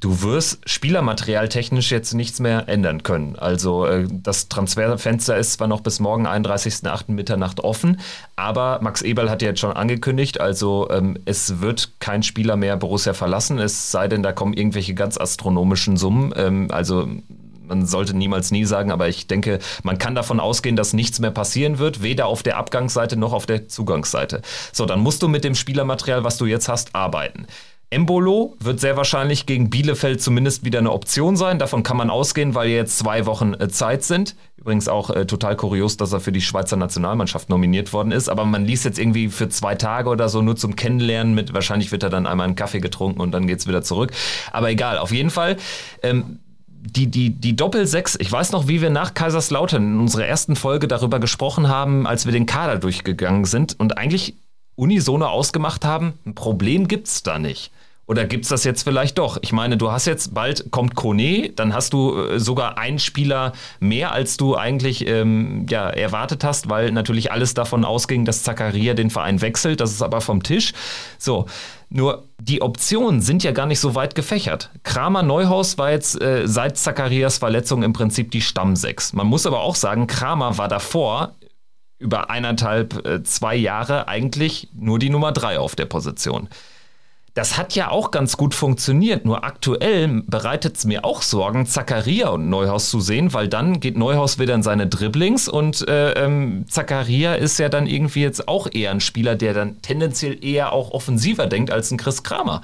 du 0.00 0.22
wirst 0.22 0.58
Spielermaterial 0.68 1.48
technisch 1.48 1.90
jetzt 1.90 2.14
nichts 2.14 2.40
mehr 2.40 2.68
ändern 2.68 3.02
können. 3.02 3.36
Also 3.36 3.86
äh, 3.86 4.06
das 4.10 4.48
Transferfenster 4.48 5.36
ist 5.36 5.54
zwar 5.54 5.66
noch 5.66 5.80
bis 5.80 6.00
morgen 6.00 6.26
31.08. 6.26 7.12
Mitternacht 7.12 7.60
offen, 7.60 8.00
aber 8.36 8.80
Max 8.82 9.02
Eberl 9.02 9.30
hat 9.30 9.42
ja 9.42 9.48
jetzt 9.48 9.60
schon 9.60 9.72
angekündigt, 9.72 10.40
also 10.40 10.88
ähm, 10.90 11.18
es 11.24 11.60
wird 11.60 12.00
kein 12.00 12.22
Spieler 12.22 12.56
mehr 12.56 12.76
Borussia 12.76 13.14
verlassen, 13.14 13.58
es 13.58 13.90
sei 13.90 14.08
denn, 14.08 14.22
da 14.22 14.32
kommen 14.32 14.54
irgendwelche 14.54 14.94
ganz 14.94 15.18
astronomischen 15.18 15.96
Summen. 15.96 16.34
Ähm, 16.36 16.68
also 16.70 17.08
man 17.66 17.86
sollte 17.86 18.14
niemals 18.14 18.50
nie 18.50 18.64
sagen, 18.64 18.90
aber 18.90 19.08
ich 19.08 19.26
denke, 19.26 19.58
man 19.82 19.98
kann 19.98 20.14
davon 20.14 20.40
ausgehen, 20.40 20.76
dass 20.76 20.92
nichts 20.92 21.18
mehr 21.20 21.30
passieren 21.30 21.78
wird, 21.78 22.02
weder 22.02 22.26
auf 22.26 22.42
der 22.42 22.56
Abgangsseite 22.58 23.16
noch 23.16 23.32
auf 23.32 23.46
der 23.46 23.68
Zugangsseite. 23.68 24.42
So, 24.72 24.86
dann 24.86 25.00
musst 25.00 25.22
du 25.22 25.28
mit 25.28 25.44
dem 25.44 25.54
Spielermaterial, 25.54 26.24
was 26.24 26.36
du 26.36 26.46
jetzt 26.46 26.68
hast, 26.68 26.94
arbeiten. 26.94 27.46
Embolo 27.90 28.56
wird 28.58 28.80
sehr 28.80 28.96
wahrscheinlich 28.96 29.46
gegen 29.46 29.70
Bielefeld 29.70 30.20
zumindest 30.20 30.64
wieder 30.64 30.80
eine 30.80 30.92
Option 30.92 31.36
sein. 31.36 31.58
Davon 31.58 31.82
kann 31.82 31.96
man 31.96 32.10
ausgehen, 32.10 32.54
weil 32.54 32.68
jetzt 32.68 32.98
zwei 32.98 33.26
Wochen 33.26 33.54
äh, 33.54 33.68
Zeit 33.68 34.02
sind. 34.02 34.34
Übrigens 34.56 34.88
auch 34.88 35.10
äh, 35.10 35.26
total 35.26 35.56
kurios, 35.56 35.96
dass 35.96 36.12
er 36.12 36.20
für 36.20 36.32
die 36.32 36.40
Schweizer 36.40 36.76
Nationalmannschaft 36.76 37.50
nominiert 37.50 37.92
worden 37.92 38.10
ist. 38.10 38.28
Aber 38.28 38.44
man 38.44 38.64
liest 38.64 38.84
jetzt 38.84 38.98
irgendwie 38.98 39.28
für 39.28 39.48
zwei 39.48 39.74
Tage 39.74 40.08
oder 40.08 40.28
so 40.28 40.42
nur 40.42 40.56
zum 40.56 40.74
Kennenlernen 40.74 41.34
mit. 41.34 41.54
Wahrscheinlich 41.54 41.92
wird 41.92 42.02
er 42.02 42.10
dann 42.10 42.26
einmal 42.26 42.46
einen 42.46 42.56
Kaffee 42.56 42.80
getrunken 42.80 43.20
und 43.20 43.32
dann 43.32 43.46
geht 43.46 43.60
es 43.60 43.68
wieder 43.68 43.82
zurück. 43.82 44.12
Aber 44.52 44.70
egal, 44.70 44.98
auf 44.98 45.12
jeden 45.12 45.30
Fall. 45.30 45.56
Ähm, 46.02 46.40
die, 46.86 47.06
die, 47.06 47.30
die 47.30 47.56
Doppel-6, 47.56 48.20
ich 48.20 48.30
weiß 48.30 48.52
noch, 48.52 48.68
wie 48.68 48.82
wir 48.82 48.90
nach 48.90 49.14
Kaiserslautern 49.14 49.82
in 49.82 50.00
unserer 50.00 50.26
ersten 50.26 50.54
Folge 50.54 50.86
darüber 50.86 51.18
gesprochen 51.18 51.68
haben, 51.68 52.06
als 52.06 52.26
wir 52.26 52.32
den 52.32 52.44
Kader 52.44 52.78
durchgegangen 52.78 53.46
sind 53.46 53.78
und 53.80 53.96
eigentlich 53.96 54.36
unisono 54.76 55.26
ausgemacht 55.26 55.84
haben, 55.84 56.14
ein 56.26 56.34
Problem 56.34 56.88
gibt 56.88 57.08
es 57.08 57.22
da 57.22 57.38
nicht. 57.38 57.70
Oder 58.06 58.26
gibt 58.26 58.44
es 58.44 58.50
das 58.50 58.64
jetzt 58.64 58.82
vielleicht 58.82 59.16
doch? 59.16 59.38
Ich 59.40 59.52
meine, 59.52 59.78
du 59.78 59.90
hast 59.90 60.04
jetzt 60.04 60.34
bald 60.34 60.70
kommt 60.70 60.94
Kone, 60.94 61.50
dann 61.56 61.72
hast 61.72 61.94
du 61.94 62.14
äh, 62.14 62.38
sogar 62.38 62.76
einen 62.76 62.98
Spieler 62.98 63.52
mehr, 63.80 64.12
als 64.12 64.36
du 64.36 64.56
eigentlich 64.56 65.06
ähm, 65.06 65.64
ja, 65.70 65.88
erwartet 65.88 66.44
hast, 66.44 66.68
weil 66.68 66.92
natürlich 66.92 67.32
alles 67.32 67.54
davon 67.54 67.84
ausging, 67.84 68.26
dass 68.26 68.42
Zakaria 68.42 68.92
den 68.92 69.08
Verein 69.08 69.40
wechselt. 69.40 69.80
Das 69.80 69.90
ist 69.90 70.02
aber 70.02 70.20
vom 70.20 70.42
Tisch. 70.42 70.74
So. 71.18 71.46
Nur 71.88 72.24
die 72.40 72.60
Optionen 72.60 73.20
sind 73.20 73.44
ja 73.44 73.52
gar 73.52 73.66
nicht 73.66 73.78
so 73.78 73.94
weit 73.94 74.16
gefächert. 74.16 74.70
Kramer 74.82 75.22
Neuhaus 75.22 75.78
war 75.78 75.92
jetzt 75.92 76.20
äh, 76.20 76.42
seit 76.46 76.76
Zacharias 76.76 77.38
Verletzung 77.38 77.84
im 77.84 77.92
Prinzip 77.92 78.32
die 78.32 78.40
Stammsechs. 78.40 79.12
Man 79.12 79.28
muss 79.28 79.46
aber 79.46 79.60
auch 79.60 79.76
sagen, 79.76 80.08
Kramer 80.08 80.58
war 80.58 80.66
davor 80.66 81.34
über 82.04 82.30
eineinhalb, 82.30 83.06
äh, 83.06 83.22
zwei 83.24 83.56
Jahre 83.56 84.06
eigentlich 84.06 84.68
nur 84.74 84.98
die 84.98 85.10
Nummer 85.10 85.32
drei 85.32 85.58
auf 85.58 85.74
der 85.74 85.86
Position. 85.86 86.48
Das 87.32 87.58
hat 87.58 87.74
ja 87.74 87.90
auch 87.90 88.12
ganz 88.12 88.36
gut 88.36 88.54
funktioniert, 88.54 89.24
nur 89.24 89.42
aktuell 89.42 90.22
bereitet 90.28 90.76
es 90.76 90.84
mir 90.84 91.04
auch 91.04 91.20
Sorgen, 91.20 91.66
Zakaria 91.66 92.28
und 92.28 92.48
Neuhaus 92.48 92.90
zu 92.90 93.00
sehen, 93.00 93.32
weil 93.34 93.48
dann 93.48 93.80
geht 93.80 93.98
Neuhaus 93.98 94.38
wieder 94.38 94.54
in 94.54 94.62
seine 94.62 94.86
Dribblings 94.86 95.48
und 95.48 95.88
äh, 95.88 96.12
ähm, 96.12 96.64
Zakaria 96.68 97.34
ist 97.34 97.58
ja 97.58 97.68
dann 97.68 97.88
irgendwie 97.88 98.22
jetzt 98.22 98.46
auch 98.46 98.68
eher 98.70 98.92
ein 98.92 99.00
Spieler, 99.00 99.34
der 99.34 99.52
dann 99.52 99.82
tendenziell 99.82 100.44
eher 100.44 100.72
auch 100.72 100.92
offensiver 100.92 101.48
denkt 101.48 101.72
als 101.72 101.90
ein 101.90 101.98
Chris 101.98 102.22
Kramer. 102.22 102.60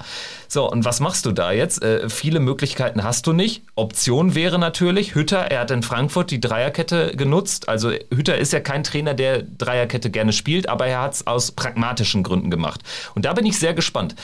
So, 0.53 0.69
und 0.69 0.83
was 0.83 0.99
machst 0.99 1.25
du 1.25 1.31
da 1.31 1.53
jetzt? 1.53 1.81
Äh, 1.81 2.09
viele 2.09 2.41
Möglichkeiten 2.41 3.05
hast 3.05 3.25
du 3.25 3.31
nicht. 3.31 3.63
Option 3.75 4.35
wäre 4.35 4.59
natürlich, 4.59 5.15
Hütter, 5.15 5.49
er 5.49 5.61
hat 5.61 5.71
in 5.71 5.81
Frankfurt 5.81 6.29
die 6.29 6.41
Dreierkette 6.41 7.15
genutzt. 7.15 7.69
Also 7.69 7.91
Hütter 8.13 8.37
ist 8.37 8.51
ja 8.51 8.59
kein 8.59 8.83
Trainer, 8.83 9.13
der 9.13 9.43
Dreierkette 9.43 10.09
gerne 10.09 10.33
spielt, 10.33 10.67
aber 10.67 10.87
er 10.87 11.03
hat 11.03 11.13
es 11.13 11.25
aus 11.25 11.53
pragmatischen 11.53 12.21
Gründen 12.21 12.51
gemacht. 12.51 12.81
Und 13.15 13.23
da 13.23 13.31
bin 13.31 13.45
ich 13.45 13.57
sehr 13.59 13.73
gespannt 13.73 14.15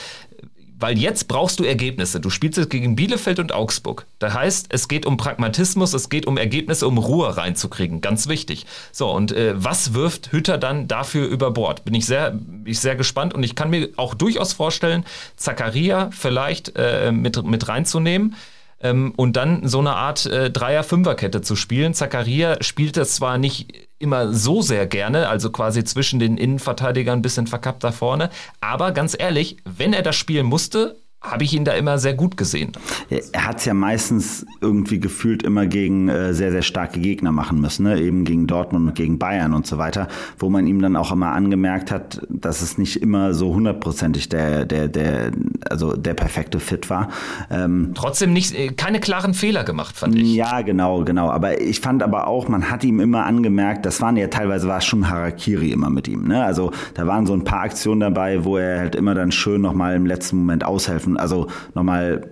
weil 0.78 0.96
jetzt 0.96 1.28
brauchst 1.28 1.58
du 1.58 1.64
Ergebnisse. 1.64 2.20
Du 2.20 2.30
spielst 2.30 2.56
jetzt 2.56 2.70
gegen 2.70 2.94
Bielefeld 2.94 3.38
und 3.40 3.52
Augsburg. 3.52 4.06
Das 4.18 4.34
heißt, 4.34 4.66
es 4.70 4.88
geht 4.88 5.06
um 5.06 5.16
Pragmatismus, 5.16 5.92
es 5.92 6.08
geht 6.08 6.26
um 6.26 6.36
Ergebnisse, 6.36 6.86
um 6.86 6.98
Ruhe 6.98 7.36
reinzukriegen. 7.36 8.00
Ganz 8.00 8.28
wichtig. 8.28 8.66
So, 8.92 9.10
und 9.10 9.32
äh, 9.32 9.54
was 9.56 9.94
wirft 9.94 10.30
Hütter 10.32 10.56
dann 10.56 10.86
dafür 10.86 11.26
über 11.26 11.50
Bord? 11.50 11.84
Bin 11.84 11.94
ich 11.94 12.06
sehr, 12.06 12.30
bin 12.30 12.64
ich 12.66 12.78
sehr 12.78 12.94
gespannt 12.94 13.34
und 13.34 13.42
ich 13.42 13.56
kann 13.56 13.70
mir 13.70 13.88
auch 13.96 14.14
durchaus 14.14 14.52
vorstellen, 14.52 15.04
Zakaria 15.36 16.10
vielleicht 16.12 16.72
äh, 16.76 17.10
mit, 17.10 17.42
mit 17.44 17.68
reinzunehmen. 17.68 18.36
Ähm, 18.80 19.12
und 19.16 19.36
dann 19.36 19.66
so 19.66 19.80
eine 19.80 19.96
Art 19.96 20.26
äh, 20.26 20.50
Dreier-Fünfer-Kette 20.50 21.42
zu 21.42 21.56
spielen. 21.56 21.94
Zakaria 21.94 22.62
spielt 22.62 22.96
das 22.96 23.16
zwar 23.16 23.36
nicht 23.36 23.87
immer 23.98 24.32
so 24.32 24.62
sehr 24.62 24.86
gerne, 24.86 25.28
also 25.28 25.50
quasi 25.50 25.84
zwischen 25.84 26.18
den 26.18 26.36
Innenverteidigern 26.36 27.18
ein 27.18 27.22
bisschen 27.22 27.46
verkappt 27.46 27.84
da 27.84 27.92
vorne. 27.92 28.30
Aber 28.60 28.92
ganz 28.92 29.16
ehrlich, 29.18 29.56
wenn 29.64 29.92
er 29.92 30.02
das 30.02 30.16
spielen 30.16 30.46
musste, 30.46 30.96
habe 31.20 31.42
ich 31.42 31.52
ihn 31.52 31.64
da 31.64 31.72
immer 31.72 31.98
sehr 31.98 32.14
gut 32.14 32.36
gesehen. 32.36 32.72
Er 33.10 33.46
hat 33.46 33.58
es 33.58 33.64
ja 33.64 33.74
meistens 33.74 34.46
irgendwie 34.60 35.00
gefühlt 35.00 35.42
immer 35.42 35.66
gegen 35.66 36.08
äh, 36.08 36.32
sehr, 36.32 36.52
sehr 36.52 36.62
starke 36.62 37.00
Gegner 37.00 37.32
machen 37.32 37.60
müssen, 37.60 37.82
ne? 37.84 38.00
eben 38.00 38.24
gegen 38.24 38.46
Dortmund 38.46 38.88
und 38.88 38.94
gegen 38.94 39.18
Bayern 39.18 39.52
und 39.52 39.66
so 39.66 39.78
weiter, 39.78 40.06
wo 40.38 40.48
man 40.48 40.68
ihm 40.68 40.80
dann 40.80 40.94
auch 40.94 41.10
immer 41.10 41.32
angemerkt 41.32 41.90
hat, 41.90 42.22
dass 42.28 42.62
es 42.62 42.78
nicht 42.78 43.02
immer 43.02 43.34
so 43.34 43.52
hundertprozentig 43.52 44.28
der, 44.28 44.64
der, 44.64 44.86
der, 44.86 45.32
also 45.68 45.96
der 45.96 46.14
perfekte 46.14 46.60
Fit 46.60 46.88
war. 46.88 47.08
Ähm, 47.50 47.92
Trotzdem 47.94 48.32
nicht, 48.32 48.54
äh, 48.54 48.68
keine 48.68 49.00
klaren 49.00 49.34
Fehler 49.34 49.64
gemacht, 49.64 49.96
fand 49.96 50.14
ich. 50.14 50.34
Ja, 50.34 50.62
genau, 50.62 51.02
genau. 51.04 51.30
Aber 51.30 51.60
ich 51.60 51.80
fand 51.80 52.04
aber 52.04 52.28
auch, 52.28 52.46
man 52.48 52.70
hat 52.70 52.84
ihm 52.84 53.00
immer 53.00 53.26
angemerkt, 53.26 53.86
das 53.86 54.00
waren 54.00 54.16
ja 54.16 54.28
teilweise 54.28 54.68
war 54.68 54.78
es 54.78 54.84
schon 54.84 55.08
Harakiri 55.10 55.72
immer 55.72 55.90
mit 55.90 56.06
ihm. 56.06 56.28
Ne? 56.28 56.44
Also 56.44 56.70
da 56.94 57.08
waren 57.08 57.26
so 57.26 57.32
ein 57.32 57.42
paar 57.42 57.62
Aktionen 57.62 58.00
dabei, 58.00 58.44
wo 58.44 58.56
er 58.56 58.78
halt 58.78 58.94
immer 58.94 59.14
dann 59.14 59.32
schön 59.32 59.60
nochmal 59.60 59.96
im 59.96 60.06
letzten 60.06 60.36
Moment 60.36 60.64
aushelfen 60.64 61.07
treffen, 61.08 61.16
also 61.16 61.48
nochmal 61.74 62.30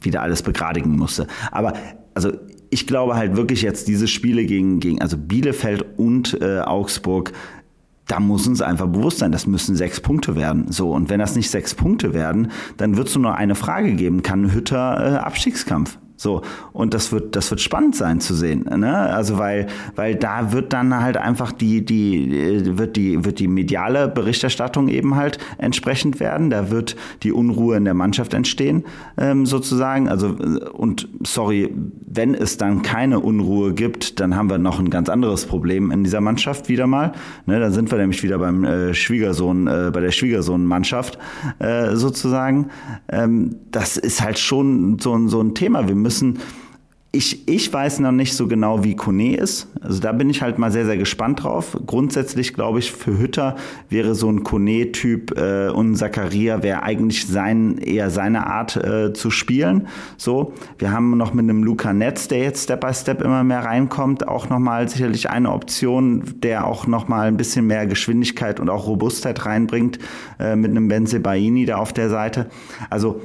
wieder 0.00 0.22
alles 0.22 0.42
begradigen 0.42 0.96
musste. 0.96 1.26
Aber 1.50 1.72
also 2.14 2.32
ich 2.70 2.86
glaube 2.86 3.16
halt 3.16 3.36
wirklich 3.36 3.62
jetzt 3.62 3.88
diese 3.88 4.06
Spiele 4.06 4.44
gegen, 4.44 4.80
gegen 4.80 5.00
also 5.00 5.16
Bielefeld 5.16 5.84
und 5.96 6.38
äh, 6.40 6.60
Augsburg, 6.60 7.32
da 8.06 8.20
muss 8.20 8.46
uns 8.46 8.60
einfach 8.60 8.86
bewusst 8.86 9.18
sein, 9.18 9.32
das 9.32 9.46
müssen 9.46 9.76
sechs 9.76 10.00
Punkte 10.00 10.34
werden. 10.34 10.70
So, 10.70 10.90
und 10.92 11.10
wenn 11.10 11.20
das 11.20 11.36
nicht 11.36 11.50
sechs 11.50 11.74
Punkte 11.74 12.14
werden, 12.14 12.50
dann 12.76 12.96
wird 12.96 13.08
es 13.08 13.14
nur 13.14 13.24
noch 13.24 13.36
eine 13.36 13.54
Frage 13.54 13.94
geben, 13.94 14.22
kann 14.22 14.52
Hütter 14.52 15.14
äh, 15.14 15.16
Abstiegskampf? 15.18 15.98
So, 16.18 16.42
und 16.72 16.94
das 16.94 17.12
wird, 17.12 17.36
das 17.36 17.48
wird 17.50 17.60
spannend 17.60 17.94
sein 17.94 18.20
zu 18.20 18.34
sehen, 18.34 18.64
ne? 18.64 18.92
Also, 18.92 19.38
weil, 19.38 19.68
weil 19.94 20.16
da 20.16 20.52
wird 20.52 20.72
dann 20.72 21.00
halt 21.00 21.16
einfach 21.16 21.52
die, 21.52 21.84
die, 21.84 22.76
wird 22.76 22.96
die, 22.96 23.24
wird 23.24 23.38
die 23.38 23.46
mediale 23.46 24.08
Berichterstattung 24.08 24.88
eben 24.88 25.14
halt 25.14 25.38
entsprechend 25.58 26.18
werden. 26.18 26.50
Da 26.50 26.70
wird 26.70 26.96
die 27.22 27.30
Unruhe 27.30 27.76
in 27.76 27.84
der 27.84 27.94
Mannschaft 27.94 28.34
entstehen, 28.34 28.84
ähm, 29.16 29.46
sozusagen. 29.46 30.08
Also, 30.08 30.34
und 30.72 31.08
sorry, 31.24 31.72
wenn 32.18 32.34
es 32.34 32.58
dann 32.58 32.82
keine 32.82 33.20
Unruhe 33.20 33.72
gibt, 33.72 34.20
dann 34.20 34.36
haben 34.36 34.50
wir 34.50 34.58
noch 34.58 34.78
ein 34.80 34.90
ganz 34.90 35.08
anderes 35.08 35.46
Problem 35.46 35.90
in 35.90 36.04
dieser 36.04 36.20
Mannschaft 36.20 36.68
wieder 36.68 36.86
mal. 36.86 37.12
Ne? 37.46 37.58
Dann 37.58 37.72
sind 37.72 37.90
wir 37.90 37.96
nämlich 37.96 38.22
wieder 38.22 38.38
beim 38.38 38.64
äh, 38.64 38.92
Schwiegersohn, 38.92 39.66
äh, 39.68 39.90
bei 39.94 40.00
der 40.00 40.10
Schwiegersohn-Mannschaft, 40.10 41.16
äh, 41.60 41.94
sozusagen. 41.94 42.70
Ähm, 43.08 43.56
das 43.70 43.96
ist 43.96 44.20
halt 44.20 44.38
schon 44.38 44.98
so, 44.98 45.28
so 45.28 45.40
ein 45.40 45.54
Thema. 45.54 45.88
Wir 45.88 45.94
müssen 45.94 46.18
müssen. 46.18 46.38
Ich, 47.10 47.48
ich 47.48 47.72
weiß 47.72 48.00
noch 48.00 48.12
nicht 48.12 48.34
so 48.34 48.46
genau, 48.48 48.84
wie 48.84 48.94
Kone 48.94 49.34
ist. 49.34 49.66
Also 49.80 49.98
da 49.98 50.12
bin 50.12 50.28
ich 50.28 50.42
halt 50.42 50.58
mal 50.58 50.70
sehr, 50.70 50.84
sehr 50.84 50.98
gespannt 50.98 51.42
drauf. 51.42 51.78
Grundsätzlich 51.86 52.52
glaube 52.52 52.80
ich, 52.80 52.92
für 52.92 53.18
Hütter 53.18 53.56
wäre 53.88 54.14
so 54.14 54.30
ein 54.30 54.44
Kone-Typ 54.44 55.34
äh, 55.38 55.70
und 55.70 55.96
Zakaria 55.96 56.62
wäre 56.62 56.82
eigentlich 56.82 57.26
sein, 57.26 57.78
eher 57.78 58.10
seine 58.10 58.46
Art 58.46 58.76
äh, 58.76 59.14
zu 59.14 59.30
spielen. 59.30 59.88
So, 60.18 60.52
wir 60.76 60.92
haben 60.92 61.16
noch 61.16 61.32
mit 61.32 61.44
einem 61.44 61.62
Luca 61.62 61.94
Netz, 61.94 62.28
der 62.28 62.40
jetzt 62.40 62.64
Step 62.64 62.82
by 62.82 62.92
Step 62.92 63.22
immer 63.22 63.42
mehr 63.42 63.64
reinkommt, 63.64 64.28
auch 64.28 64.50
nochmal 64.50 64.86
sicherlich 64.90 65.30
eine 65.30 65.50
Option, 65.50 66.34
der 66.42 66.66
auch 66.66 66.86
nochmal 66.86 67.28
ein 67.28 67.38
bisschen 67.38 67.66
mehr 67.66 67.86
Geschwindigkeit 67.86 68.60
und 68.60 68.68
auch 68.68 68.86
Robustheit 68.86 69.46
reinbringt 69.46 69.98
äh, 70.38 70.56
mit 70.56 70.72
einem 70.72 70.88
Benze 70.88 71.20
Baini 71.20 71.64
da 71.64 71.76
auf 71.76 71.94
der 71.94 72.10
Seite. 72.10 72.50
Also 72.90 73.22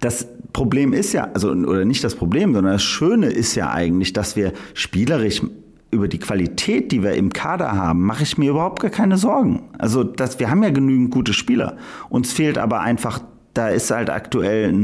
das 0.00 0.26
Problem 0.52 0.92
ist 0.92 1.12
ja, 1.12 1.28
also 1.34 1.50
oder 1.50 1.84
nicht 1.84 2.04
das 2.04 2.14
Problem, 2.14 2.54
sondern 2.54 2.74
das 2.74 2.82
Schöne 2.82 3.26
ist 3.26 3.54
ja 3.54 3.70
eigentlich, 3.70 4.12
dass 4.12 4.36
wir 4.36 4.52
spielerisch 4.72 5.42
über 5.90 6.08
die 6.08 6.18
Qualität, 6.18 6.90
die 6.90 7.02
wir 7.02 7.14
im 7.14 7.32
Kader 7.32 7.72
haben, 7.72 8.04
mache 8.04 8.24
ich 8.24 8.36
mir 8.36 8.50
überhaupt 8.50 8.80
gar 8.80 8.90
keine 8.90 9.16
Sorgen. 9.16 9.62
Also 9.78 10.02
dass 10.02 10.40
wir 10.40 10.50
haben 10.50 10.62
ja 10.62 10.70
genügend 10.70 11.10
gute 11.10 11.32
Spieler. 11.32 11.76
Uns 12.08 12.32
fehlt 12.32 12.58
aber 12.58 12.80
einfach, 12.80 13.20
da 13.52 13.68
ist 13.68 13.90
halt 13.90 14.10
aktuell, 14.10 14.74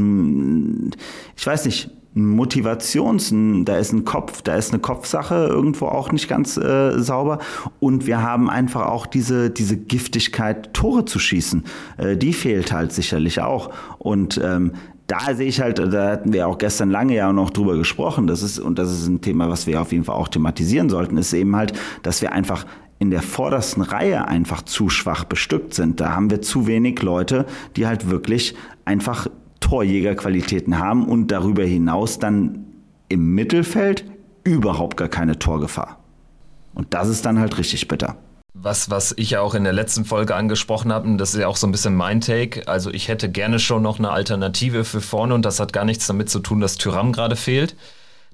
ich 1.36 1.46
weiß 1.46 1.64
nicht, 1.64 1.90
Motivations, 2.14 3.32
da 3.64 3.76
ist 3.76 3.92
ein 3.92 4.04
Kopf, 4.04 4.42
da 4.42 4.56
ist 4.56 4.72
eine 4.72 4.80
Kopfsache 4.80 5.46
irgendwo 5.46 5.86
auch 5.86 6.10
nicht 6.10 6.28
ganz 6.28 6.56
äh, 6.56 6.98
sauber. 6.98 7.38
Und 7.78 8.06
wir 8.06 8.22
haben 8.22 8.50
einfach 8.50 8.86
auch 8.86 9.06
diese, 9.06 9.50
diese 9.50 9.76
Giftigkeit, 9.76 10.74
Tore 10.74 11.04
zu 11.04 11.18
schießen. 11.18 11.64
Äh, 11.98 12.16
die 12.16 12.32
fehlt 12.32 12.72
halt 12.72 12.92
sicherlich 12.92 13.40
auch. 13.40 13.70
Und 13.98 14.40
ähm, 14.42 14.72
da 15.06 15.34
sehe 15.34 15.48
ich 15.48 15.60
halt, 15.60 15.78
da 15.78 16.10
hatten 16.10 16.32
wir 16.32 16.46
auch 16.46 16.58
gestern 16.58 16.90
lange 16.90 17.14
ja 17.16 17.32
noch 17.32 17.50
drüber 17.50 17.76
gesprochen, 17.76 18.28
das 18.28 18.42
ist, 18.42 18.60
und 18.60 18.78
das 18.78 18.92
ist 18.92 19.08
ein 19.08 19.20
Thema, 19.20 19.48
was 19.48 19.66
wir 19.66 19.80
auf 19.80 19.90
jeden 19.90 20.04
Fall 20.04 20.14
auch 20.14 20.28
thematisieren 20.28 20.88
sollten, 20.88 21.16
ist 21.16 21.32
eben 21.32 21.56
halt, 21.56 21.72
dass 22.02 22.22
wir 22.22 22.32
einfach 22.32 22.64
in 23.00 23.10
der 23.10 23.22
vordersten 23.22 23.82
Reihe 23.82 24.28
einfach 24.28 24.62
zu 24.62 24.88
schwach 24.88 25.24
bestückt 25.24 25.74
sind. 25.74 26.00
Da 26.00 26.14
haben 26.14 26.30
wir 26.30 26.42
zu 26.42 26.66
wenig 26.66 27.02
Leute, 27.02 27.46
die 27.76 27.86
halt 27.86 28.08
wirklich 28.10 28.54
einfach 28.84 29.26
Torjägerqualitäten 29.60 30.78
haben 30.78 31.06
und 31.06 31.28
darüber 31.28 31.64
hinaus 31.64 32.18
dann 32.18 32.66
im 33.08 33.34
Mittelfeld 33.34 34.04
überhaupt 34.44 34.96
gar 34.96 35.08
keine 35.08 35.38
Torgefahr. 35.38 35.98
Und 36.74 36.94
das 36.94 37.08
ist 37.08 37.26
dann 37.26 37.38
halt 37.38 37.58
richtig 37.58 37.88
bitter. 37.88 38.16
Was, 38.54 38.90
was 38.90 39.14
ich 39.16 39.30
ja 39.30 39.40
auch 39.40 39.54
in 39.54 39.64
der 39.64 39.72
letzten 39.72 40.04
Folge 40.04 40.34
angesprochen 40.34 40.92
habe, 40.92 41.08
und 41.08 41.18
das 41.18 41.34
ist 41.34 41.40
ja 41.40 41.46
auch 41.46 41.56
so 41.56 41.66
ein 41.66 41.72
bisschen 41.72 41.94
mein 41.94 42.20
Take, 42.20 42.66
also 42.68 42.90
ich 42.90 43.08
hätte 43.08 43.30
gerne 43.30 43.58
schon 43.58 43.82
noch 43.82 43.98
eine 43.98 44.10
Alternative 44.10 44.84
für 44.84 45.00
vorne 45.00 45.34
und 45.34 45.44
das 45.44 45.60
hat 45.60 45.72
gar 45.72 45.84
nichts 45.84 46.06
damit 46.06 46.30
zu 46.30 46.40
tun, 46.40 46.60
dass 46.60 46.76
Tyram 46.76 47.12
gerade 47.12 47.36
fehlt, 47.36 47.76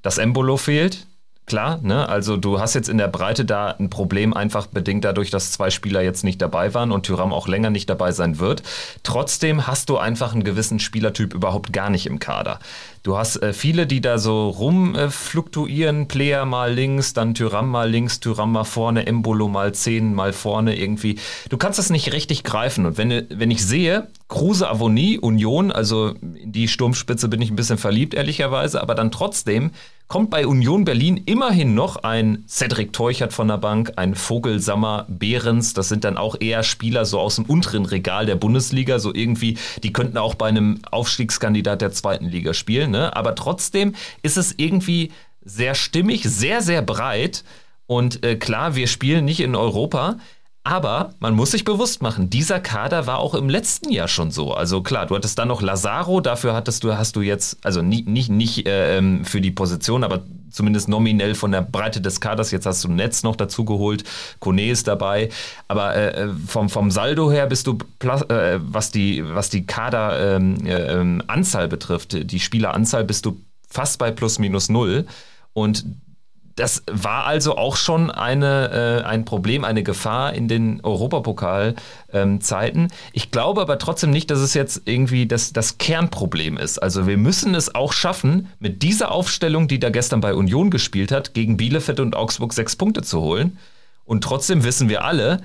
dass 0.03 0.19
Embolo 0.19 0.57
fehlt. 0.57 1.07
Klar. 1.47 1.79
Ne? 1.83 2.09
Also 2.09 2.37
du 2.37 2.61
hast 2.61 2.75
jetzt 2.75 2.89
in 2.89 2.99
der 2.99 3.09
Breite 3.09 3.45
da 3.45 3.69
ein 3.69 3.91
Problem, 3.91 4.35
einfach 4.35 4.67
bedingt 4.67 5.05
dadurch, 5.05 5.31
dass 5.31 5.53
zwei 5.53 5.71
Spieler 5.71 6.03
jetzt 6.03 6.25
nicht 6.25 6.43
dabei 6.43 6.75
waren 6.75 6.93
und 6.93 7.05
Tyram 7.07 7.33
auch 7.33 7.49
länger 7.49 7.71
nicht 7.71 7.89
dabei 7.89 8.13
sein 8.13 8.39
wird. 8.39 8.63
Trotzdem 9.03 9.67
hast 9.67 9.89
du 9.89 9.99
einfach 9.99 10.33
einen 10.33 10.45
gewissen 10.45 10.79
Spielertyp 10.79 11.35
überhaupt 11.35 11.73
gar 11.73 11.91
nicht 11.91 12.07
im 12.07 12.19
Kader. 12.19 12.59
Du 13.07 13.17
hast 13.17 13.37
äh, 13.37 13.53
viele, 13.53 13.87
die 13.87 14.01
da 14.01 14.19
so 14.19 14.49
rumfluktuieren, 14.49 16.03
äh, 16.03 16.05
Player 16.07 16.45
mal 16.45 16.73
links, 16.73 17.13
dann 17.15 17.35
Tyram 17.35 17.69
mal 17.69 17.89
links, 17.89 18.19
Tyram 18.19 18.51
mal 18.51 18.65
vorne, 18.65 19.07
Embolo 19.07 19.47
mal 19.47 19.73
10 19.73 20.13
mal 20.13 20.33
vorne 20.33 20.77
irgendwie. 20.77 21.21
Du 21.49 21.57
kannst 21.57 21.79
das 21.79 21.91
nicht 21.91 22.13
richtig 22.13 22.43
greifen. 22.43 22.85
Und 22.85 22.99
wenn, 22.99 23.29
wenn 23.31 23.53
ich 23.53 23.65
sehe, 23.65 24.09
Kruse, 24.27 24.69
Avonie, 24.69 25.21
Union, 25.21 25.71
also 25.71 26.15
in 26.21 26.51
die 26.51 26.67
Sturmspitze 26.67 27.29
bin 27.29 27.41
ich 27.41 27.51
ein 27.51 27.57
bisschen 27.57 27.79
verliebt, 27.79 28.13
ehrlicherweise, 28.13 28.83
aber 28.83 28.97
dann 28.97 29.13
trotzdem 29.13 29.71
kommt 30.09 30.31
bei 30.31 30.47
Union 30.47 30.85
Berlin 30.85 31.23
immerhin 31.27 31.75
noch 31.75 31.97
ein 31.97 32.45
Cedric 32.49 32.93
Teuchert 32.93 33.33
von 33.33 33.49
der 33.49 33.59
Bank, 33.59 33.93
ein 33.97 34.15
Vogelsammer 34.15 35.05
Behrens. 35.09 35.75
Das 35.75 35.89
sind 35.89 36.05
dann 36.05 36.17
auch 36.17 36.37
eher 36.39 36.63
Spieler 36.63 37.05
so 37.05 37.19
aus 37.19 37.37
dem 37.37 37.45
unteren 37.47 37.87
Regal 37.87 38.27
der 38.27 38.37
Bundesliga. 38.37 38.99
So 38.99 39.13
irgendwie, 39.13 39.59
die 39.83 39.93
könnten 39.93 40.19
auch 40.19 40.35
bei 40.35 40.47
einem 40.47 40.81
Aufstiegskandidat 40.91 41.83
der 41.83 41.91
zweiten 41.91 42.27
Liga 42.27 42.55
spielen. 42.55 42.93
Ne? 42.93 43.17
Aber 43.17 43.35
trotzdem 43.35 43.95
ist 44.23 44.37
es 44.37 44.55
irgendwie 44.57 45.13
sehr 45.45 45.75
stimmig, 45.75 46.23
sehr, 46.25 46.63
sehr 46.63 46.83
breit. 46.83 47.45
Und 47.87 48.25
äh, 48.25 48.37
klar, 48.37 48.77
wir 48.77 48.87
spielen 48.87 49.25
nicht 49.25 49.41
in 49.41 49.55
Europa. 49.55 50.19
Aber 50.67 51.15
man 51.21 51.33
muss 51.37 51.53
sich 51.53 51.63
bewusst 51.63 52.03
machen, 52.03 52.29
dieser 52.29 52.59
Kader 52.59 53.07
war 53.07 53.21
auch 53.21 53.37
im 53.37 53.49
letzten 53.49 53.93
Jahr 53.93 54.09
schon 54.09 54.33
so. 54.33 54.53
Also 54.53 54.83
klar, 54.83 55.07
du 55.07 55.15
hattest 55.15 55.39
dann 55.39 55.47
noch 55.47 55.63
Lazaro, 55.63 56.21
dafür 56.21 56.55
hattest 56.55 56.83
du, 56.83 56.93
hast 56.99 57.15
du 57.15 57.21
jetzt, 57.21 57.65
also 57.65 57.83
nicht, 57.83 58.09
nicht, 58.09 58.31
nicht 58.31 58.67
äh, 58.67 58.99
ähm, 58.99 59.25
für 59.25 59.41
die 59.41 59.53
Position, 59.53 60.03
aber 60.03 60.25
zumindest 60.51 60.89
nominell 60.89 61.37
von 61.37 61.53
der 61.53 61.63
Breite 61.63 62.01
des 62.01 62.21
Kaders. 62.21 62.51
Jetzt 62.51 62.67
hast 62.67 62.83
du 62.83 62.89
Netz 62.89 63.23
noch 63.23 63.37
dazu 63.37 63.65
geholt, 63.65 64.03
Kone 64.41 64.69
ist 64.69 64.89
dabei. 64.89 65.29
Aber 65.69 65.95
äh, 65.95 66.25
äh 66.25 66.29
vom, 66.49 66.69
vom 66.69 66.91
Saldo 66.91 67.31
her 67.31 67.47
bist 67.47 67.69
du, 67.69 67.79
äh, 68.29 68.59
was 68.61 68.91
die, 68.91 69.23
was 69.25 69.51
die 69.51 69.67
Kaderanzahl 69.67 71.63
ähm, 71.63 71.67
äh, 71.67 71.69
betrifft, 71.69 72.29
die 72.29 72.41
Spieleranzahl, 72.41 73.05
bist 73.05 73.25
du 73.25 73.41
fast 73.69 74.01
bei 74.01 74.11
plus 74.11 74.41
minus 74.41 74.69
null. 74.69 75.07
Und 75.53 75.85
das 76.57 76.83
war 76.91 77.27
also 77.27 77.57
auch 77.57 77.77
schon 77.77 78.11
eine, 78.11 79.03
äh, 79.03 79.07
ein 79.07 79.27
Problem, 79.27 79.63
eine 79.65 79.83
Gefahr 79.83 80.33
in 80.33 80.49
den 80.49 80.81
Europapokal-Zeiten. 80.83 82.81
Ähm, 82.81 82.89
ich 83.13 83.31
glaube 83.31 83.61
aber 83.61 83.79
trotzdem 83.79 84.11
nicht, 84.11 84.31
dass 84.31 84.39
es 84.41 84.55
jetzt 84.55 84.83
irgendwie 84.87 85.27
das, 85.27 85.53
das 85.53 85.77
Kernproblem 85.77 86.57
ist. 86.57 86.79
Also 86.79 87.07
wir 87.07 87.19
müssen 87.19 87.55
es 87.55 87.75
auch 87.75 87.93
schaffen, 87.93 88.49
mit 88.59 88.83
dieser 88.83 89.11
Aufstellung, 89.11 89.69
die 89.69 89.79
da 89.79 89.91
gestern 89.91 90.23
bei 90.23 90.35
Union 90.35 90.71
gespielt 90.71 91.13
hat, 91.13 91.35
gegen 91.35 91.59
Bielefeld 91.59 92.01
und 92.01 92.17
Augsburg 92.17 92.55
sechs 92.55 92.75
Punkte 92.75 93.03
zu 93.03 93.21
holen. 93.21 93.59
Und 94.07 94.25
trotzdem 94.25 94.65
wissen 94.65 94.89
wir 94.89 95.05
alle, 95.05 95.43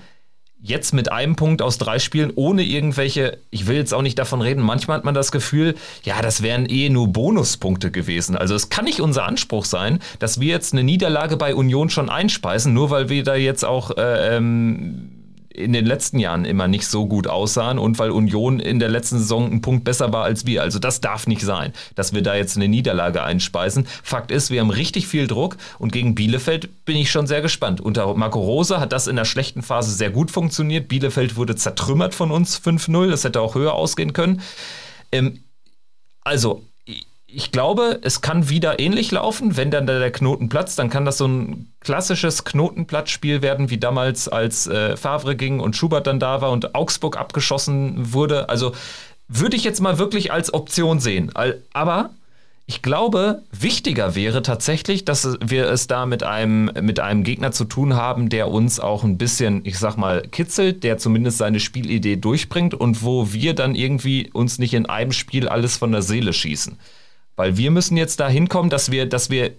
jetzt 0.62 0.94
mit 0.94 1.12
einem 1.12 1.36
Punkt 1.36 1.62
aus 1.62 1.78
drei 1.78 2.00
Spielen 2.00 2.32
ohne 2.36 2.64
irgendwelche, 2.64 3.40
ich 3.50 3.68
will 3.68 3.78
jetzt 3.78 3.94
auch 3.94 4.02
nicht 4.02 4.20
davon 4.20 4.42
reden, 4.42 4.62
manchmal 4.62 4.98
hat 4.98 5.06
man 5.06 5.16
das 5.16 5.32
Gefühl, 5.32 5.76
ja, 6.04 6.22
das 6.22 6.44
wären 6.44 6.68
eh 6.68 6.90
nur 6.90 7.08
Bonuspunkte 7.08 7.92
gewesen. 7.92 8.36
Also 8.36 8.54
es 8.54 8.70
kann 8.70 8.86
nicht 8.86 9.02
unser 9.02 9.26
Anspruch 9.26 9.66
sein, 9.66 10.00
dass 10.20 10.40
wir 10.40 10.50
jetzt 10.50 10.74
eine 10.74 10.84
Niederlage 10.84 11.38
bei 11.38 11.56
Union 11.56 11.90
schon 11.90 12.10
einspeisen, 12.10 12.74
nur 12.74 12.92
weil 12.92 13.10
wir 13.10 13.24
da 13.24 13.36
jetzt 13.36 13.66
auch 13.66 13.98
äh, 13.98 14.38
ähm, 14.38 15.21
in 15.54 15.74
den 15.74 15.86
letzten 15.86 16.20
Jahren 16.20 16.46
immer 16.46 16.68
nicht 16.68 16.88
so 16.88 17.08
gut 17.08 17.28
aussahen 17.28 17.78
und 17.78 18.00
weil 18.00 18.12
Union 18.12 18.60
in 18.60 18.80
der 18.80 18.90
letzten 18.90 19.18
Saison 19.18 19.46
einen 19.46 19.62
Punkt 19.62 19.84
besser 19.84 20.14
war 20.14 20.24
als 20.24 20.46
wir. 20.46 20.62
Also 20.62 20.80
das 20.80 21.02
darf 21.02 21.28
nicht 21.28 21.42
sein, 21.42 21.74
dass 21.96 22.14
wir 22.14 22.22
da 22.22 22.36
jetzt 22.36 22.56
eine 22.56 22.68
Niederlage 22.68 23.24
einspeisen. 23.24 23.86
Fakt 24.04 24.32
ist, 24.32 24.50
wir 24.50 24.62
haben 24.62 24.70
richtig 24.70 25.08
viel 25.08 25.28
Druck 25.28 25.58
und 25.80 25.92
gegen 25.92 26.16
Bielefeld 26.16 26.86
bin 26.86 26.96
ich 26.96 27.12
schon 27.12 27.28
sehr 27.28 27.42
gespannt. 27.42 27.82
Unter 27.82 28.14
Marco 28.16 28.40
Rose 28.40 28.80
hat 28.80 28.94
das 28.94 29.08
in 29.08 29.16
der 29.16 29.26
schlechten 29.26 29.62
Phase 29.62 29.92
sehr 29.92 30.10
gut 30.10 30.32
funktioniert. 30.32 30.88
Bielefeld 30.88 31.36
wurde 31.36 31.56
zertrümmert 31.56 32.16
von 32.16 32.32
uns 32.32 32.60
5-0. 32.60 33.10
Das 33.10 33.24
hätte 33.24 33.42
auch 33.42 33.56
höher 33.56 33.74
ausgehen 33.74 34.14
können. 34.14 34.42
Ähm, 35.12 35.44
also 36.22 36.64
ich 37.34 37.52
glaube, 37.52 38.00
es 38.02 38.22
kann 38.22 38.50
wieder 38.50 38.80
ähnlich 38.80 39.12
laufen. 39.12 39.58
Wenn 39.58 39.72
dann 39.72 39.88
der 39.88 40.12
Knoten 40.12 40.50
platzt, 40.50 40.80
dann 40.80 40.90
kann 40.90 41.06
das 41.06 41.18
so 41.18 41.28
ein 41.28 41.72
klassisches 41.80 42.44
Knotenplatzspiel 42.44 43.42
werden, 43.42 43.70
wie 43.70 43.78
damals, 43.78 44.28
als 44.28 44.68
äh, 44.68 44.98
Favre 44.98 45.36
ging 45.36 45.60
und 45.60 45.76
Schubert 45.76 46.08
dann 46.08 46.20
da 46.20 46.42
war 46.42 46.52
und 46.52 46.76
Augsburg 46.76 47.18
abgeschossen 47.18 48.14
wurde. 48.14 48.50
Also 48.50 48.74
würde 49.28 49.56
ich 49.56 49.64
jetzt 49.64 49.82
mal 49.82 49.98
wirklich 49.98 50.32
als 50.32 50.54
Option 50.54 51.00
sehen. 51.00 51.32
Aber 51.74 52.10
ich 52.68 52.82
glaube, 52.82 53.42
wichtiger 53.52 54.16
wäre 54.16 54.42
tatsächlich, 54.42 55.04
dass 55.04 55.38
wir 55.44 55.68
es 55.68 55.88
da 55.88 56.06
mit 56.06 56.24
einem, 56.24 56.72
mit 56.82 57.00
einem 57.00 57.24
Gegner 57.24 57.52
zu 57.52 57.66
tun 57.66 57.96
haben, 57.96 58.30
der 58.30 58.50
uns 58.50 58.80
auch 58.80 59.04
ein 59.04 59.18
bisschen, 59.18 59.62
ich 59.66 59.80
sag 59.80 59.98
mal, 59.98 60.22
kitzelt, 60.22 60.84
der 60.84 60.98
zumindest 60.98 61.38
seine 61.38 61.60
Spielidee 61.60 62.18
durchbringt 62.18 62.74
und 62.74 63.04
wo 63.04 63.34
wir 63.34 63.56
dann 63.56 63.76
irgendwie 63.76 64.30
uns 64.32 64.60
nicht 64.60 64.74
in 64.74 64.86
einem 64.86 65.12
Spiel 65.12 65.50
alles 65.50 65.78
von 65.78 65.92
der 65.92 66.02
Seele 66.02 66.34
schießen. 66.34 66.78
Weil 67.42 67.58
wir 67.58 67.72
müssen 67.72 67.98
jetzt 67.98 68.20
da 68.20 68.30
hinkommen, 68.30 68.70
dass 68.70 68.92
wir, 68.92 69.08
dass 69.08 69.32
wir 69.32 69.54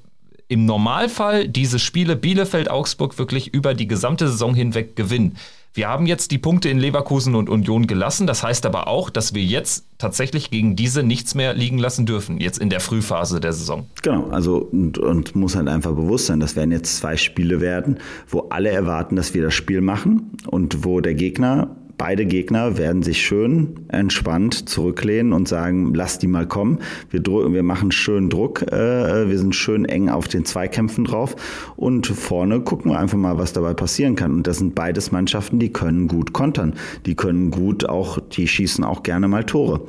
im 0.46 0.66
Normalfall 0.66 1.48
diese 1.48 1.80
Spiele 1.80 2.14
Bielefeld-Augsburg 2.14 3.18
wirklich 3.18 3.52
über 3.52 3.74
die 3.74 3.88
gesamte 3.88 4.28
Saison 4.28 4.54
hinweg 4.54 4.94
gewinnen. 4.94 5.36
Wir 5.74 5.88
haben 5.88 6.06
jetzt 6.06 6.30
die 6.30 6.38
Punkte 6.38 6.68
in 6.68 6.78
Leverkusen 6.78 7.34
und 7.34 7.50
Union 7.50 7.88
gelassen. 7.88 8.28
Das 8.28 8.44
heißt 8.44 8.66
aber 8.66 8.86
auch, 8.86 9.10
dass 9.10 9.34
wir 9.34 9.42
jetzt 9.42 9.84
tatsächlich 9.98 10.50
gegen 10.50 10.76
diese 10.76 11.02
nichts 11.02 11.34
mehr 11.34 11.54
liegen 11.54 11.78
lassen 11.78 12.06
dürfen, 12.06 12.38
jetzt 12.38 12.58
in 12.58 12.70
der 12.70 12.78
Frühphase 12.78 13.40
der 13.40 13.52
Saison. 13.52 13.84
Genau, 14.02 14.28
also 14.28 14.58
und, 14.58 14.98
und 14.98 15.34
muss 15.34 15.56
halt 15.56 15.66
einfach 15.66 15.90
bewusst 15.90 16.26
sein, 16.26 16.38
das 16.38 16.54
werden 16.54 16.70
jetzt 16.70 16.98
zwei 16.98 17.16
Spiele 17.16 17.60
werden, 17.60 17.98
wo 18.28 18.46
alle 18.50 18.70
erwarten, 18.70 19.16
dass 19.16 19.34
wir 19.34 19.42
das 19.42 19.54
Spiel 19.54 19.80
machen 19.80 20.30
und 20.46 20.84
wo 20.84 21.00
der 21.00 21.14
Gegner 21.14 21.74
Beide 22.04 22.26
Gegner 22.26 22.78
werden 22.78 23.04
sich 23.04 23.22
schön 23.22 23.76
entspannt 23.86 24.68
zurücklehnen 24.68 25.32
und 25.32 25.46
sagen, 25.46 25.94
lass 25.94 26.18
die 26.18 26.26
mal 26.26 26.48
kommen. 26.48 26.80
Wir, 27.10 27.24
wir 27.24 27.62
machen 27.62 27.92
schön 27.92 28.28
Druck, 28.28 28.62
äh, 28.62 29.28
wir 29.28 29.38
sind 29.38 29.54
schön 29.54 29.84
eng 29.84 30.08
auf 30.08 30.26
den 30.26 30.44
Zweikämpfen 30.44 31.04
drauf 31.04 31.36
und 31.76 32.08
vorne 32.08 32.60
gucken 32.62 32.90
wir 32.90 32.98
einfach 32.98 33.18
mal, 33.18 33.38
was 33.38 33.52
dabei 33.52 33.74
passieren 33.74 34.16
kann. 34.16 34.32
Und 34.32 34.48
das 34.48 34.58
sind 34.58 34.74
beides 34.74 35.12
Mannschaften, 35.12 35.60
die 35.60 35.72
können 35.72 36.08
gut 36.08 36.32
kontern. 36.32 36.74
Die 37.06 37.14
können 37.14 37.52
gut 37.52 37.88
auch, 37.88 38.18
die 38.18 38.48
schießen 38.48 38.82
auch 38.82 39.04
gerne 39.04 39.28
mal 39.28 39.44
Tore. 39.44 39.82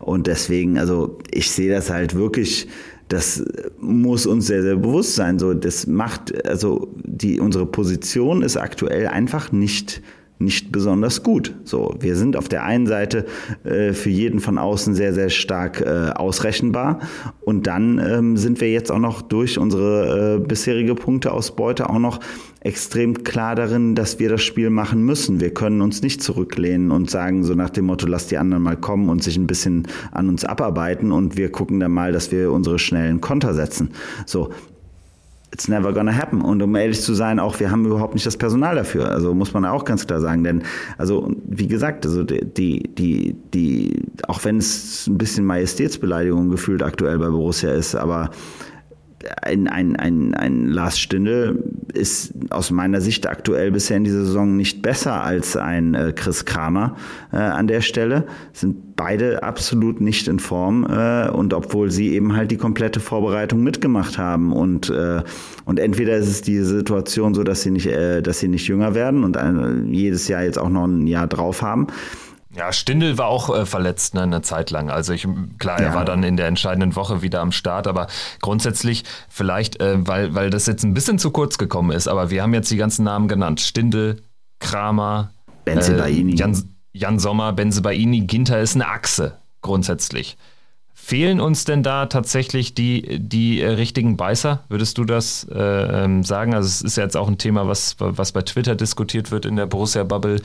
Und 0.00 0.26
deswegen, 0.26 0.76
also 0.76 1.20
ich 1.30 1.52
sehe 1.52 1.70
das 1.70 1.88
halt 1.88 2.16
wirklich 2.16 2.66
das 3.06 3.44
muss 3.80 4.24
uns 4.24 4.46
sehr, 4.46 4.62
sehr 4.62 4.76
bewusst 4.76 5.16
sein. 5.16 5.40
So, 5.40 5.52
das 5.52 5.88
macht, 5.88 6.46
also 6.46 6.88
die, 7.04 7.40
unsere 7.40 7.66
Position 7.66 8.42
ist 8.42 8.56
aktuell 8.56 9.08
einfach 9.08 9.50
nicht 9.50 10.00
nicht 10.40 10.72
besonders 10.72 11.22
gut. 11.22 11.54
So, 11.64 11.94
wir 12.00 12.16
sind 12.16 12.36
auf 12.36 12.48
der 12.48 12.64
einen 12.64 12.86
Seite 12.86 13.26
äh, 13.62 13.92
für 13.92 14.10
jeden 14.10 14.40
von 14.40 14.58
außen 14.58 14.94
sehr, 14.94 15.12
sehr 15.12 15.28
stark 15.28 15.82
äh, 15.82 16.10
ausrechenbar 16.14 17.00
und 17.42 17.66
dann 17.66 17.98
ähm, 17.98 18.36
sind 18.38 18.60
wir 18.60 18.72
jetzt 18.72 18.90
auch 18.90 18.98
noch 18.98 19.20
durch 19.20 19.58
unsere 19.58 20.36
äh, 20.36 20.40
bisherige 20.40 20.94
Punkteausbeute 20.94 21.90
auch 21.90 21.98
noch 21.98 22.20
extrem 22.60 23.22
klar 23.22 23.54
darin, 23.54 23.94
dass 23.94 24.18
wir 24.18 24.30
das 24.30 24.42
Spiel 24.42 24.70
machen 24.70 25.02
müssen. 25.04 25.40
Wir 25.40 25.52
können 25.52 25.82
uns 25.82 26.02
nicht 26.02 26.22
zurücklehnen 26.22 26.90
und 26.90 27.10
sagen 27.10 27.44
so 27.44 27.54
nach 27.54 27.70
dem 27.70 27.86
Motto, 27.86 28.06
lass 28.06 28.26
die 28.26 28.38
anderen 28.38 28.62
mal 28.62 28.76
kommen 28.76 29.08
und 29.10 29.22
sich 29.22 29.36
ein 29.36 29.46
bisschen 29.46 29.88
an 30.10 30.28
uns 30.28 30.44
abarbeiten 30.44 31.12
und 31.12 31.36
wir 31.36 31.52
gucken 31.52 31.80
dann 31.80 31.92
mal, 31.92 32.12
dass 32.12 32.32
wir 32.32 32.50
unsere 32.50 32.78
schnellen 32.78 33.20
Konter 33.20 33.52
setzen. 33.52 33.90
So, 34.24 34.50
it's 35.52 35.68
never 35.68 35.92
gonna 35.92 36.16
happen. 36.16 36.42
Und 36.42 36.62
um 36.62 36.74
ehrlich 36.76 37.00
zu 37.00 37.14
sein, 37.14 37.38
auch 37.38 37.58
wir 37.60 37.70
haben 37.70 37.84
überhaupt 37.84 38.14
nicht 38.14 38.26
das 38.26 38.36
Personal 38.36 38.76
dafür. 38.76 39.10
Also 39.10 39.34
muss 39.34 39.52
man 39.52 39.64
auch 39.64 39.84
ganz 39.84 40.06
klar 40.06 40.20
sagen. 40.20 40.44
Denn, 40.44 40.62
also, 40.98 41.30
wie 41.44 41.66
gesagt, 41.66 42.06
also 42.06 42.22
die, 42.22 42.84
die, 42.94 43.36
die, 43.52 44.02
auch 44.28 44.44
wenn 44.44 44.58
es 44.58 45.06
ein 45.06 45.18
bisschen 45.18 45.44
Majestätsbeleidigung 45.44 46.50
gefühlt 46.50 46.82
aktuell 46.82 47.18
bei 47.18 47.28
Borussia 47.28 47.72
ist, 47.72 47.94
aber 47.94 48.30
ein, 49.42 49.68
ein, 49.68 49.96
ein, 49.96 50.34
ein 50.34 50.66
Lars 50.68 50.98
Stindl 50.98 51.62
ist 51.92 52.32
aus 52.50 52.70
meiner 52.70 53.00
Sicht 53.00 53.28
aktuell 53.28 53.70
bisher 53.70 53.96
in 53.96 54.04
dieser 54.04 54.24
Saison 54.24 54.56
nicht 54.56 54.80
besser 54.80 55.22
als 55.22 55.56
ein 55.56 55.94
äh, 55.94 56.12
Chris 56.14 56.44
Kramer 56.44 56.96
äh, 57.32 57.36
an 57.36 57.66
der 57.66 57.80
Stelle. 57.80 58.26
Sind 58.52 58.96
beide 58.96 59.42
absolut 59.42 60.00
nicht 60.00 60.28
in 60.28 60.38
Form 60.38 60.86
äh, 60.86 61.28
und 61.28 61.52
obwohl 61.52 61.90
sie 61.90 62.14
eben 62.14 62.34
halt 62.34 62.50
die 62.50 62.56
komplette 62.56 63.00
Vorbereitung 63.00 63.62
mitgemacht 63.62 64.18
haben 64.18 64.52
und 64.52 64.90
äh, 64.90 65.22
und 65.64 65.78
entweder 65.78 66.16
ist 66.16 66.28
es 66.28 66.42
die 66.42 66.60
Situation 66.60 67.34
so, 67.34 67.44
dass 67.44 67.62
sie 67.62 67.70
nicht, 67.70 67.86
äh, 67.86 68.22
dass 68.22 68.40
sie 68.40 68.48
nicht 68.48 68.66
jünger 68.66 68.94
werden 68.94 69.24
und 69.24 69.36
äh, 69.36 69.82
jedes 69.90 70.28
Jahr 70.28 70.44
jetzt 70.44 70.58
auch 70.58 70.70
noch 70.70 70.84
ein 70.84 71.06
Jahr 71.06 71.26
drauf 71.26 71.62
haben 71.62 71.88
ja, 72.54 72.72
Stindel 72.72 73.16
war 73.16 73.26
auch 73.26 73.54
äh, 73.54 73.64
verletzt 73.64 74.14
ne, 74.14 74.22
eine 74.22 74.42
Zeit 74.42 74.70
lang. 74.70 74.90
Also 74.90 75.12
ich, 75.12 75.26
klar, 75.58 75.78
er 75.78 75.94
war 75.94 76.04
dann 76.04 76.24
in 76.24 76.36
der 76.36 76.48
entscheidenden 76.48 76.96
Woche 76.96 77.22
wieder 77.22 77.40
am 77.40 77.52
Start, 77.52 77.86
aber 77.86 78.08
grundsätzlich 78.40 79.04
vielleicht, 79.28 79.80
äh, 79.80 80.06
weil, 80.06 80.34
weil 80.34 80.50
das 80.50 80.66
jetzt 80.66 80.82
ein 80.82 80.94
bisschen 80.94 81.18
zu 81.18 81.30
kurz 81.30 81.58
gekommen 81.58 81.92
ist, 81.92 82.08
aber 82.08 82.30
wir 82.30 82.42
haben 82.42 82.52
jetzt 82.52 82.70
die 82.70 82.76
ganzen 82.76 83.04
Namen 83.04 83.28
genannt. 83.28 83.60
Stindel, 83.60 84.22
Kramer, 84.58 85.30
Benzebaini. 85.64 86.32
Äh, 86.32 86.36
Jan, 86.36 86.74
Jan 86.92 87.18
Sommer, 87.20 87.52
Benzebaini, 87.52 88.22
Ginter 88.22 88.60
ist 88.60 88.74
eine 88.74 88.88
Achse, 88.88 89.38
grundsätzlich. 89.62 90.36
Fehlen 91.10 91.40
uns 91.40 91.64
denn 91.64 91.82
da 91.82 92.06
tatsächlich 92.06 92.72
die, 92.72 93.18
die 93.18 93.60
äh, 93.60 93.70
richtigen 93.70 94.16
Beißer? 94.16 94.62
Würdest 94.68 94.96
du 94.96 95.04
das 95.04 95.44
äh, 95.52 95.58
ähm, 95.58 96.22
sagen? 96.22 96.54
Also 96.54 96.68
es 96.68 96.82
ist 96.82 96.96
ja 96.96 97.02
jetzt 97.02 97.16
auch 97.16 97.26
ein 97.26 97.36
Thema, 97.36 97.66
was, 97.66 97.96
was 97.98 98.30
bei 98.30 98.42
Twitter 98.42 98.76
diskutiert 98.76 99.32
wird 99.32 99.44
in 99.44 99.56
der 99.56 99.66
Borussia-Bubble. 99.66 100.36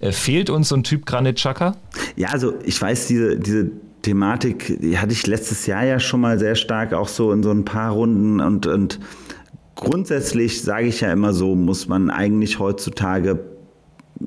Äh, 0.00 0.12
fehlt 0.12 0.48
uns 0.48 0.70
so 0.70 0.76
ein 0.76 0.82
Typ 0.82 1.04
Granit 1.04 1.36
Xhaka? 1.36 1.76
Ja, 2.16 2.28
also 2.28 2.54
ich 2.64 2.80
weiß, 2.80 3.06
diese, 3.08 3.38
diese 3.38 3.70
Thematik, 4.00 4.78
die 4.80 4.96
hatte 4.96 5.12
ich 5.12 5.26
letztes 5.26 5.66
Jahr 5.66 5.84
ja 5.84 6.00
schon 6.00 6.22
mal 6.22 6.38
sehr 6.38 6.54
stark, 6.54 6.94
auch 6.94 7.08
so 7.08 7.30
in 7.30 7.42
so 7.42 7.50
ein 7.50 7.66
paar 7.66 7.92
Runden 7.92 8.40
und, 8.40 8.66
und 8.66 9.00
grundsätzlich 9.74 10.62
sage 10.62 10.86
ich 10.86 11.02
ja 11.02 11.12
immer 11.12 11.34
so, 11.34 11.54
muss 11.54 11.86
man 11.86 12.08
eigentlich 12.08 12.58
heutzutage 12.58 13.38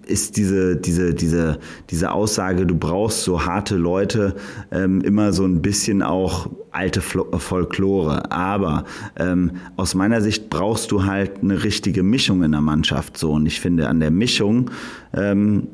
ist 0.05 0.37
diese, 0.37 0.75
diese, 0.75 1.13
diese, 1.13 1.59
diese 1.89 2.11
Aussage, 2.11 2.65
du 2.65 2.75
brauchst 2.75 3.23
so 3.23 3.45
harte 3.45 3.75
Leute, 3.75 4.35
ähm, 4.71 5.01
immer 5.01 5.33
so 5.33 5.45
ein 5.45 5.61
bisschen 5.61 6.01
auch 6.01 6.49
alte 6.71 7.01
Folklore. 7.01 8.31
Aber 8.31 8.85
ähm, 9.17 9.51
aus 9.75 9.95
meiner 9.95 10.21
Sicht 10.21 10.49
brauchst 10.49 10.91
du 10.91 11.05
halt 11.05 11.41
eine 11.41 11.63
richtige 11.63 12.03
Mischung 12.03 12.43
in 12.43 12.51
der 12.51 12.61
Mannschaft. 12.61 13.17
So. 13.17 13.33
Und 13.33 13.45
ich 13.45 13.59
finde, 13.59 13.87
an 13.87 13.99
der 13.99 14.11
Mischung 14.11 14.71
ähm, 15.13 15.67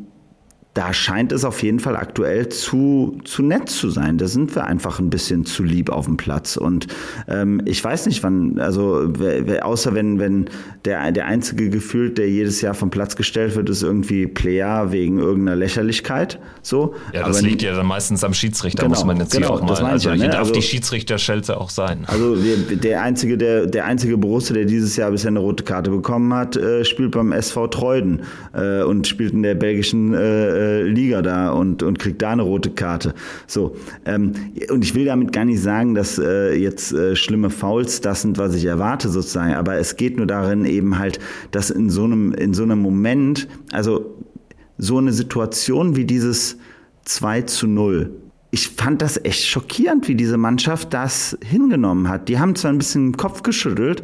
da 0.74 0.92
scheint 0.92 1.32
es 1.32 1.46
auf 1.46 1.62
jeden 1.62 1.80
Fall 1.80 1.96
aktuell 1.96 2.50
zu, 2.50 3.20
zu 3.26 3.44
nett 3.44 3.70
zu 3.70 3.92
sein. 3.92 4.18
Da 4.18 4.28
sind 4.28 4.56
wir 4.56 4.66
einfach 4.66 5.00
ein 5.00 5.12
bisschen 5.12 5.46
zu 5.46 5.64
lieb 5.64 5.92
auf 5.92 6.06
dem 6.06 6.18
Platz. 6.18 6.58
Und 6.58 6.88
ähm, 7.28 7.62
ich 7.66 7.84
weiß 7.84 8.08
nicht, 8.08 8.24
wann, 8.24 8.58
also 8.60 9.14
außer 9.62 9.94
wenn, 9.94 10.18
wenn 10.18 10.50
der, 10.86 11.12
der 11.12 11.28
einzige 11.28 11.70
gefühlt, 11.70 12.18
der 12.18 12.28
jedes 12.28 12.62
Jahr 12.62 12.74
vom 12.74 12.90
Platz 12.90 13.16
gestellt 13.16 13.56
wird, 13.56 13.70
ist 13.70 13.84
irgendwie 13.84 14.26
Player 14.26 14.92
wegen 14.92 15.20
irgendeiner 15.20 15.58
Lächerlichkeit. 15.58 16.40
So. 16.64 16.96
Ja, 17.14 17.28
das 17.28 17.38
Aber 17.38 17.48
liegt 17.48 17.62
ja 17.62 17.76
dann 17.76 17.86
meistens 17.86 18.24
am 18.24 18.34
Schiedsrichter, 18.34 18.84
genau, 18.84 18.96
muss 18.96 19.06
man 19.06 19.18
jetzt 19.18 19.32
genau, 19.32 19.50
hier 19.50 19.56
auch 19.56 19.80
mal. 19.80 19.92
Also 19.92 20.10
ja, 20.10 20.16
ne? 20.16 20.30
darf 20.30 20.40
also, 20.40 20.54
die 20.54 20.64
Schiedsrichterschelte 20.64 21.62
auch 21.62 21.70
sein. 21.70 22.06
Also 22.08 22.36
der, 22.36 22.78
der 22.78 23.02
einzige, 23.04 23.38
der, 23.38 23.68
der 23.68 23.86
einzige 23.86 24.18
Borussia, 24.18 24.56
der 24.56 24.66
dieses 24.66 24.96
Jahr 24.96 25.12
bisher 25.12 25.28
eine 25.28 25.40
rote 25.40 25.64
Karte 25.64 25.92
bekommen 25.92 26.34
hat, 26.34 26.56
äh, 26.56 26.84
spielt 26.84 27.12
beim 27.12 27.32
SV 27.32 27.68
Treuden 27.68 28.24
äh, 28.54 28.82
und 28.82 29.08
spielt 29.08 29.34
in 29.34 29.44
der 29.44 29.54
belgischen 29.54 30.16
äh, 30.16 30.63
äh, 30.64 30.84
Liga 30.84 31.22
da 31.22 31.52
und, 31.52 31.84
und 31.84 32.00
kriegt 32.00 32.22
da 32.22 32.32
eine 32.32 32.42
rote 32.42 32.72
Karte. 32.72 33.14
So. 33.48 33.76
Ähm, 34.06 34.34
und 34.70 34.84
ich 34.84 34.96
will 34.96 35.06
damit 35.06 35.34
gar 35.34 35.46
nicht 35.46 35.62
sagen, 35.62 35.94
dass 35.94 36.18
äh, 36.18 36.56
jetzt 36.56 36.94
äh, 36.94 37.16
schlimme 37.16 37.50
Fouls 37.50 38.02
das 38.02 38.22
sind, 38.22 38.38
was 38.38 38.56
ich 38.56 38.66
erwarte 38.66 39.10
sozusagen. 39.10 39.54
Aber 39.54 39.76
es 39.76 39.96
geht 39.98 40.18
nur 40.18 40.26
darin 40.26 40.66
eben 40.66 40.98
halt, 40.98 41.20
dass 41.52 41.70
in 41.70 41.90
so 41.90 42.06
einem, 42.06 42.34
in 42.34 42.54
so 42.54 42.64
einem 42.64 42.80
Moment, 42.80 43.48
also 43.72 44.16
so 44.78 44.98
eine 44.98 45.12
Situation 45.12 45.96
wie 45.96 46.06
dieses 46.06 46.58
2 47.06 47.42
zu 47.44 47.68
0, 47.68 48.12
ich 48.52 48.70
fand 48.70 49.02
das 49.02 49.20
echt 49.24 49.46
schockierend, 49.46 50.08
wie 50.08 50.16
diese 50.16 50.38
Mannschaft 50.38 50.94
das 50.94 51.36
hingenommen 51.44 52.08
hat. 52.08 52.30
Die 52.30 52.38
haben 52.38 52.56
zwar 52.56 52.72
ein 52.72 52.78
bisschen 52.78 53.12
den 53.12 53.18
Kopf 53.18 53.42
geschüttelt, 53.42 54.04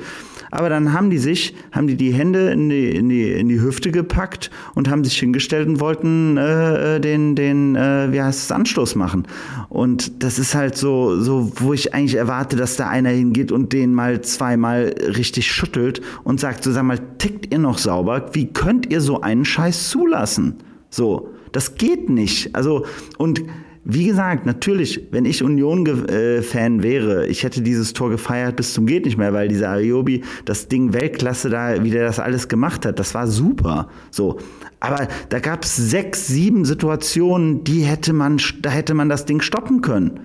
aber 0.52 0.70
dann 0.70 0.94
haben 0.94 1.10
die 1.10 1.18
sich, 1.18 1.56
haben 1.72 1.88
die 1.88 1.96
die 1.96 2.12
Hände 2.12 2.50
in 2.52 2.70
die, 2.70 2.90
in 2.96 3.10
die, 3.10 3.32
in 3.32 3.50
die 3.50 3.62
Hüfte 3.62 3.92
gepackt 3.92 4.50
und 4.76 4.90
haben 4.90 5.04
sich 5.04 5.18
hingestellt 5.18 5.68
und 5.68 5.80
wollten 5.80 6.38
äh, 6.38 6.96
äh, 6.96 7.00
den, 7.00 7.36
den 7.36 7.76
äh, 7.76 8.12
wie 8.12 8.22
heißt 8.22 8.44
es, 8.44 8.52
Anstoß 8.52 8.96
machen. 8.96 9.28
Und 9.70 10.24
das 10.24 10.40
ist 10.40 10.56
halt 10.56 10.78
so, 10.78 11.20
so, 11.22 11.52
wo 11.56 11.74
ich 11.74 11.94
eigentlich 11.94 12.16
erwarte, 12.16 12.56
dass 12.56 12.76
da 12.76 12.88
einer 12.88 13.10
hingeht 13.10 13.52
und 13.52 13.74
den 13.74 13.94
mal 13.94 14.22
zweimal 14.22 14.94
richtig 15.16 15.52
schüttelt 15.52 16.02
und 16.24 16.40
sagt, 16.40 16.64
so 16.64 16.72
sag 16.72 16.84
mal, 16.84 17.00
tickt 17.18 17.52
ihr 17.52 17.60
noch 17.60 17.78
sauber? 17.78 18.30
Wie 18.34 18.48
könnt 18.48 18.92
ihr 18.92 19.02
so 19.02 19.22
einen 19.22 19.46
Scheiß 19.46 19.90
zulassen? 19.90 20.56
So, 20.90 21.30
das 21.52 21.76
geht 21.76 22.10
nicht. 22.10 22.56
Also, 22.56 22.86
und 23.18 23.44
wie 23.86 24.06
gesagt, 24.06 24.46
natürlich, 24.46 25.08
wenn 25.12 25.26
ich 25.26 25.42
Union-Fan 25.42 26.84
wäre, 26.84 27.28
ich 27.28 27.44
hätte 27.44 27.62
dieses 27.62 27.94
Tor 27.94 28.10
gefeiert 28.10 28.58
bis 28.58 28.74
zum 28.74 28.86
geht 28.86 29.06
nicht 29.06 29.18
mehr, 29.18 29.34
weil 29.34 29.48
dieser 29.48 29.70
Ariobi 29.70 30.24
das 30.46 30.68
Ding 30.68 30.94
Weltklasse 30.94 31.50
da, 31.50 31.84
wie 31.84 31.90
der 31.90 32.06
das 32.06 32.20
alles 32.20 32.48
gemacht 32.48 32.86
hat, 32.86 33.00
das 33.00 33.14
war 33.14 33.28
super. 33.28 33.88
So. 34.12 34.38
Aber 34.80 35.08
da 35.30 35.40
gab 35.40 35.64
es 35.64 35.76
sechs, 35.76 36.28
sieben 36.28 36.66
Situationen, 36.66 37.64
die 37.64 37.82
hätte 37.82 38.14
man, 38.14 38.40
da 38.62 38.70
hätte 38.70 38.94
man 38.94 39.10
das 39.10 39.26
Ding 39.26 39.42
stoppen 39.42 39.82
können. 39.82 40.20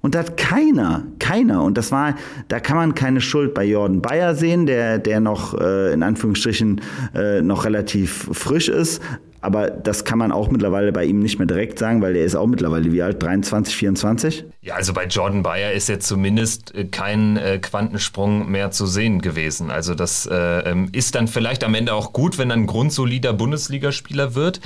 Und 0.00 0.14
da 0.14 0.20
hat 0.20 0.36
keiner, 0.36 1.06
keiner, 1.18 1.64
und 1.64 1.76
das 1.76 1.90
war, 1.90 2.14
da 2.46 2.60
kann 2.60 2.76
man 2.76 2.94
keine 2.94 3.20
Schuld 3.20 3.52
bei 3.52 3.64
Jordan 3.64 4.00
Bayer 4.00 4.34
sehen, 4.34 4.64
der, 4.66 4.98
der 4.98 5.18
noch 5.20 5.60
äh, 5.60 5.92
in 5.92 6.04
Anführungsstrichen 6.04 6.80
äh, 7.14 7.42
noch 7.42 7.64
relativ 7.64 8.28
frisch 8.32 8.68
ist, 8.68 9.02
aber 9.40 9.70
das 9.70 10.04
kann 10.04 10.18
man 10.18 10.32
auch 10.32 10.50
mittlerweile 10.50 10.92
bei 10.92 11.04
ihm 11.04 11.20
nicht 11.20 11.38
mehr 11.38 11.46
direkt 11.46 11.78
sagen, 11.78 12.02
weil 12.02 12.16
er 12.16 12.24
ist 12.24 12.34
auch 12.34 12.46
mittlerweile 12.46 12.92
wie 12.92 13.02
alt? 13.02 13.22
23, 13.22 13.76
24? 13.76 14.44
Ja, 14.62 14.74
also 14.74 14.92
bei 14.92 15.06
Jordan 15.06 15.42
Bayer 15.42 15.72
ist 15.72 15.88
jetzt 15.88 16.08
zumindest 16.08 16.74
äh, 16.74 16.84
kein 16.84 17.36
äh, 17.36 17.58
Quantensprung 17.58 18.50
mehr 18.50 18.70
zu 18.70 18.86
sehen 18.86 19.20
gewesen. 19.20 19.70
Also 19.70 19.94
das 19.94 20.26
äh, 20.26 20.34
ähm, 20.34 20.88
ist 20.92 21.14
dann 21.14 21.28
vielleicht 21.28 21.62
am 21.62 21.74
Ende 21.74 21.94
auch 21.94 22.12
gut, 22.12 22.38
wenn 22.38 22.50
er 22.50 22.56
ein 22.56 22.66
grundsolider 22.66 23.32
Bundesligaspieler 23.32 24.34
wird. 24.34 24.60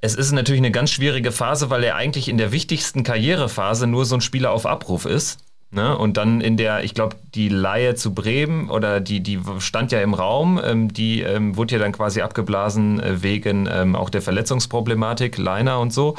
Es 0.00 0.14
ist 0.14 0.32
natürlich 0.32 0.60
eine 0.60 0.70
ganz 0.70 0.90
schwierige 0.90 1.32
Phase, 1.32 1.68
weil 1.68 1.84
er 1.84 1.96
eigentlich 1.96 2.28
in 2.28 2.38
der 2.38 2.52
wichtigsten 2.52 3.02
Karrierephase 3.02 3.86
nur 3.86 4.06
so 4.06 4.14
ein 4.14 4.20
Spieler 4.20 4.52
auf 4.52 4.66
Abruf 4.66 5.04
ist. 5.04 5.38
Ne? 5.72 5.96
Und 5.96 6.16
dann 6.16 6.40
in 6.40 6.56
der, 6.56 6.82
ich 6.82 6.94
glaube, 6.94 7.14
die 7.34 7.48
Laie 7.48 7.94
zu 7.94 8.12
Bremen 8.12 8.70
oder 8.70 8.98
die, 8.98 9.20
die 9.20 9.38
stand 9.60 9.92
ja 9.92 10.00
im 10.00 10.14
Raum, 10.14 10.60
ähm, 10.64 10.92
die 10.92 11.22
ähm, 11.22 11.56
wurde 11.56 11.76
ja 11.76 11.78
dann 11.78 11.92
quasi 11.92 12.22
abgeblasen 12.22 12.98
äh, 12.98 13.22
wegen 13.22 13.68
ähm, 13.70 13.94
auch 13.94 14.10
der 14.10 14.20
Verletzungsproblematik, 14.20 15.38
Leiner 15.38 15.78
und 15.78 15.92
so. 15.92 16.16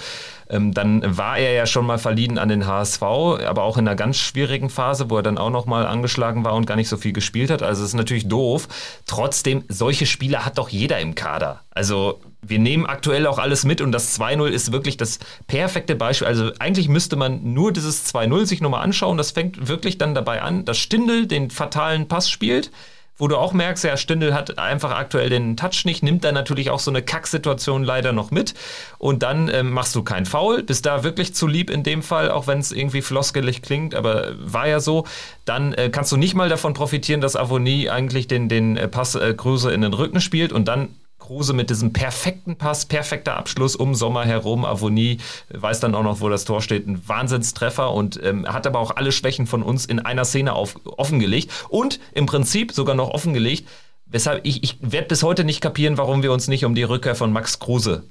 Ähm, 0.50 0.74
dann 0.74 1.18
war 1.18 1.38
er 1.38 1.52
ja 1.52 1.66
schon 1.66 1.86
mal 1.86 1.98
verliehen 1.98 2.38
an 2.38 2.48
den 2.48 2.66
HSV, 2.66 3.04
aber 3.04 3.64
auch 3.64 3.78
in 3.78 3.88
einer 3.88 3.98
ganz 3.98 4.18
schwierigen 4.18 4.70
Phase, 4.70 5.10
wo 5.10 5.18
er 5.18 5.24
dann 5.24 5.38
auch 5.38 5.50
nochmal 5.50 5.86
angeschlagen 5.86 6.46
war 6.46 6.54
und 6.54 6.66
gar 6.66 6.78
nicht 6.78 6.90
so 6.90 6.96
viel 6.96 7.12
gespielt 7.12 7.50
hat. 7.50 7.62
Also 7.62 7.84
es 7.84 7.90
ist 7.90 7.96
natürlich 7.96 8.30
doof. 8.30 8.70
Trotzdem, 9.06 9.66
solche 9.68 10.06
Spieler 10.06 10.46
hat 10.46 10.60
doch 10.60 10.70
jeder 10.70 11.00
im 11.00 11.14
Kader. 11.14 11.60
Also 11.72 12.22
wir 12.42 12.60
nehmen 12.60 12.86
aktuell 12.86 13.28
auch 13.28 13.38
alles 13.38 13.66
mit 13.66 13.82
und 13.82 13.92
das 13.92 14.20
2-0 14.20 14.48
ist 14.48 14.72
wirklich 14.72 14.98
das 14.98 15.20
perfekte 15.48 15.96
Beispiel. 15.96 16.28
Also 16.28 16.52
eigentlich 16.60 16.90
müsste 16.90 17.16
man 17.16 17.54
nur 17.54 17.72
dieses 17.72 18.14
2-0 18.14 18.46
sich 18.46 18.62
nochmal 18.62 18.84
anschauen. 18.84 19.18
Das 19.18 19.32
fängt 19.32 19.68
wirklich 19.68 19.98
dann 19.98 20.16
dabei 20.16 20.42
an, 20.42 20.66
dass 20.66 20.78
Stindl 20.78 21.28
den 21.28 21.52
fatalen 21.52 22.08
Pass 22.08 22.30
spielt, 22.30 22.72
wo 23.18 23.28
du 23.28 23.38
auch 23.38 23.54
merkst, 23.54 23.84
ja, 23.84 23.98
Stindl 23.98 24.34
hat 24.34 24.58
einfach 24.58 24.90
aktuell 24.90 25.30
den 25.30 25.56
Touch 25.56 25.86
nicht, 25.86 26.02
nimmt 26.02 26.24
dann 26.24 26.34
natürlich 26.34 26.72
auch 26.72 26.80
so 26.80 26.90
eine 26.90 27.04
Kacksituation 27.04 27.84
leider 27.84 28.14
noch 28.14 28.32
mit 28.32 28.56
und 28.98 29.22
dann 29.22 29.48
ähm, 29.54 29.70
machst 29.72 29.94
du 29.94 30.02
keinen 30.02 30.26
Foul, 30.26 30.64
bist 30.64 30.88
da 30.88 31.04
wirklich 31.04 31.36
zu 31.36 31.46
lieb 31.46 31.70
in 31.70 31.84
dem 31.84 32.02
Fall, 32.02 32.32
auch 32.32 32.48
wenn 32.48 32.58
es 32.58 32.72
irgendwie 32.72 33.04
floskelig 33.04 33.62
klingt, 33.62 33.94
aber 33.94 34.32
war 34.40 34.68
ja 34.68 34.80
so. 34.80 35.06
Dann 35.46 35.74
äh, 35.74 35.90
kannst 35.92 36.12
du 36.12 36.18
nicht 36.18 36.34
mal 36.34 36.50
davon 36.50 36.74
profitieren, 36.74 37.22
dass 37.22 37.36
Avonie 37.36 37.92
eigentlich 37.92 38.28
den, 38.28 38.50
den 38.50 38.76
äh, 38.76 38.88
Pass 38.88 39.14
äh, 39.14 39.30
in 39.30 39.82
den 39.82 39.94
Rücken 39.94 40.20
spielt 40.20 40.52
und 40.52 40.68
dann 40.68 40.90
Kruse 41.22 41.54
mit 41.54 41.70
diesem 41.70 41.94
perfekten 41.94 42.58
Pass, 42.58 42.86
perfekter 42.86 43.38
Abschluss 43.38 43.78
um 43.78 43.96
Sommer 43.96 44.26
herum. 44.26 44.66
Avonie 44.66 45.20
weiß 45.50 45.80
dann 45.80 45.96
auch 45.96 46.04
noch, 46.04 46.20
wo 46.20 46.28
das 46.28 46.44
Tor 46.44 46.62
steht. 46.62 46.88
Ein 46.88 47.08
Wahnsinnstreffer 47.08 47.94
und 47.94 48.22
ähm, 48.22 48.46
hat 48.46 48.68
aber 48.68 48.80
auch 48.80 48.98
alle 48.98 49.14
Schwächen 49.14 49.48
von 49.48 49.64
uns 49.64 49.86
in 49.86 50.00
einer 50.00 50.26
Szene 50.26 50.54
auf, 50.54 50.76
offengelegt 50.84 51.50
und 51.70 52.00
im 52.14 52.26
Prinzip 52.26 52.74
sogar 52.74 52.96
noch 52.96 53.12
offengelegt, 53.12 53.68
weshalb 54.06 54.46
ich, 54.46 54.64
ich 54.64 54.78
werde 54.82 55.08
bis 55.08 55.24
heute 55.24 55.46
nicht 55.46 55.62
kapieren, 55.62 55.98
warum 55.98 56.24
wir 56.24 56.34
uns 56.34 56.50
nicht 56.50 56.66
um 56.66 56.76
die 56.76 56.84
Rückkehr 56.84 57.16
von 57.16 57.32
Max 57.32 57.60
Kruse 57.60 58.04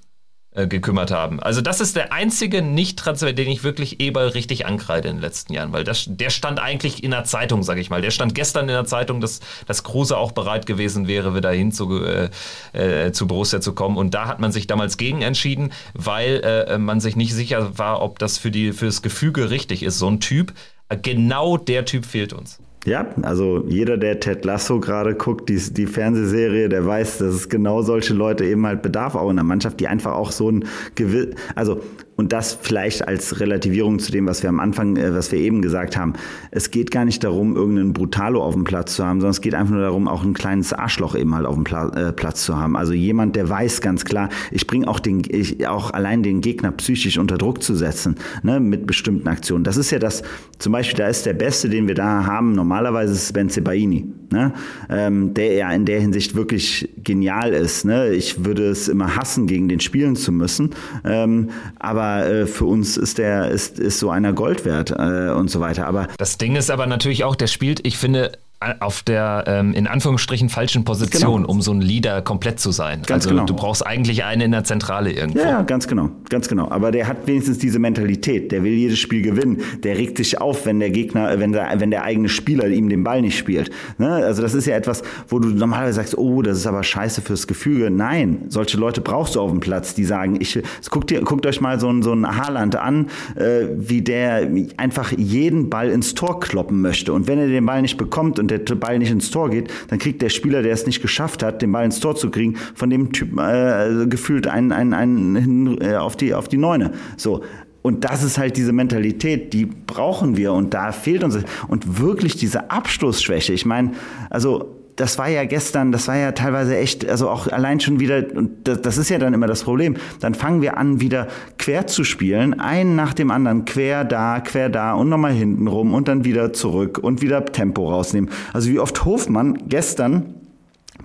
äh, 0.52 0.66
gekümmert 0.66 1.12
haben. 1.12 1.38
Also 1.40 1.60
das 1.60 1.80
ist 1.80 1.94
der 1.94 2.12
einzige 2.12 2.60
Nicht-Transfer, 2.60 3.32
den 3.32 3.48
ich 3.48 3.62
wirklich 3.62 4.00
Eberl 4.00 4.28
richtig 4.28 4.66
ankreide 4.66 5.08
in 5.08 5.16
den 5.16 5.22
letzten 5.22 5.52
Jahren, 5.52 5.72
weil 5.72 5.84
das, 5.84 6.06
der 6.08 6.30
stand 6.30 6.58
eigentlich 6.58 7.04
in 7.04 7.12
der 7.12 7.22
Zeitung, 7.22 7.62
sag 7.62 7.78
ich 7.78 7.88
mal. 7.88 8.02
Der 8.02 8.10
stand 8.10 8.34
gestern 8.34 8.62
in 8.62 8.74
der 8.74 8.84
Zeitung, 8.84 9.20
dass, 9.20 9.38
dass 9.66 9.84
Kruse 9.84 10.16
auch 10.16 10.32
bereit 10.32 10.66
gewesen 10.66 11.06
wäre, 11.06 11.36
wieder 11.36 11.52
hin 11.52 11.70
zu, 11.70 12.04
äh, 12.04 12.30
äh, 12.72 13.12
zu 13.12 13.28
Borussia 13.28 13.60
zu 13.60 13.74
kommen. 13.74 13.96
Und 13.96 14.12
da 14.12 14.26
hat 14.26 14.40
man 14.40 14.50
sich 14.50 14.66
damals 14.66 14.96
gegen 14.96 15.22
entschieden, 15.22 15.72
weil 15.94 16.40
äh, 16.42 16.78
man 16.78 16.98
sich 16.98 17.14
nicht 17.14 17.32
sicher 17.32 17.78
war, 17.78 18.02
ob 18.02 18.18
das 18.18 18.36
für, 18.36 18.50
die, 18.50 18.72
für 18.72 18.86
das 18.86 19.02
Gefüge 19.02 19.50
richtig 19.50 19.84
ist. 19.84 19.98
So 19.98 20.08
ein 20.08 20.18
Typ, 20.18 20.52
äh, 20.88 20.96
genau 20.96 21.58
der 21.58 21.84
Typ 21.84 22.04
fehlt 22.04 22.32
uns. 22.32 22.58
Ja, 22.86 23.08
also 23.20 23.64
jeder, 23.68 23.98
der 23.98 24.20
Ted 24.20 24.44
Lasso 24.46 24.80
gerade 24.80 25.14
guckt, 25.14 25.50
die, 25.50 25.58
die 25.58 25.86
Fernsehserie, 25.86 26.70
der 26.70 26.86
weiß, 26.86 27.18
dass 27.18 27.34
es 27.34 27.48
genau 27.50 27.82
solche 27.82 28.14
Leute 28.14 28.46
eben 28.46 28.66
halt 28.66 28.80
bedarf, 28.80 29.14
auch 29.14 29.28
in 29.28 29.36
der 29.36 29.44
Mannschaft, 29.44 29.80
die 29.80 29.88
einfach 29.88 30.14
auch 30.14 30.32
so 30.32 30.50
ein 30.50 30.64
gewiss, 30.94 31.34
also 31.54 31.82
und 32.20 32.34
das 32.34 32.58
vielleicht 32.60 33.08
als 33.08 33.40
Relativierung 33.40 33.98
zu 33.98 34.12
dem, 34.12 34.26
was 34.26 34.42
wir 34.42 34.50
am 34.50 34.60
Anfang, 34.60 34.96
äh, 34.96 35.14
was 35.14 35.32
wir 35.32 35.38
eben 35.38 35.62
gesagt 35.62 35.96
haben. 35.96 36.12
Es 36.50 36.70
geht 36.70 36.90
gar 36.90 37.06
nicht 37.06 37.24
darum, 37.24 37.56
irgendeinen 37.56 37.94
Brutalo 37.94 38.42
auf 38.42 38.52
dem 38.52 38.64
Platz 38.64 38.94
zu 38.94 39.06
haben, 39.06 39.20
sondern 39.20 39.30
es 39.30 39.40
geht 39.40 39.54
einfach 39.54 39.72
nur 39.72 39.82
darum, 39.82 40.06
auch 40.06 40.22
ein 40.22 40.34
kleines 40.34 40.74
Arschloch 40.74 41.16
eben 41.16 41.34
halt 41.34 41.46
auf 41.46 41.54
dem 41.54 41.64
Pla 41.64 41.88
äh, 41.88 42.12
Platz 42.12 42.44
zu 42.44 42.58
haben. 42.58 42.76
Also 42.76 42.92
jemand, 42.92 43.36
der 43.36 43.48
weiß 43.48 43.80
ganz 43.80 44.04
klar, 44.04 44.28
ich 44.50 44.66
bringe 44.66 44.86
auch 44.86 45.00
den, 45.00 45.22
ich, 45.26 45.66
auch 45.66 45.92
allein 45.92 46.22
den 46.22 46.42
Gegner 46.42 46.72
psychisch 46.72 47.16
unter 47.16 47.38
Druck 47.38 47.62
zu 47.62 47.74
setzen, 47.74 48.16
ne, 48.42 48.60
mit 48.60 48.86
bestimmten 48.86 49.26
Aktionen. 49.26 49.64
Das 49.64 49.78
ist 49.78 49.90
ja 49.90 49.98
das, 49.98 50.22
zum 50.58 50.72
Beispiel, 50.72 50.98
da 50.98 51.08
ist 51.08 51.24
der 51.24 51.32
Beste, 51.32 51.70
den 51.70 51.88
wir 51.88 51.94
da 51.94 52.26
haben, 52.26 52.52
normalerweise 52.52 53.14
ist 53.14 53.32
Benze 53.32 53.62
Baini. 53.62 54.12
ne? 54.30 54.52
ähm, 54.88 55.34
der 55.34 55.54
ja 55.54 55.72
in 55.72 55.84
der 55.86 56.00
Hinsicht 56.00 56.34
wirklich 56.34 56.88
genial 57.02 57.52
ist. 57.52 57.84
Ne? 57.84 58.10
Ich 58.10 58.44
würde 58.44 58.68
es 58.68 58.88
immer 58.88 59.16
hassen, 59.16 59.46
gegen 59.46 59.68
den 59.68 59.80
spielen 59.80 60.16
zu 60.16 60.32
müssen, 60.32 60.70
ähm, 61.04 61.48
aber 61.78 62.09
äh, 62.18 62.46
für 62.46 62.64
uns 62.64 62.96
ist 62.96 63.18
der 63.18 63.50
ist, 63.50 63.78
ist 63.78 63.98
so 63.98 64.10
einer 64.10 64.32
Gold 64.32 64.64
wert 64.64 64.90
äh, 64.90 65.30
und 65.30 65.48
so 65.48 65.60
weiter. 65.60 65.86
Aber 65.86 66.08
das 66.18 66.38
Ding 66.38 66.56
ist 66.56 66.70
aber 66.70 66.86
natürlich 66.86 67.24
auch, 67.24 67.36
der 67.36 67.46
spielt, 67.46 67.86
ich 67.86 67.98
finde, 67.98 68.32
auf 68.80 69.02
der 69.02 69.44
ähm, 69.46 69.72
in 69.72 69.86
Anführungsstrichen 69.86 70.50
falschen 70.50 70.84
Position, 70.84 71.42
genau. 71.42 71.48
um 71.48 71.62
so 71.62 71.72
ein 71.72 71.80
Leader 71.80 72.20
komplett 72.20 72.60
zu 72.60 72.72
sein. 72.72 73.00
Ganz 73.06 73.24
also 73.24 73.30
genau. 73.30 73.46
du 73.46 73.54
brauchst 73.54 73.86
eigentlich 73.86 74.22
einen 74.24 74.42
in 74.42 74.50
der 74.52 74.64
Zentrale 74.64 75.12
irgendwo. 75.12 75.38
Ja, 75.38 75.62
ganz 75.62 75.88
genau, 75.88 76.10
ganz 76.28 76.46
genau. 76.46 76.70
Aber 76.70 76.90
der 76.90 77.08
hat 77.08 77.26
wenigstens 77.26 77.56
diese 77.56 77.78
Mentalität. 77.78 78.52
Der 78.52 78.62
will 78.62 78.72
jedes 78.72 78.98
Spiel 78.98 79.22
gewinnen. 79.22 79.62
Der 79.82 79.96
regt 79.96 80.18
sich 80.18 80.42
auf, 80.42 80.66
wenn 80.66 80.78
der 80.78 80.90
Gegner, 80.90 81.38
wenn 81.40 81.52
der, 81.52 81.72
wenn 81.78 81.90
der 81.90 82.04
eigene 82.04 82.28
Spieler 82.28 82.68
ihm 82.68 82.90
den 82.90 83.02
Ball 83.02 83.22
nicht 83.22 83.38
spielt. 83.38 83.70
Ne? 83.96 84.10
Also 84.10 84.42
das 84.42 84.52
ist 84.52 84.66
ja 84.66 84.76
etwas, 84.76 85.02
wo 85.28 85.38
du 85.38 85.48
normalerweise 85.48 85.94
sagst, 85.94 86.18
oh, 86.18 86.42
das 86.42 86.58
ist 86.58 86.66
aber 86.66 86.82
scheiße 86.82 87.22
fürs 87.22 87.46
Gefüge. 87.46 87.90
Nein, 87.90 88.42
solche 88.48 88.76
Leute 88.76 89.00
brauchst 89.00 89.36
du 89.36 89.40
auf 89.40 89.50
dem 89.50 89.60
Platz, 89.60 89.94
die 89.94 90.04
sagen, 90.04 90.36
ich 90.38 90.60
guckt 90.90 91.08
dir, 91.08 91.22
guckt 91.22 91.46
euch 91.46 91.62
mal 91.62 91.80
so 91.80 91.88
ein 91.88 92.02
so 92.02 92.12
ein 92.12 92.36
Haaland 92.36 92.76
an, 92.76 93.06
äh, 93.36 93.68
wie 93.74 94.02
der 94.02 94.50
einfach 94.76 95.12
jeden 95.16 95.70
Ball 95.70 95.88
ins 95.88 96.14
Tor 96.14 96.40
kloppen 96.40 96.82
möchte. 96.82 97.14
Und 97.14 97.26
wenn 97.26 97.38
er 97.38 97.48
den 97.48 97.64
Ball 97.64 97.80
nicht 97.80 97.96
bekommt 97.96 98.38
und 98.38 98.49
der 98.58 98.74
Ball 98.74 98.98
nicht 98.98 99.10
ins 99.10 99.30
Tor 99.30 99.50
geht, 99.50 99.70
dann 99.88 99.98
kriegt 99.98 100.22
der 100.22 100.28
Spieler, 100.28 100.62
der 100.62 100.72
es 100.72 100.86
nicht 100.86 101.02
geschafft 101.02 101.42
hat, 101.42 101.62
den 101.62 101.72
Ball 101.72 101.84
ins 101.84 102.00
Tor 102.00 102.16
zu 102.16 102.30
kriegen, 102.30 102.56
von 102.74 102.90
dem 102.90 103.12
Typ 103.12 103.38
äh, 103.38 104.06
gefühlt 104.06 104.46
einen, 104.46 104.72
einen, 104.72 104.94
einen 104.94 105.36
hin, 105.36 105.78
äh, 105.80 105.96
auf, 105.96 106.16
die, 106.16 106.34
auf 106.34 106.48
die 106.48 106.58
Neune. 106.58 106.92
So. 107.16 107.42
Und 107.82 108.04
das 108.04 108.22
ist 108.22 108.36
halt 108.36 108.56
diese 108.58 108.72
Mentalität, 108.72 109.54
die 109.54 109.64
brauchen 109.64 110.36
wir 110.36 110.52
und 110.52 110.74
da 110.74 110.92
fehlt 110.92 111.24
uns. 111.24 111.38
Und 111.66 111.98
wirklich 111.98 112.36
diese 112.36 112.70
Abstoßschwäche. 112.70 113.54
Ich 113.54 113.64
meine, 113.64 113.92
also 114.28 114.79
das 115.00 115.16
war 115.16 115.28
ja 115.28 115.44
gestern, 115.44 115.92
das 115.92 116.08
war 116.08 116.16
ja 116.16 116.32
teilweise 116.32 116.76
echt, 116.76 117.08
also 117.08 117.30
auch 117.30 117.46
allein 117.46 117.80
schon 117.80 118.00
wieder, 118.00 118.22
und 118.34 118.68
das, 118.68 118.82
das, 118.82 118.98
ist 118.98 119.08
ja 119.08 119.18
dann 119.18 119.32
immer 119.32 119.46
das 119.46 119.62
Problem, 119.62 119.96
dann 120.20 120.34
fangen 120.34 120.60
wir 120.60 120.76
an, 120.76 121.00
wieder 121.00 121.26
quer 121.58 121.86
zu 121.86 122.04
spielen, 122.04 122.60
einen 122.60 122.96
nach 122.96 123.14
dem 123.14 123.30
anderen, 123.30 123.64
quer 123.64 124.04
da, 124.04 124.40
quer 124.40 124.68
da 124.68 124.92
und 124.92 125.08
nochmal 125.08 125.32
hinten 125.32 125.68
rum 125.68 125.94
und 125.94 126.06
dann 126.06 126.24
wieder 126.24 126.52
zurück 126.52 126.98
und 126.98 127.22
wieder 127.22 127.46
Tempo 127.46 127.88
rausnehmen. 127.88 128.28
Also 128.52 128.70
wie 128.70 128.78
oft 128.78 129.04
Hofmann 129.06 129.68
gestern 129.68 130.34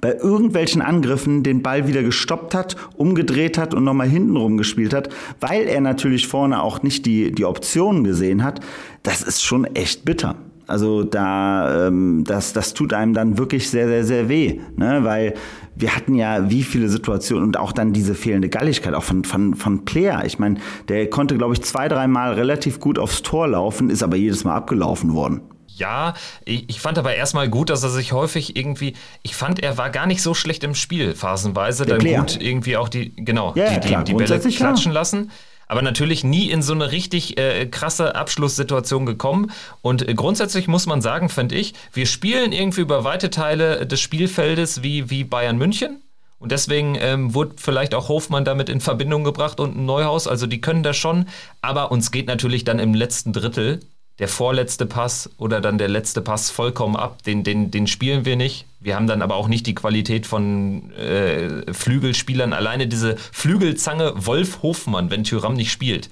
bei 0.02 0.14
irgendwelchen 0.14 0.82
Angriffen 0.82 1.44
den 1.44 1.64
Ball 1.64 1.88
wieder 1.88 2.04
gestoppt 2.04 2.54
hat, 2.54 2.76
umgedreht 2.98 3.58
hat 3.58 3.74
und 3.74 3.86
nochmal 3.86 4.10
hinten 4.10 4.36
rum 4.36 4.58
gespielt 4.58 4.94
hat, 4.94 5.08
weil 5.40 5.64
er 5.64 5.80
natürlich 5.80 6.28
vorne 6.28 6.62
auch 6.62 6.84
nicht 6.84 7.06
die, 7.06 7.32
die 7.32 7.46
Optionen 7.46 8.04
gesehen 8.04 8.44
hat, 8.44 8.60
das 9.04 9.22
ist 9.22 9.42
schon 9.42 9.64
echt 9.64 10.04
bitter. 10.04 10.36
Also 10.68 11.04
da, 11.04 11.88
ähm, 11.88 12.24
das, 12.26 12.54
das 12.54 12.74
tut 12.74 12.94
einem 12.94 13.14
dann 13.14 13.38
wirklich 13.38 13.70
sehr, 13.70 13.88
sehr, 13.88 14.04
sehr 14.04 14.30
weh, 14.30 14.60
ne? 14.76 15.00
weil 15.04 15.36
wir 15.76 15.96
hatten 15.96 16.16
ja 16.16 16.50
wie 16.50 16.64
viele 16.64 16.90
Situationen 16.90 17.44
und 17.44 17.58
auch 17.58 17.72
dann 17.72 17.94
diese 17.94 18.16
fehlende 18.16 18.50
Galligkeit, 18.50 18.94
auch 18.94 19.04
von, 19.04 19.24
von, 19.26 19.56
von 19.56 19.86
Player. 19.86 20.24
Ich 20.26 20.40
meine, 20.40 20.60
der 20.88 21.10
konnte, 21.10 21.38
glaube 21.38 21.54
ich, 21.54 21.62
zwei, 21.64 21.88
dreimal 21.88 22.34
relativ 22.34 22.80
gut 22.80 22.98
aufs 22.98 23.22
Tor 23.22 23.48
laufen, 23.48 23.90
ist 23.90 24.02
aber 24.02 24.16
jedes 24.16 24.44
Mal 24.44 24.56
abgelaufen 24.56 25.14
worden. 25.14 25.42
Ja, 25.68 26.14
ich, 26.46 26.70
ich, 26.70 26.80
fand 26.80 26.98
aber 26.98 27.16
erstmal 27.16 27.50
gut, 27.50 27.70
dass 27.70 27.84
er 27.84 27.90
sich 27.90 28.14
häufig 28.14 28.56
irgendwie, 28.56 28.94
ich 29.24 29.36
fand, 29.36 29.62
er 29.62 29.78
war 29.78 29.90
gar 29.90 30.06
nicht 30.06 30.22
so 30.22 30.34
schlecht 30.34 30.64
im 30.64 30.74
Spiel, 30.74 31.14
phasenweise, 31.16 31.86
Der 31.86 31.96
dann 31.96 32.06
Player. 32.06 32.20
gut 32.22 32.42
irgendwie 32.42 32.78
auch 32.78 32.88
die, 32.88 33.14
genau, 33.18 33.52
ja, 33.56 33.72
die, 33.72 33.80
die, 33.82 33.88
klar, 33.88 34.04
die 34.06 34.14
Bälle 34.14 34.40
klatschen 34.40 34.94
ja. 34.94 35.00
lassen 35.00 35.32
aber 35.68 35.82
natürlich 35.82 36.24
nie 36.24 36.50
in 36.50 36.62
so 36.62 36.74
eine 36.74 36.92
richtig 36.92 37.38
äh, 37.38 37.66
krasse 37.66 38.16
Abschlusssituation 38.16 39.06
gekommen. 39.06 39.52
Und 39.82 40.08
äh, 40.08 40.14
grundsätzlich 40.14 40.68
muss 40.68 40.86
man 40.86 41.02
sagen, 41.02 41.30
finde 41.30 41.56
ich, 41.56 41.74
wir 41.94 42.06
spielen 42.06 42.52
irgendwie 42.52 42.82
über 42.82 43.04
weite 43.04 43.30
Teile 43.30 43.86
des 43.86 44.00
Spielfeldes 44.02 44.84
wie, 44.84 45.10
wie 45.10 45.24
Bayern 45.24 45.58
München. 45.58 46.02
Und 46.38 46.52
deswegen 46.52 46.96
ähm, 47.00 47.34
wurde 47.34 47.56
vielleicht 47.58 47.96
auch 47.96 48.10
Hofmann 48.10 48.46
damit 48.46 48.70
in 48.70 48.82
Verbindung 48.82 49.24
gebracht 49.24 49.60
und 49.60 49.76
ein 49.76 49.86
Neuhaus. 49.86 50.28
Also 50.28 50.48
die 50.48 50.62
können 50.62 50.84
das 50.84 50.98
schon. 50.98 51.26
Aber 51.62 51.92
uns 51.92 52.12
geht 52.12 52.28
natürlich 52.28 52.64
dann 52.64 52.78
im 52.78 52.94
letzten 52.94 53.34
Drittel 53.34 53.80
der 54.20 54.28
vorletzte 54.28 54.86
Pass 54.86 55.30
oder 55.38 55.60
dann 55.60 55.78
der 55.78 55.90
letzte 55.90 56.22
Pass 56.22 56.50
vollkommen 56.50 56.96
ab. 56.96 57.24
Den, 57.24 57.44
den, 57.44 57.72
den 57.72 57.88
spielen 57.88 58.26
wir 58.26 58.36
nicht. 58.36 58.66
Wir 58.80 58.96
haben 58.96 59.08
dann 59.08 59.22
aber 59.22 59.36
auch 59.36 59.48
nicht 59.48 59.68
die 59.68 59.76
Qualität 59.76 60.26
von 60.26 60.92
äh, 60.94 61.74
Flügelspielern. 61.74 62.54
Alleine 62.54 62.88
diese 62.88 63.18
Flügelzange 63.18 64.14
Wolf 64.16 64.62
Hofmann, 64.62 65.10
wenn 65.10 65.24
Tyram 65.24 65.56
nicht 65.56 65.72
spielt. 65.72 66.10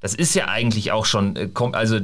Das 0.00 0.14
ist 0.14 0.34
ja 0.34 0.48
eigentlich 0.48 0.92
auch 0.92 1.06
schon, 1.06 1.36
äh, 1.36 1.48
also 1.72 1.98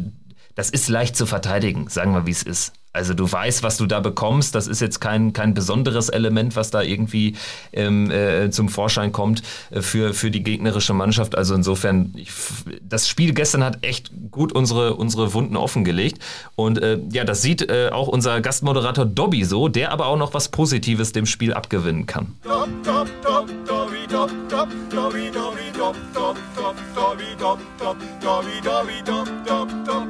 das 0.55 0.71
ist 0.71 0.89
leicht 0.89 1.17
zu 1.17 1.27
verteidigen, 1.27 1.89
sagen 1.89 2.13
wir, 2.13 2.27
wie 2.27 2.33
es 2.33 2.43
ist. 2.43 2.73
Also 2.97 3.13
du 3.13 3.31
weißt, 3.31 3.63
was 3.63 3.77
du 3.77 3.87
da 3.87 4.01
bekommst. 4.01 4.55
Das 4.55 4.67
ist 4.67 4.81
jetzt 4.81 5.01
kein, 5.01 5.33
kein 5.35 5.53
besonderes 5.53 6.09
Element, 6.09 6.57
was 6.57 6.71
da 6.71 6.81
irgendwie 6.81 7.37
ähm, 7.73 8.11
äh, 8.11 8.51
zum 8.51 8.69
Vorschein 8.69 9.13
kommt 9.13 9.43
äh, 9.71 9.83
für, 9.83 10.15
für 10.15 10.31
die 10.31 10.43
gegnerische 10.43 10.95
Mannschaft. 10.95 11.37
Also 11.37 11.55
insofern, 11.55 12.15
ich, 12.17 12.31
das 12.83 13.07
Spiel 13.07 13.35
gestern 13.35 13.63
hat 13.63 13.85
echt 13.85 14.11
gut 14.31 14.53
unsere, 14.53 14.95
unsere 14.95 15.35
Wunden 15.35 15.57
offengelegt. 15.57 16.23
Und 16.55 16.79
äh, 16.79 16.99
ja, 17.13 17.25
das 17.25 17.43
sieht 17.43 17.69
äh, 17.69 17.91
auch 17.93 18.09
unser 18.09 18.41
Gastmoderator 18.41 19.05
Dobby 19.05 19.45
so, 19.45 19.69
der 19.69 19.93
aber 19.93 20.07
auch 20.07 20.17
noch 20.17 20.33
was 20.33 20.49
Positives 20.49 21.13
dem 21.13 21.27
Spiel 21.27 21.53
abgewinnen 21.53 22.07
kann. 22.07 22.35
Dob, 22.45 22.69
dob, 22.83 23.09
dob, 23.23 23.47
Dobby, 23.67 24.07
dob, 24.09 24.31
dob, 24.49 24.69
Dobby, 24.91 25.31
Dobby, 25.31 25.71
dob, 25.77 25.97
dob, 26.15 26.37
dob, 26.57 26.77
Dobby, 26.95 27.25
dob, 27.39 27.59
dob, 27.79 27.97
Dobby, 28.23 28.61
Dobby, 28.63 29.03
dob, 29.05 29.29
dob, 29.47 29.69
dob, 29.85 30.06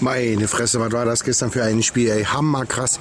Meine 0.00 0.48
Fresse, 0.48 0.80
was 0.80 0.92
war 0.92 1.04
das 1.04 1.24
gestern 1.24 1.50
für 1.50 1.62
ein 1.62 1.82
Spiel, 1.82 2.10
ey? 2.10 2.24
Hammerkrass. 2.24 2.98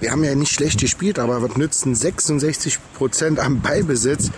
Wir 0.00 0.10
haben 0.10 0.24
ja 0.24 0.34
nicht 0.34 0.52
schlecht 0.52 0.80
gespielt, 0.80 1.18
aber 1.18 1.42
was 1.42 1.56
nützen 1.56 1.94
66 1.94 2.78
Prozent 2.94 3.38
am 3.38 3.60
Ballbesitz, 3.60 4.30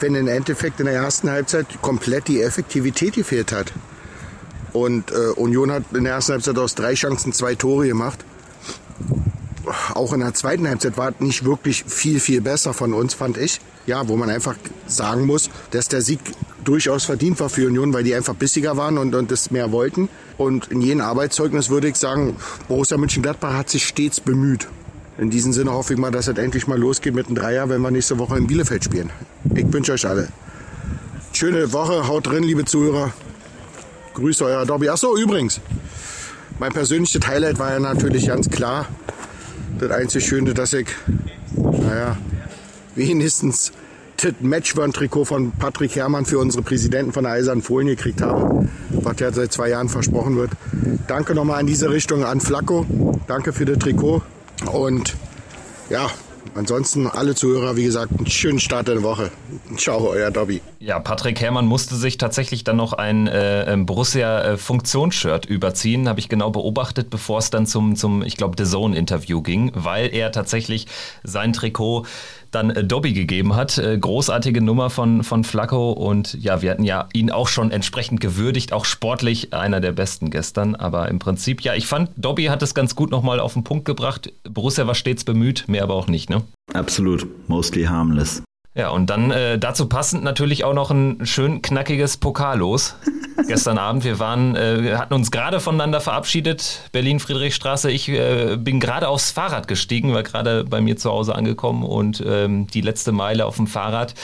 wenn 0.00 0.14
im 0.14 0.28
Endeffekt 0.28 0.80
in 0.80 0.86
der 0.86 0.94
ersten 0.94 1.30
Halbzeit 1.30 1.66
komplett 1.80 2.28
die 2.28 2.42
Effektivität 2.42 3.14
gefehlt 3.14 3.52
hat. 3.52 3.72
Und 4.72 5.10
äh, 5.10 5.30
Union 5.36 5.70
hat 5.70 5.84
in 5.92 6.04
der 6.04 6.14
ersten 6.14 6.32
Halbzeit 6.32 6.58
aus 6.58 6.74
drei 6.74 6.94
Chancen 6.94 7.32
zwei 7.32 7.54
Tore 7.54 7.86
gemacht. 7.86 8.24
Auch 9.94 10.12
in 10.12 10.20
der 10.20 10.34
zweiten 10.34 10.66
Halbzeit 10.68 10.96
war 10.96 11.10
es 11.10 11.20
nicht 11.20 11.44
wirklich 11.44 11.84
viel, 11.86 12.20
viel 12.20 12.40
besser 12.40 12.72
von 12.74 12.92
uns, 12.94 13.14
fand 13.14 13.36
ich. 13.36 13.60
Ja, 13.86 14.08
wo 14.08 14.16
man 14.16 14.30
einfach 14.30 14.54
sagen 14.86 15.26
muss, 15.26 15.50
dass 15.70 15.88
der 15.88 16.02
Sieg 16.02 16.20
durchaus 16.64 17.04
verdient 17.04 17.40
war 17.40 17.48
für 17.48 17.66
Union, 17.66 17.92
weil 17.92 18.04
die 18.04 18.14
einfach 18.14 18.34
bissiger 18.34 18.76
waren 18.76 18.98
und, 18.98 19.14
und 19.14 19.30
das 19.30 19.50
mehr 19.50 19.72
wollten. 19.72 20.08
Und 20.38 20.68
in 20.68 20.80
jedem 20.80 21.00
Arbeitszeugnis 21.00 21.70
würde 21.70 21.88
ich 21.88 21.96
sagen, 21.96 22.36
Borussia 22.68 22.96
Mönchengladbach 22.96 23.54
hat 23.54 23.70
sich 23.70 23.86
stets 23.86 24.20
bemüht. 24.20 24.68
In 25.18 25.30
diesem 25.30 25.52
Sinne 25.52 25.72
hoffe 25.72 25.92
ich 25.94 25.98
mal, 25.98 26.10
dass 26.10 26.28
es 26.28 26.38
endlich 26.38 26.66
mal 26.66 26.78
losgeht 26.78 27.14
mit 27.14 27.26
einem 27.26 27.36
Dreier, 27.36 27.68
wenn 27.68 27.80
wir 27.82 27.90
nächste 27.90 28.18
Woche 28.18 28.38
in 28.38 28.46
Bielefeld 28.46 28.84
spielen. 28.84 29.10
Ich 29.54 29.70
wünsche 29.72 29.92
euch 29.92 30.06
alle. 30.06 30.28
Schöne 31.32 31.72
Woche, 31.72 32.08
haut 32.08 32.26
drin, 32.26 32.42
liebe 32.42 32.64
Zuhörer. 32.64 33.12
Grüße 34.14 34.44
euer 34.44 34.64
Dobby. 34.64 34.88
Achso, 34.88 35.16
übrigens, 35.16 35.60
mein 36.58 36.72
persönliches 36.72 37.26
Highlight 37.26 37.58
war 37.58 37.72
ja 37.72 37.80
natürlich 37.80 38.26
ganz 38.26 38.48
klar 38.48 38.86
das 39.78 39.90
einzig 39.90 40.26
Schöne, 40.26 40.54
dass 40.54 40.72
ich, 40.72 40.86
naja, 41.56 42.16
wenigstens 42.94 43.72
das 44.16 44.34
Matchburn-Trikot 44.40 45.24
von 45.24 45.52
Patrick 45.52 45.96
Herrmann 45.96 46.24
für 46.24 46.38
unsere 46.38 46.62
Präsidenten 46.62 47.12
von 47.12 47.24
der 47.24 47.32
Eisernen 47.32 47.62
Folien 47.62 47.96
gekriegt 47.96 48.22
habe, 48.22 48.68
was 48.90 49.18
ja 49.18 49.32
seit 49.32 49.52
zwei 49.52 49.70
Jahren 49.70 49.88
versprochen 49.88 50.36
wird. 50.36 50.52
Danke 51.08 51.34
nochmal 51.34 51.60
in 51.60 51.66
diese 51.66 51.90
Richtung 51.90 52.24
an 52.24 52.40
Flacco. 52.40 52.86
Danke 53.26 53.52
für 53.52 53.64
das 53.64 53.78
Trikot. 53.78 54.22
Und 54.72 55.16
ja, 55.90 56.08
Ansonsten 56.54 57.06
alle 57.06 57.34
Zuhörer, 57.34 57.76
wie 57.76 57.84
gesagt, 57.84 58.12
einen 58.16 58.26
schönen 58.26 58.60
Start 58.60 58.88
in 58.88 58.96
der 58.96 59.02
Woche. 59.02 59.30
Ciao, 59.76 60.10
euer 60.10 60.30
Dobby. 60.30 60.60
Ja, 60.82 60.98
Patrick 60.98 61.40
Herrmann 61.40 61.66
musste 61.66 61.94
sich 61.94 62.18
tatsächlich 62.18 62.64
dann 62.64 62.76
noch 62.76 62.92
ein 62.92 63.28
äh, 63.28 63.76
Borussia-Funktionsshirt 63.78 65.46
überziehen, 65.46 66.08
habe 66.08 66.18
ich 66.18 66.28
genau 66.28 66.50
beobachtet, 66.50 67.08
bevor 67.08 67.38
es 67.38 67.50
dann 67.50 67.66
zum, 67.66 67.94
zum 67.94 68.24
ich 68.24 68.36
glaube, 68.36 68.56
The 68.58 68.68
Zone-Interview 68.68 69.42
ging, 69.42 69.70
weil 69.74 70.12
er 70.12 70.32
tatsächlich 70.32 70.88
sein 71.22 71.52
Trikot 71.52 72.06
dann 72.50 72.70
äh, 72.70 72.82
Dobby 72.82 73.12
gegeben 73.12 73.54
hat. 73.54 73.78
Äh, 73.78 73.96
großartige 73.96 74.60
Nummer 74.60 74.90
von, 74.90 75.22
von 75.22 75.44
Flacco 75.44 75.92
und 75.92 76.34
ja, 76.34 76.62
wir 76.62 76.72
hatten 76.72 76.82
ja 76.82 77.08
ihn 77.12 77.30
auch 77.30 77.46
schon 77.46 77.70
entsprechend 77.70 78.20
gewürdigt, 78.20 78.72
auch 78.72 78.84
sportlich 78.84 79.54
einer 79.54 79.80
der 79.80 79.92
besten 79.92 80.30
gestern. 80.30 80.74
Aber 80.74 81.08
im 81.08 81.20
Prinzip, 81.20 81.60
ja, 81.60 81.74
ich 81.74 81.86
fand, 81.86 82.10
Dobby 82.16 82.46
hat 82.46 82.60
es 82.60 82.74
ganz 82.74 82.96
gut 82.96 83.12
nochmal 83.12 83.38
auf 83.38 83.52
den 83.52 83.62
Punkt 83.62 83.84
gebracht. 83.84 84.32
Borussia 84.42 84.84
war 84.88 84.96
stets 84.96 85.22
bemüht, 85.22 85.68
mehr 85.68 85.84
aber 85.84 85.94
auch 85.94 86.08
nicht, 86.08 86.28
ne? 86.28 86.42
Absolut, 86.74 87.24
mostly 87.48 87.84
harmless. 87.84 88.42
Ja, 88.74 88.88
und 88.88 89.10
dann 89.10 89.30
äh, 89.30 89.58
dazu 89.58 89.86
passend 89.86 90.24
natürlich 90.24 90.64
auch 90.64 90.72
noch 90.72 90.90
ein 90.90 91.26
schön 91.26 91.60
knackiges 91.60 92.16
Pokal 92.16 92.58
los. 92.58 92.96
Gestern 93.46 93.76
Abend, 93.76 94.04
wir 94.04 94.18
waren, 94.18 94.56
äh, 94.56 94.94
hatten 94.96 95.12
uns 95.12 95.30
gerade 95.30 95.60
voneinander 95.60 96.00
verabschiedet, 96.00 96.88
Berlin-Friedrichstraße. 96.92 97.90
Ich 97.90 98.08
äh, 98.08 98.56
bin 98.56 98.80
gerade 98.80 99.08
aufs 99.08 99.30
Fahrrad 99.30 99.68
gestiegen, 99.68 100.14
war 100.14 100.22
gerade 100.22 100.64
bei 100.64 100.80
mir 100.80 100.96
zu 100.96 101.10
Hause 101.10 101.34
angekommen 101.34 101.82
und 101.82 102.22
ähm, 102.26 102.66
die 102.66 102.80
letzte 102.80 103.12
Meile 103.12 103.44
auf 103.44 103.56
dem 103.56 103.66
Fahrrad. 103.66 104.14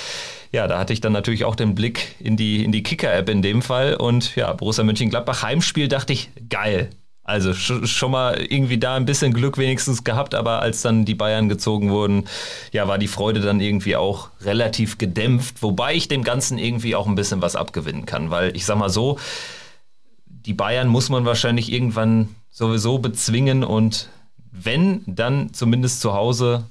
Ja, 0.51 0.67
da 0.67 0.79
hatte 0.79 0.95
ich 0.95 1.03
dann 1.03 1.13
natürlich 1.13 1.45
auch 1.45 1.57
den 1.57 1.75
Blick 1.75 2.15
in 2.19 2.39
die, 2.39 2.65
in 2.65 2.73
die 2.73 2.83
Kicker-App 2.83 3.29
in 3.29 3.43
dem 3.43 3.61
Fall. 3.61 3.97
Und 3.97 4.35
ja, 4.35 4.51
Borussia 4.55 4.83
Mönchengladbach 4.83 5.43
Heimspiel 5.43 5.89
dachte 5.89 6.15
ich, 6.15 6.31
geil, 6.49 6.89
also 7.29 7.53
schon 7.53 8.11
mal 8.11 8.41
irgendwie 8.41 8.79
da 8.79 8.97
ein 8.97 9.05
bisschen 9.05 9.35
Glück 9.35 9.59
wenigstens 9.59 10.03
gehabt, 10.03 10.35
aber 10.35 10.63
als 10.63 10.81
dann 10.81 11.05
die 11.05 11.15
Bayern 11.15 11.51
gezogen 11.51 11.91
wurden, 11.91 12.25
ja, 12.73 12.89
war 12.89 12.97
die 12.97 13.07
Freude 13.07 13.41
dann 13.41 13.61
irgendwie 13.61 13.97
auch 13.97 14.31
relativ 14.41 14.97
gedämpft, 14.97 15.63
wobei 15.63 15.95
ich 15.95 16.09
dem 16.09 16.25
Ganzen 16.25 16.57
irgendwie 16.57 16.97
auch 16.97 17.07
ein 17.07 17.17
bisschen 17.17 17.43
was 17.43 17.55
abgewinnen 17.55 18.07
kann, 18.07 18.31
weil 18.31 18.57
ich 18.57 18.65
sag 18.65 18.79
mal 18.79 18.89
so, 18.89 19.19
die 20.25 20.55
Bayern 20.55 20.89
muss 20.89 21.11
man 21.11 21.27
wahrscheinlich 21.27 21.71
irgendwann 21.71 22.35
sowieso 22.51 22.99
bezwingen 22.99 23.63
und 23.63 24.09
wenn, 24.51 25.03
dann 25.07 25.53
zumindest 25.53 26.01
zu 26.01 26.15
Hause 26.15 26.65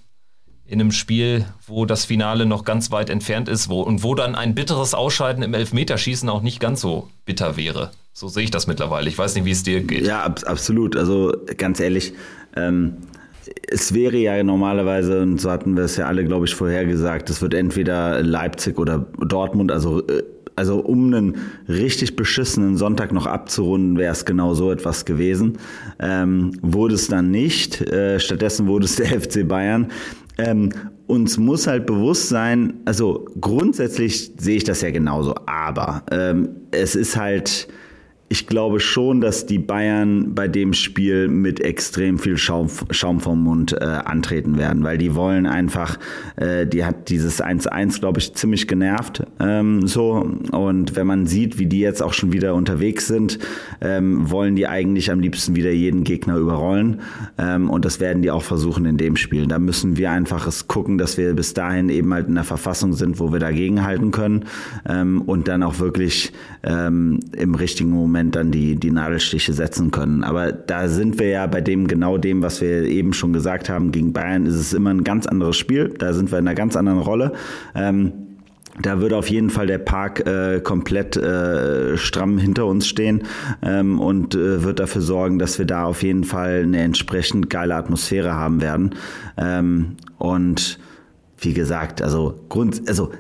in 0.68 0.82
einem 0.82 0.92
Spiel, 0.92 1.46
wo 1.66 1.86
das 1.86 2.06
Finale 2.06 2.46
noch 2.46 2.66
ganz 2.66 2.92
weit 2.92 3.10
entfernt 3.10 3.48
ist 3.48 3.70
wo, 3.70 3.82
und 3.82 4.04
wo 4.04 4.16
dann 4.16 4.36
ein 4.36 4.54
bitteres 4.54 4.94
Ausscheiden 4.94 5.42
im 5.42 5.54
Elfmeterschießen 5.54 6.28
auch 6.30 6.42
nicht 6.42 6.60
ganz 6.60 6.82
so 6.82 7.08
bitter 7.26 7.56
wäre. 7.56 7.92
So 8.14 8.28
sehe 8.28 8.44
ich 8.44 8.52
das 8.52 8.68
mittlerweile. 8.68 9.08
Ich 9.08 9.18
weiß 9.18 9.36
nicht, 9.36 9.46
wie 9.46 9.52
es 9.52 9.64
dir 9.64 9.82
geht. 9.82 10.06
Ja, 10.06 10.24
ab, 10.24 10.42
absolut. 10.46 10.98
Also 10.98 11.34
ganz 11.58 11.80
ehrlich, 11.80 12.14
ähm, 12.56 12.98
es 13.70 13.94
wäre 13.94 14.18
ja 14.18 14.44
normalerweise, 14.44 15.22
und 15.22 15.40
so 15.40 15.50
hatten 15.50 15.78
wir 15.78 15.84
es 15.84 15.96
ja 15.96 16.08
alle, 16.08 16.26
glaube 16.26 16.46
ich, 16.46 16.56
vorhergesagt, 16.56 17.30
es 17.30 17.42
wird 17.42 17.54
entweder 17.54 18.22
Leipzig 18.22 18.78
oder 18.78 19.06
Dortmund, 19.20 19.72
also 19.72 20.06
äh, 20.08 20.24
also 20.58 20.80
um 20.80 21.14
einen 21.14 21.36
richtig 21.70 22.16
beschissenen 22.16 22.78
Sonntag 22.78 23.12
noch 23.12 23.28
abzurunden, 23.28 24.00
wäre 24.00 24.12
es 24.12 24.26
genau 24.26 24.56
so 24.56 24.72
etwas 24.72 25.06
gewesen. 25.06 25.60
Ähm, 26.00 26.58
wurde 26.64 26.96
es 26.96 27.08
dann 27.08 27.30
nicht. 27.30 27.80
Äh, 27.82 28.20
stattdessen 28.20 28.66
wurde 28.66 28.86
es 28.86 28.96
der 28.96 29.06
FC 29.22 29.48
Bayern. 29.48 29.92
Ähm, 30.38 30.72
uns 31.08 31.38
muss 31.38 31.68
halt 31.68 31.86
bewusst 31.86 32.30
sein, 32.30 32.74
also 32.86 33.26
grundsätzlich 33.40 34.32
sehe 34.38 34.58
ich 34.58 34.64
das 34.64 34.82
ja 34.82 34.92
genauso, 34.92 35.34
aber 35.46 36.04
ähm, 36.12 36.50
es 36.72 36.96
ist 36.96 37.16
halt 37.16 37.68
ich 38.30 38.46
glaube 38.46 38.82
schon, 38.82 39.22
dass 39.22 39.46
die 39.46 39.58
Bayern 39.58 40.36
bei 40.36 40.50
dem 40.50 40.74
Spiel 40.74 41.30
mit 41.30 41.62
extrem 41.62 42.20
viel 42.20 42.36
Schaum, 42.36 42.68
Schaum 42.92 43.22
vom 43.22 43.42
Mund 43.42 43.72
äh, 43.72 43.86
antreten 43.86 44.58
werden, 44.58 44.84
weil 44.84 44.98
die 44.98 45.16
wollen 45.16 45.46
einfach, 45.46 45.98
äh, 46.36 46.68
die 46.68 46.84
hat 46.84 47.08
dieses 47.08 47.42
1-1, 47.42 48.02
glaube 48.02 48.20
ich, 48.20 48.34
ziemlich 48.34 48.68
genervt. 48.68 49.24
Ähm, 49.40 49.88
so. 49.88 50.30
Und 50.52 50.98
wenn 50.98 51.08
man 51.08 51.26
sieht, 51.26 51.58
wie 51.58 51.68
die 51.68 51.80
jetzt 51.80 52.04
auch 52.04 52.12
schon 52.12 52.34
wieder 52.34 52.54
unterwegs 52.54 53.08
sind, 53.08 53.40
ähm, 53.80 54.30
wollen 54.30 54.58
die 54.58 54.68
eigentlich 54.68 55.10
am 55.10 55.22
liebsten 55.22 55.56
wieder 55.56 55.72
jeden 55.72 56.04
Gegner 56.04 56.36
überrollen. 56.36 57.00
Ähm, 57.38 57.70
und 57.70 57.86
das 57.86 58.02
werden 58.02 58.22
die 58.22 58.32
auch 58.32 58.44
versuchen 58.44 58.86
in 58.86 58.98
dem 58.98 59.16
Spiel. 59.16 59.48
Da 59.48 59.58
müssen 59.58 59.96
wir 59.96 60.12
einfach 60.12 60.48
es 60.48 60.68
gucken, 60.68 60.98
dass 60.98 61.18
wir 61.18 61.34
bis 61.34 61.54
dahin 61.54 61.88
eben 61.88 62.14
halt 62.14 62.28
in 62.28 62.36
der 62.36 62.44
Verfassung 62.44 62.92
sind, 62.92 63.22
wo 63.22 63.32
wir 63.32 63.40
dagegen 63.40 63.86
halten 63.86 64.12
können 64.12 64.46
ähm, 64.86 65.22
und 65.22 65.48
dann 65.48 65.64
auch 65.64 65.80
wirklich 65.80 66.34
ähm, 66.64 67.22
im 67.32 67.56
richtigen 67.56 67.92
Moment 67.92 68.17
Moment 68.18 68.36
dann 68.36 68.52
die, 68.52 68.76
die 68.76 68.90
Nadelstiche 68.90 69.54
setzen 69.54 69.92
können. 69.92 70.24
Aber 70.24 70.52
da 70.52 70.88
sind 70.88 71.20
wir 71.20 71.30
ja 71.30 71.46
bei 71.46 71.62
dem 71.62 71.88
genau 71.88 72.18
dem, 72.18 72.42
was 72.42 72.62
wir 72.62 72.84
eben 72.84 73.14
schon 73.14 73.32
gesagt 73.32 73.70
haben. 73.70 73.92
Gegen 73.92 74.12
Bayern 74.12 74.48
ist 74.48 74.56
es 74.56 74.74
immer 74.74 74.90
ein 74.90 75.04
ganz 75.04 75.28
anderes 75.28 75.56
Spiel. 75.56 75.94
Da 76.00 76.14
sind 76.14 76.32
wir 76.32 76.40
in 76.40 76.48
einer 76.48 76.56
ganz 76.56 76.76
anderen 76.76 77.00
Rolle. 77.00 77.34
Ähm, 77.76 78.14
da 78.82 79.00
würde 79.00 79.18
auf 79.18 79.30
jeden 79.30 79.52
Fall 79.52 79.68
der 79.68 79.78
Park 79.78 80.26
äh, 80.28 80.60
komplett 80.62 81.16
äh, 81.16 81.96
stramm 81.98 82.38
hinter 82.38 82.66
uns 82.66 82.88
stehen 82.88 83.24
ähm, 83.64 84.00
und 84.00 84.36
äh, 84.36 84.64
wird 84.64 84.80
dafür 84.80 85.02
sorgen, 85.02 85.40
dass 85.40 85.58
wir 85.60 85.66
da 85.66 85.86
auf 85.86 86.04
jeden 86.04 86.24
Fall 86.24 86.62
eine 86.64 86.80
entsprechend 86.80 87.50
geile 87.50 87.76
Atmosphäre 87.76 88.34
haben 88.34 88.62
werden. 88.62 88.96
Ähm, 89.38 89.96
und 90.18 90.80
wie 91.40 91.54
gesagt, 91.54 92.02
also 92.02 92.40
Grund, 92.50 92.88
also 92.88 93.12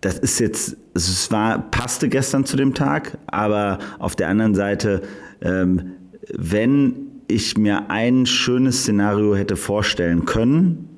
das 0.00 0.18
ist 0.18 0.38
jetzt, 0.38 0.76
es 0.94 1.30
war, 1.30 1.58
passte 1.70 2.08
gestern 2.08 2.44
zu 2.44 2.56
dem 2.56 2.74
Tag, 2.74 3.18
aber 3.26 3.78
auf 3.98 4.14
der 4.14 4.28
anderen 4.28 4.54
Seite, 4.54 5.02
ähm, 5.40 5.92
wenn 6.32 7.08
ich 7.26 7.58
mir 7.58 7.90
ein 7.90 8.26
schönes 8.26 8.82
Szenario 8.82 9.34
hätte 9.34 9.56
vorstellen 9.56 10.24
können 10.24 10.88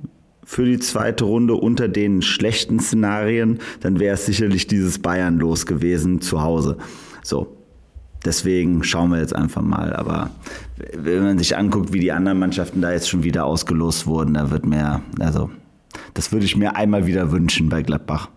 für 0.44 0.64
die 0.64 0.78
zweite 0.78 1.24
Runde 1.24 1.54
unter 1.54 1.88
den 1.88 2.22
schlechten 2.22 2.78
Szenarien, 2.80 3.58
dann 3.80 4.00
wäre 4.00 4.14
es 4.14 4.26
sicherlich 4.26 4.66
dieses 4.66 4.98
Bayern 4.98 5.38
los 5.38 5.66
gewesen 5.66 6.20
zu 6.20 6.42
Hause. 6.42 6.76
So. 7.22 7.56
Deswegen 8.22 8.84
schauen 8.84 9.10
wir 9.10 9.18
jetzt 9.18 9.34
einfach 9.34 9.62
mal. 9.62 9.94
Aber 9.94 10.30
wenn 10.94 11.22
man 11.22 11.38
sich 11.38 11.56
anguckt, 11.56 11.92
wie 11.94 12.00
die 12.00 12.12
anderen 12.12 12.38
Mannschaften 12.38 12.82
da 12.82 12.92
jetzt 12.92 13.08
schon 13.08 13.22
wieder 13.22 13.46
ausgelost 13.46 14.06
wurden, 14.06 14.34
da 14.34 14.50
wird 14.50 14.66
mehr, 14.66 15.00
also, 15.18 15.50
das 16.12 16.30
würde 16.30 16.44
ich 16.44 16.54
mir 16.54 16.76
einmal 16.76 17.06
wieder 17.06 17.32
wünschen 17.32 17.70
bei 17.70 17.82
Gladbach. 17.82 18.28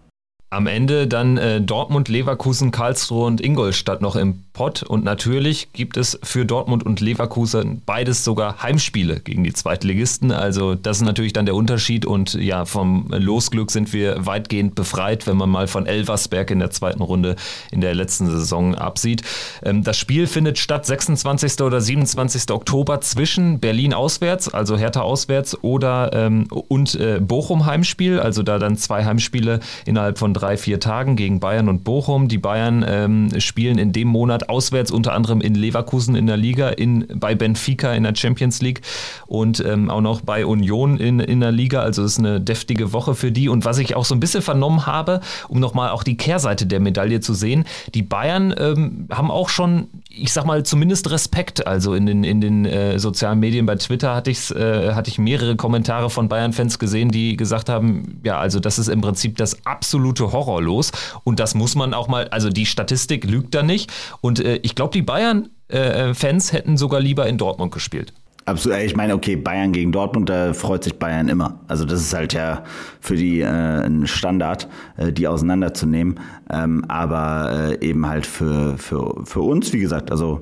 Am 0.53 0.67
Ende 0.67 1.07
dann 1.07 1.37
äh, 1.37 1.61
Dortmund, 1.61 2.09
Leverkusen, 2.09 2.69
Karlsruhe 2.69 3.25
und 3.25 3.41
Ingolstadt 3.41 4.01
noch 4.03 4.15
im 4.15 4.43
Pott. 4.53 4.83
Und 4.83 5.03
natürlich 5.03 5.73
gibt 5.73 5.97
es 5.97 6.19
für 6.21 6.45
Dortmund 6.45 6.85
und 6.85 7.01
Leverkusen 7.01 7.81
beides 7.87 8.23
sogar 8.23 8.61
Heimspiele 8.61 9.19
gegen 9.19 9.43
die 9.43 9.51
Zweitligisten. 9.51 10.31
Also 10.31 10.75
das 10.75 10.97
ist 10.97 11.03
natürlich 11.03 11.33
dann 11.33 11.47
der 11.47 11.55
Unterschied. 11.55 12.05
Und 12.05 12.35
ja, 12.35 12.65
vom 12.65 13.07
Losglück 13.09 13.71
sind 13.71 13.93
wir 13.93 14.27
weitgehend 14.27 14.75
befreit, 14.75 15.25
wenn 15.25 15.37
man 15.37 15.49
mal 15.49 15.65
von 15.65 15.87
Elversberg 15.87 16.51
in 16.51 16.59
der 16.59 16.69
zweiten 16.69 17.01
Runde 17.01 17.35
in 17.71 17.81
der 17.81 17.95
letzten 17.95 18.27
Saison 18.27 18.75
absieht. 18.75 19.23
Ähm, 19.63 19.83
das 19.83 19.97
Spiel 19.97 20.27
findet 20.27 20.59
statt 20.59 20.85
26. 20.85 21.61
oder 21.61 21.81
27. 21.81 22.51
Oktober 22.51 23.01
zwischen 23.01 23.59
Berlin 23.59 23.95
auswärts, 23.95 24.53
also 24.53 24.77
Hertha 24.77 25.01
auswärts, 25.01 25.63
oder 25.63 26.11
ähm, 26.13 26.45
und 26.67 26.93
äh, 26.93 27.19
Bochum 27.19 27.65
Heimspiel. 27.65 28.19
Also 28.19 28.43
da 28.43 28.59
dann 28.59 28.77
zwei 28.77 29.03
Heimspiele 29.03 29.61
innerhalb 29.85 30.19
von 30.19 30.35
drei 30.35 30.42
drei, 30.43 30.57
vier 30.57 30.81
Tagen 30.81 31.15
gegen 31.15 31.39
Bayern 31.39 31.69
und 31.69 31.85
Bochum. 31.85 32.27
Die 32.27 32.37
Bayern 32.37 32.83
ähm, 32.85 33.39
spielen 33.39 33.77
in 33.77 33.93
dem 33.93 34.09
Monat 34.09 34.49
auswärts 34.49 34.91
unter 34.91 35.13
anderem 35.13 35.39
in 35.39 35.55
Leverkusen 35.55 36.15
in 36.15 36.27
der 36.27 36.35
Liga, 36.35 36.67
in, 36.67 37.07
bei 37.15 37.33
Benfica 37.33 37.93
in 37.93 38.03
der 38.03 38.13
Champions 38.13 38.61
League 38.61 38.81
und 39.25 39.63
ähm, 39.65 39.89
auch 39.89 40.01
noch 40.01 40.19
bei 40.19 40.45
Union 40.45 40.97
in, 40.97 41.21
in 41.21 41.39
der 41.39 41.53
Liga. 41.53 41.81
Also 41.81 42.03
es 42.03 42.13
ist 42.13 42.19
eine 42.19 42.41
deftige 42.41 42.91
Woche 42.91 43.15
für 43.15 43.31
die. 43.31 43.47
Und 43.47 43.63
was 43.63 43.77
ich 43.77 43.95
auch 43.95 44.03
so 44.03 44.15
ein 44.15 44.19
bisschen 44.19 44.41
vernommen 44.41 44.85
habe, 44.85 45.21
um 45.47 45.61
nochmal 45.61 45.91
auch 45.91 46.03
die 46.03 46.17
Kehrseite 46.17 46.65
der 46.65 46.81
Medaille 46.81 47.21
zu 47.21 47.33
sehen, 47.33 47.63
die 47.93 48.03
Bayern 48.03 48.53
ähm, 48.57 49.07
haben 49.11 49.31
auch 49.31 49.47
schon, 49.47 49.87
ich 50.09 50.33
sag 50.33 50.45
mal, 50.45 50.63
zumindest 50.63 51.09
Respekt. 51.09 51.65
Also 51.65 51.93
in 51.93 52.05
den, 52.05 52.25
in 52.25 52.41
den 52.41 52.65
äh, 52.65 52.99
sozialen 52.99 53.39
Medien 53.39 53.65
bei 53.65 53.77
Twitter 53.77 54.13
hatte, 54.13 54.29
ich's, 54.31 54.51
äh, 54.51 54.91
hatte 54.93 55.09
ich 55.09 55.17
mehrere 55.17 55.55
Kommentare 55.55 56.09
von 56.09 56.27
Bayern-Fans 56.27 56.79
gesehen, 56.79 57.11
die 57.11 57.37
gesagt 57.37 57.69
haben, 57.69 58.19
ja, 58.25 58.39
also 58.39 58.59
das 58.59 58.77
ist 58.77 58.89
im 58.89 58.99
Prinzip 58.99 59.37
das 59.37 59.65
absolute 59.65 60.32
Horror 60.33 60.61
los. 60.61 60.91
Und 61.23 61.39
das 61.39 61.55
muss 61.55 61.75
man 61.75 61.93
auch 61.93 62.07
mal, 62.07 62.27
also 62.29 62.49
die 62.49 62.65
Statistik 62.65 63.29
lügt 63.29 63.55
da 63.55 63.63
nicht. 63.63 63.91
Und 64.21 64.39
äh, 64.39 64.59
ich 64.63 64.75
glaube, 64.75 64.91
die 64.91 65.01
Bayern-Fans 65.01 66.49
äh, 66.49 66.53
hätten 66.53 66.77
sogar 66.77 66.99
lieber 66.99 67.27
in 67.27 67.37
Dortmund 67.37 67.71
gespielt. 67.71 68.13
Absolut. 68.45 68.79
Ich 68.79 68.95
meine, 68.95 69.13
okay, 69.15 69.37
Bayern 69.37 69.71
gegen 69.71 69.91
Dortmund, 69.91 70.29
da 70.29 70.53
freut 70.53 70.83
sich 70.83 70.99
Bayern 70.99 71.29
immer. 71.29 71.61
Also 71.67 71.85
das 71.85 72.01
ist 72.01 72.13
halt 72.13 72.33
ja 72.33 72.63
für 72.99 73.15
die 73.15 73.39
äh, 73.39 73.45
ein 73.47 74.05
Standard, 74.05 74.67
äh, 74.97 75.13
die 75.13 75.27
auseinanderzunehmen. 75.27 76.19
Ähm, 76.49 76.83
aber 76.89 77.77
äh, 77.81 77.87
eben 77.87 78.05
halt 78.05 78.25
für, 78.25 78.77
für, 78.77 79.21
für 79.23 79.41
uns, 79.41 79.71
wie 79.71 79.79
gesagt, 79.79 80.11
also 80.11 80.41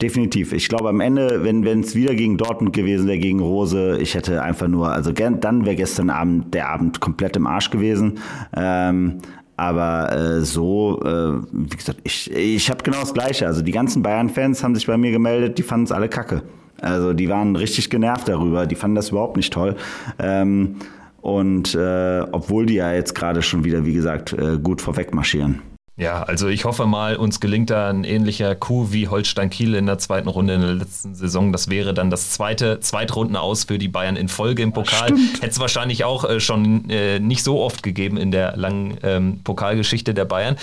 definitiv. 0.00 0.52
Ich 0.52 0.68
glaube 0.68 0.88
am 0.88 1.00
Ende, 1.00 1.44
wenn 1.44 1.80
es 1.80 1.94
wieder 1.94 2.14
gegen 2.14 2.36
Dortmund 2.36 2.74
gewesen 2.74 3.06
wäre, 3.06 3.18
gegen 3.18 3.40
Rose, 3.40 3.98
ich 4.00 4.14
hätte 4.14 4.42
einfach 4.42 4.68
nur, 4.68 4.90
also 4.90 5.12
dann 5.12 5.64
wäre 5.64 5.76
gestern 5.76 6.10
Abend 6.10 6.54
der 6.54 6.68
Abend 6.68 7.00
komplett 7.00 7.36
im 7.36 7.46
Arsch 7.46 7.70
gewesen. 7.70 8.18
Ähm, 8.56 9.18
aber 9.56 10.12
äh, 10.12 10.40
so, 10.42 11.00
äh, 11.02 11.40
wie 11.50 11.76
gesagt, 11.76 12.00
ich, 12.04 12.30
ich 12.30 12.70
habe 12.70 12.82
genau 12.82 13.00
das 13.00 13.14
Gleiche. 13.14 13.46
Also 13.46 13.62
die 13.62 13.72
ganzen 13.72 14.02
Bayern-Fans 14.02 14.62
haben 14.62 14.74
sich 14.74 14.86
bei 14.86 14.98
mir 14.98 15.12
gemeldet, 15.12 15.56
die 15.56 15.62
fanden 15.62 15.84
es 15.84 15.92
alle 15.92 16.08
kacke. 16.08 16.42
Also 16.80 17.14
die 17.14 17.28
waren 17.30 17.56
richtig 17.56 17.88
genervt 17.88 18.28
darüber, 18.28 18.66
die 18.66 18.74
fanden 18.74 18.96
das 18.96 19.10
überhaupt 19.10 19.36
nicht 19.36 19.52
toll. 19.52 19.76
Ähm, 20.18 20.76
und 21.22 21.74
äh, 21.74 22.20
obwohl 22.32 22.66
die 22.66 22.74
ja 22.74 22.92
jetzt 22.92 23.14
gerade 23.14 23.42
schon 23.42 23.64
wieder, 23.64 23.86
wie 23.86 23.94
gesagt, 23.94 24.34
äh, 24.34 24.58
gut 24.62 24.82
vorweg 24.82 25.14
marschieren. 25.14 25.62
Ja, 25.98 26.22
also 26.22 26.48
ich 26.48 26.66
hoffe 26.66 26.84
mal, 26.84 27.16
uns 27.16 27.40
gelingt 27.40 27.70
da 27.70 27.88
ein 27.88 28.04
ähnlicher 28.04 28.54
Coup 28.54 28.92
wie 28.92 29.08
Holstein 29.08 29.48
Kiel 29.48 29.74
in 29.74 29.86
der 29.86 29.96
zweiten 29.96 30.28
Runde 30.28 30.52
in 30.52 30.60
der 30.60 30.74
letzten 30.74 31.14
Saison. 31.14 31.52
Das 31.52 31.70
wäre 31.70 31.94
dann 31.94 32.10
das 32.10 32.30
zweite 32.30 32.80
Zweitrunden 32.80 33.34
aus 33.34 33.64
für 33.64 33.78
die 33.78 33.88
Bayern 33.88 34.16
in 34.16 34.28
Folge 34.28 34.62
im 34.62 34.74
Pokal. 34.74 35.12
Hätte 35.40 35.46
es 35.46 35.58
wahrscheinlich 35.58 36.04
auch 36.04 36.28
äh, 36.28 36.38
schon 36.38 36.90
äh, 36.90 37.18
nicht 37.18 37.42
so 37.42 37.62
oft 37.62 37.82
gegeben 37.82 38.18
in 38.18 38.30
der 38.30 38.58
langen 38.58 38.98
ähm, 39.02 39.40
Pokalgeschichte 39.42 40.12
der 40.12 40.26
Bayern. 40.26 40.56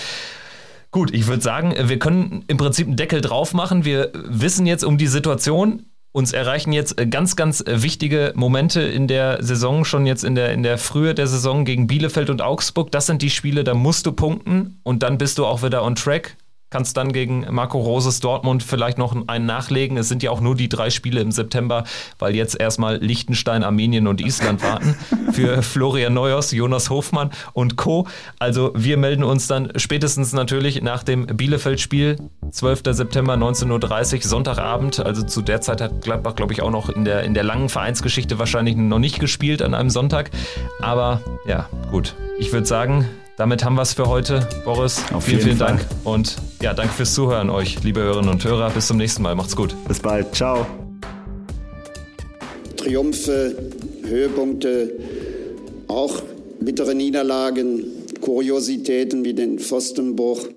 Gut, 0.91 1.11
ich 1.11 1.25
würde 1.25 1.41
sagen, 1.41 1.73
wir 1.89 1.97
können 1.97 2.45
im 2.47 2.57
Prinzip 2.57 2.85
einen 2.85 2.97
Deckel 2.97 3.21
drauf 3.21 3.55
machen. 3.55 3.85
Wir 3.85 4.11
wissen 4.13 4.67
jetzt 4.67 4.83
um 4.83 4.99
die 4.99 5.07
Situation 5.07 5.87
Uns 6.13 6.31
erreichen 6.31 6.71
jetzt 6.73 7.01
äh, 7.01 7.07
ganz, 7.07 7.35
ganz 7.35 7.61
äh, 7.61 7.81
wichtige 7.81 8.33
Momente 8.35 8.81
in 8.81 9.07
der 9.07 9.43
Saison, 9.43 9.83
schon 9.83 10.05
jetzt 10.05 10.23
in 10.23 10.35
der, 10.35 10.53
in 10.53 10.61
der 10.61 10.77
Frühe 10.77 11.15
der 11.15 11.25
Saison 11.25 11.65
gegen 11.65 11.87
Bielefeld 11.87 12.29
und 12.29 12.41
Augsburg. 12.41 12.91
Das 12.91 13.07
sind 13.07 13.23
die 13.23 13.31
Spiele, 13.31 13.63
da 13.63 13.73
musst 13.73 14.05
du 14.05 14.11
punkten 14.11 14.79
und 14.83 15.01
dann 15.01 15.17
bist 15.17 15.39
du 15.39 15.45
auch 15.45 15.63
wieder 15.63 15.83
on 15.83 15.95
track 15.95 16.37
kannst 16.73 16.97
dann 16.97 17.13
gegen 17.13 17.45
Marco 17.51 17.79
Roses 17.79 18.19
Dortmund 18.19 18.63
vielleicht 18.63 18.97
noch 18.97 19.15
einen 19.27 19.45
nachlegen. 19.45 19.95
Es 19.95 20.09
sind 20.09 20.23
ja 20.23 20.31
auch 20.31 20.41
nur 20.41 20.55
die 20.55 20.69
drei 20.69 20.89
Spiele 20.89 21.21
im 21.21 21.31
September, 21.31 21.83
weil 22.17 22.35
jetzt 22.35 22.59
erstmal 22.59 22.97
Liechtenstein, 22.97 23.63
Armenien 23.63 24.07
und 24.07 24.19
Island 24.19 24.63
warten 24.63 24.95
für 25.33 25.61
Florian 25.61 26.15
Neuers, 26.15 26.49
Jonas 26.49 26.89
Hofmann 26.89 27.29
und 27.53 27.75
Co. 27.75 28.07
Also 28.39 28.71
wir 28.73 28.97
melden 28.97 29.23
uns 29.23 29.45
dann 29.45 29.71
spätestens 29.75 30.33
natürlich 30.33 30.81
nach 30.81 31.03
dem 31.03 31.27
Bielefeld-Spiel, 31.27 32.17
12. 32.49 32.81
September 32.89 33.35
19.30 33.35 34.15
Uhr, 34.15 34.21
Sonntagabend. 34.23 34.99
Also 34.99 35.21
zu 35.21 35.43
der 35.43 35.61
Zeit 35.61 35.79
hat 35.79 36.01
Gladbach, 36.01 36.33
glaube 36.33 36.53
ich, 36.53 36.63
auch 36.63 36.71
noch 36.71 36.89
in 36.89 37.05
der, 37.05 37.21
in 37.21 37.35
der 37.35 37.43
langen 37.43 37.69
Vereinsgeschichte 37.69 38.39
wahrscheinlich 38.39 38.75
noch 38.75 38.97
nicht 38.97 39.19
gespielt 39.19 39.61
an 39.61 39.75
einem 39.75 39.91
Sonntag. 39.91 40.31
Aber 40.79 41.21
ja, 41.45 41.69
gut. 41.91 42.15
Ich 42.39 42.51
würde 42.51 42.65
sagen, 42.65 43.07
damit 43.37 43.63
haben 43.63 43.75
wir 43.75 43.81
es 43.81 43.93
für 43.93 44.07
heute, 44.07 44.47
Boris. 44.63 45.01
Auf 45.13 45.25
vielen, 45.25 45.41
vielen 45.41 45.57
Fall. 45.57 45.77
Dank. 45.77 45.85
Und 46.03 46.37
ja, 46.61 46.73
danke 46.73 46.93
fürs 46.93 47.13
Zuhören 47.13 47.49
euch, 47.49 47.83
liebe 47.83 48.01
Hörerinnen 48.01 48.29
und 48.29 48.43
Hörer. 48.43 48.69
Bis 48.69 48.87
zum 48.87 48.97
nächsten 48.97 49.23
Mal. 49.23 49.35
Macht's 49.35 49.55
gut. 49.55 49.75
Bis 49.87 49.99
bald. 49.99 50.35
Ciao. 50.35 50.65
Triumphe, 52.77 53.55
Höhepunkte, 54.05 54.91
auch 55.87 56.21
bittere 56.59 56.95
Niederlagen, 56.95 57.85
Kuriositäten 58.21 59.23
wie 59.23 59.33
den 59.33 59.59
Pfostenbruch. 59.59 60.47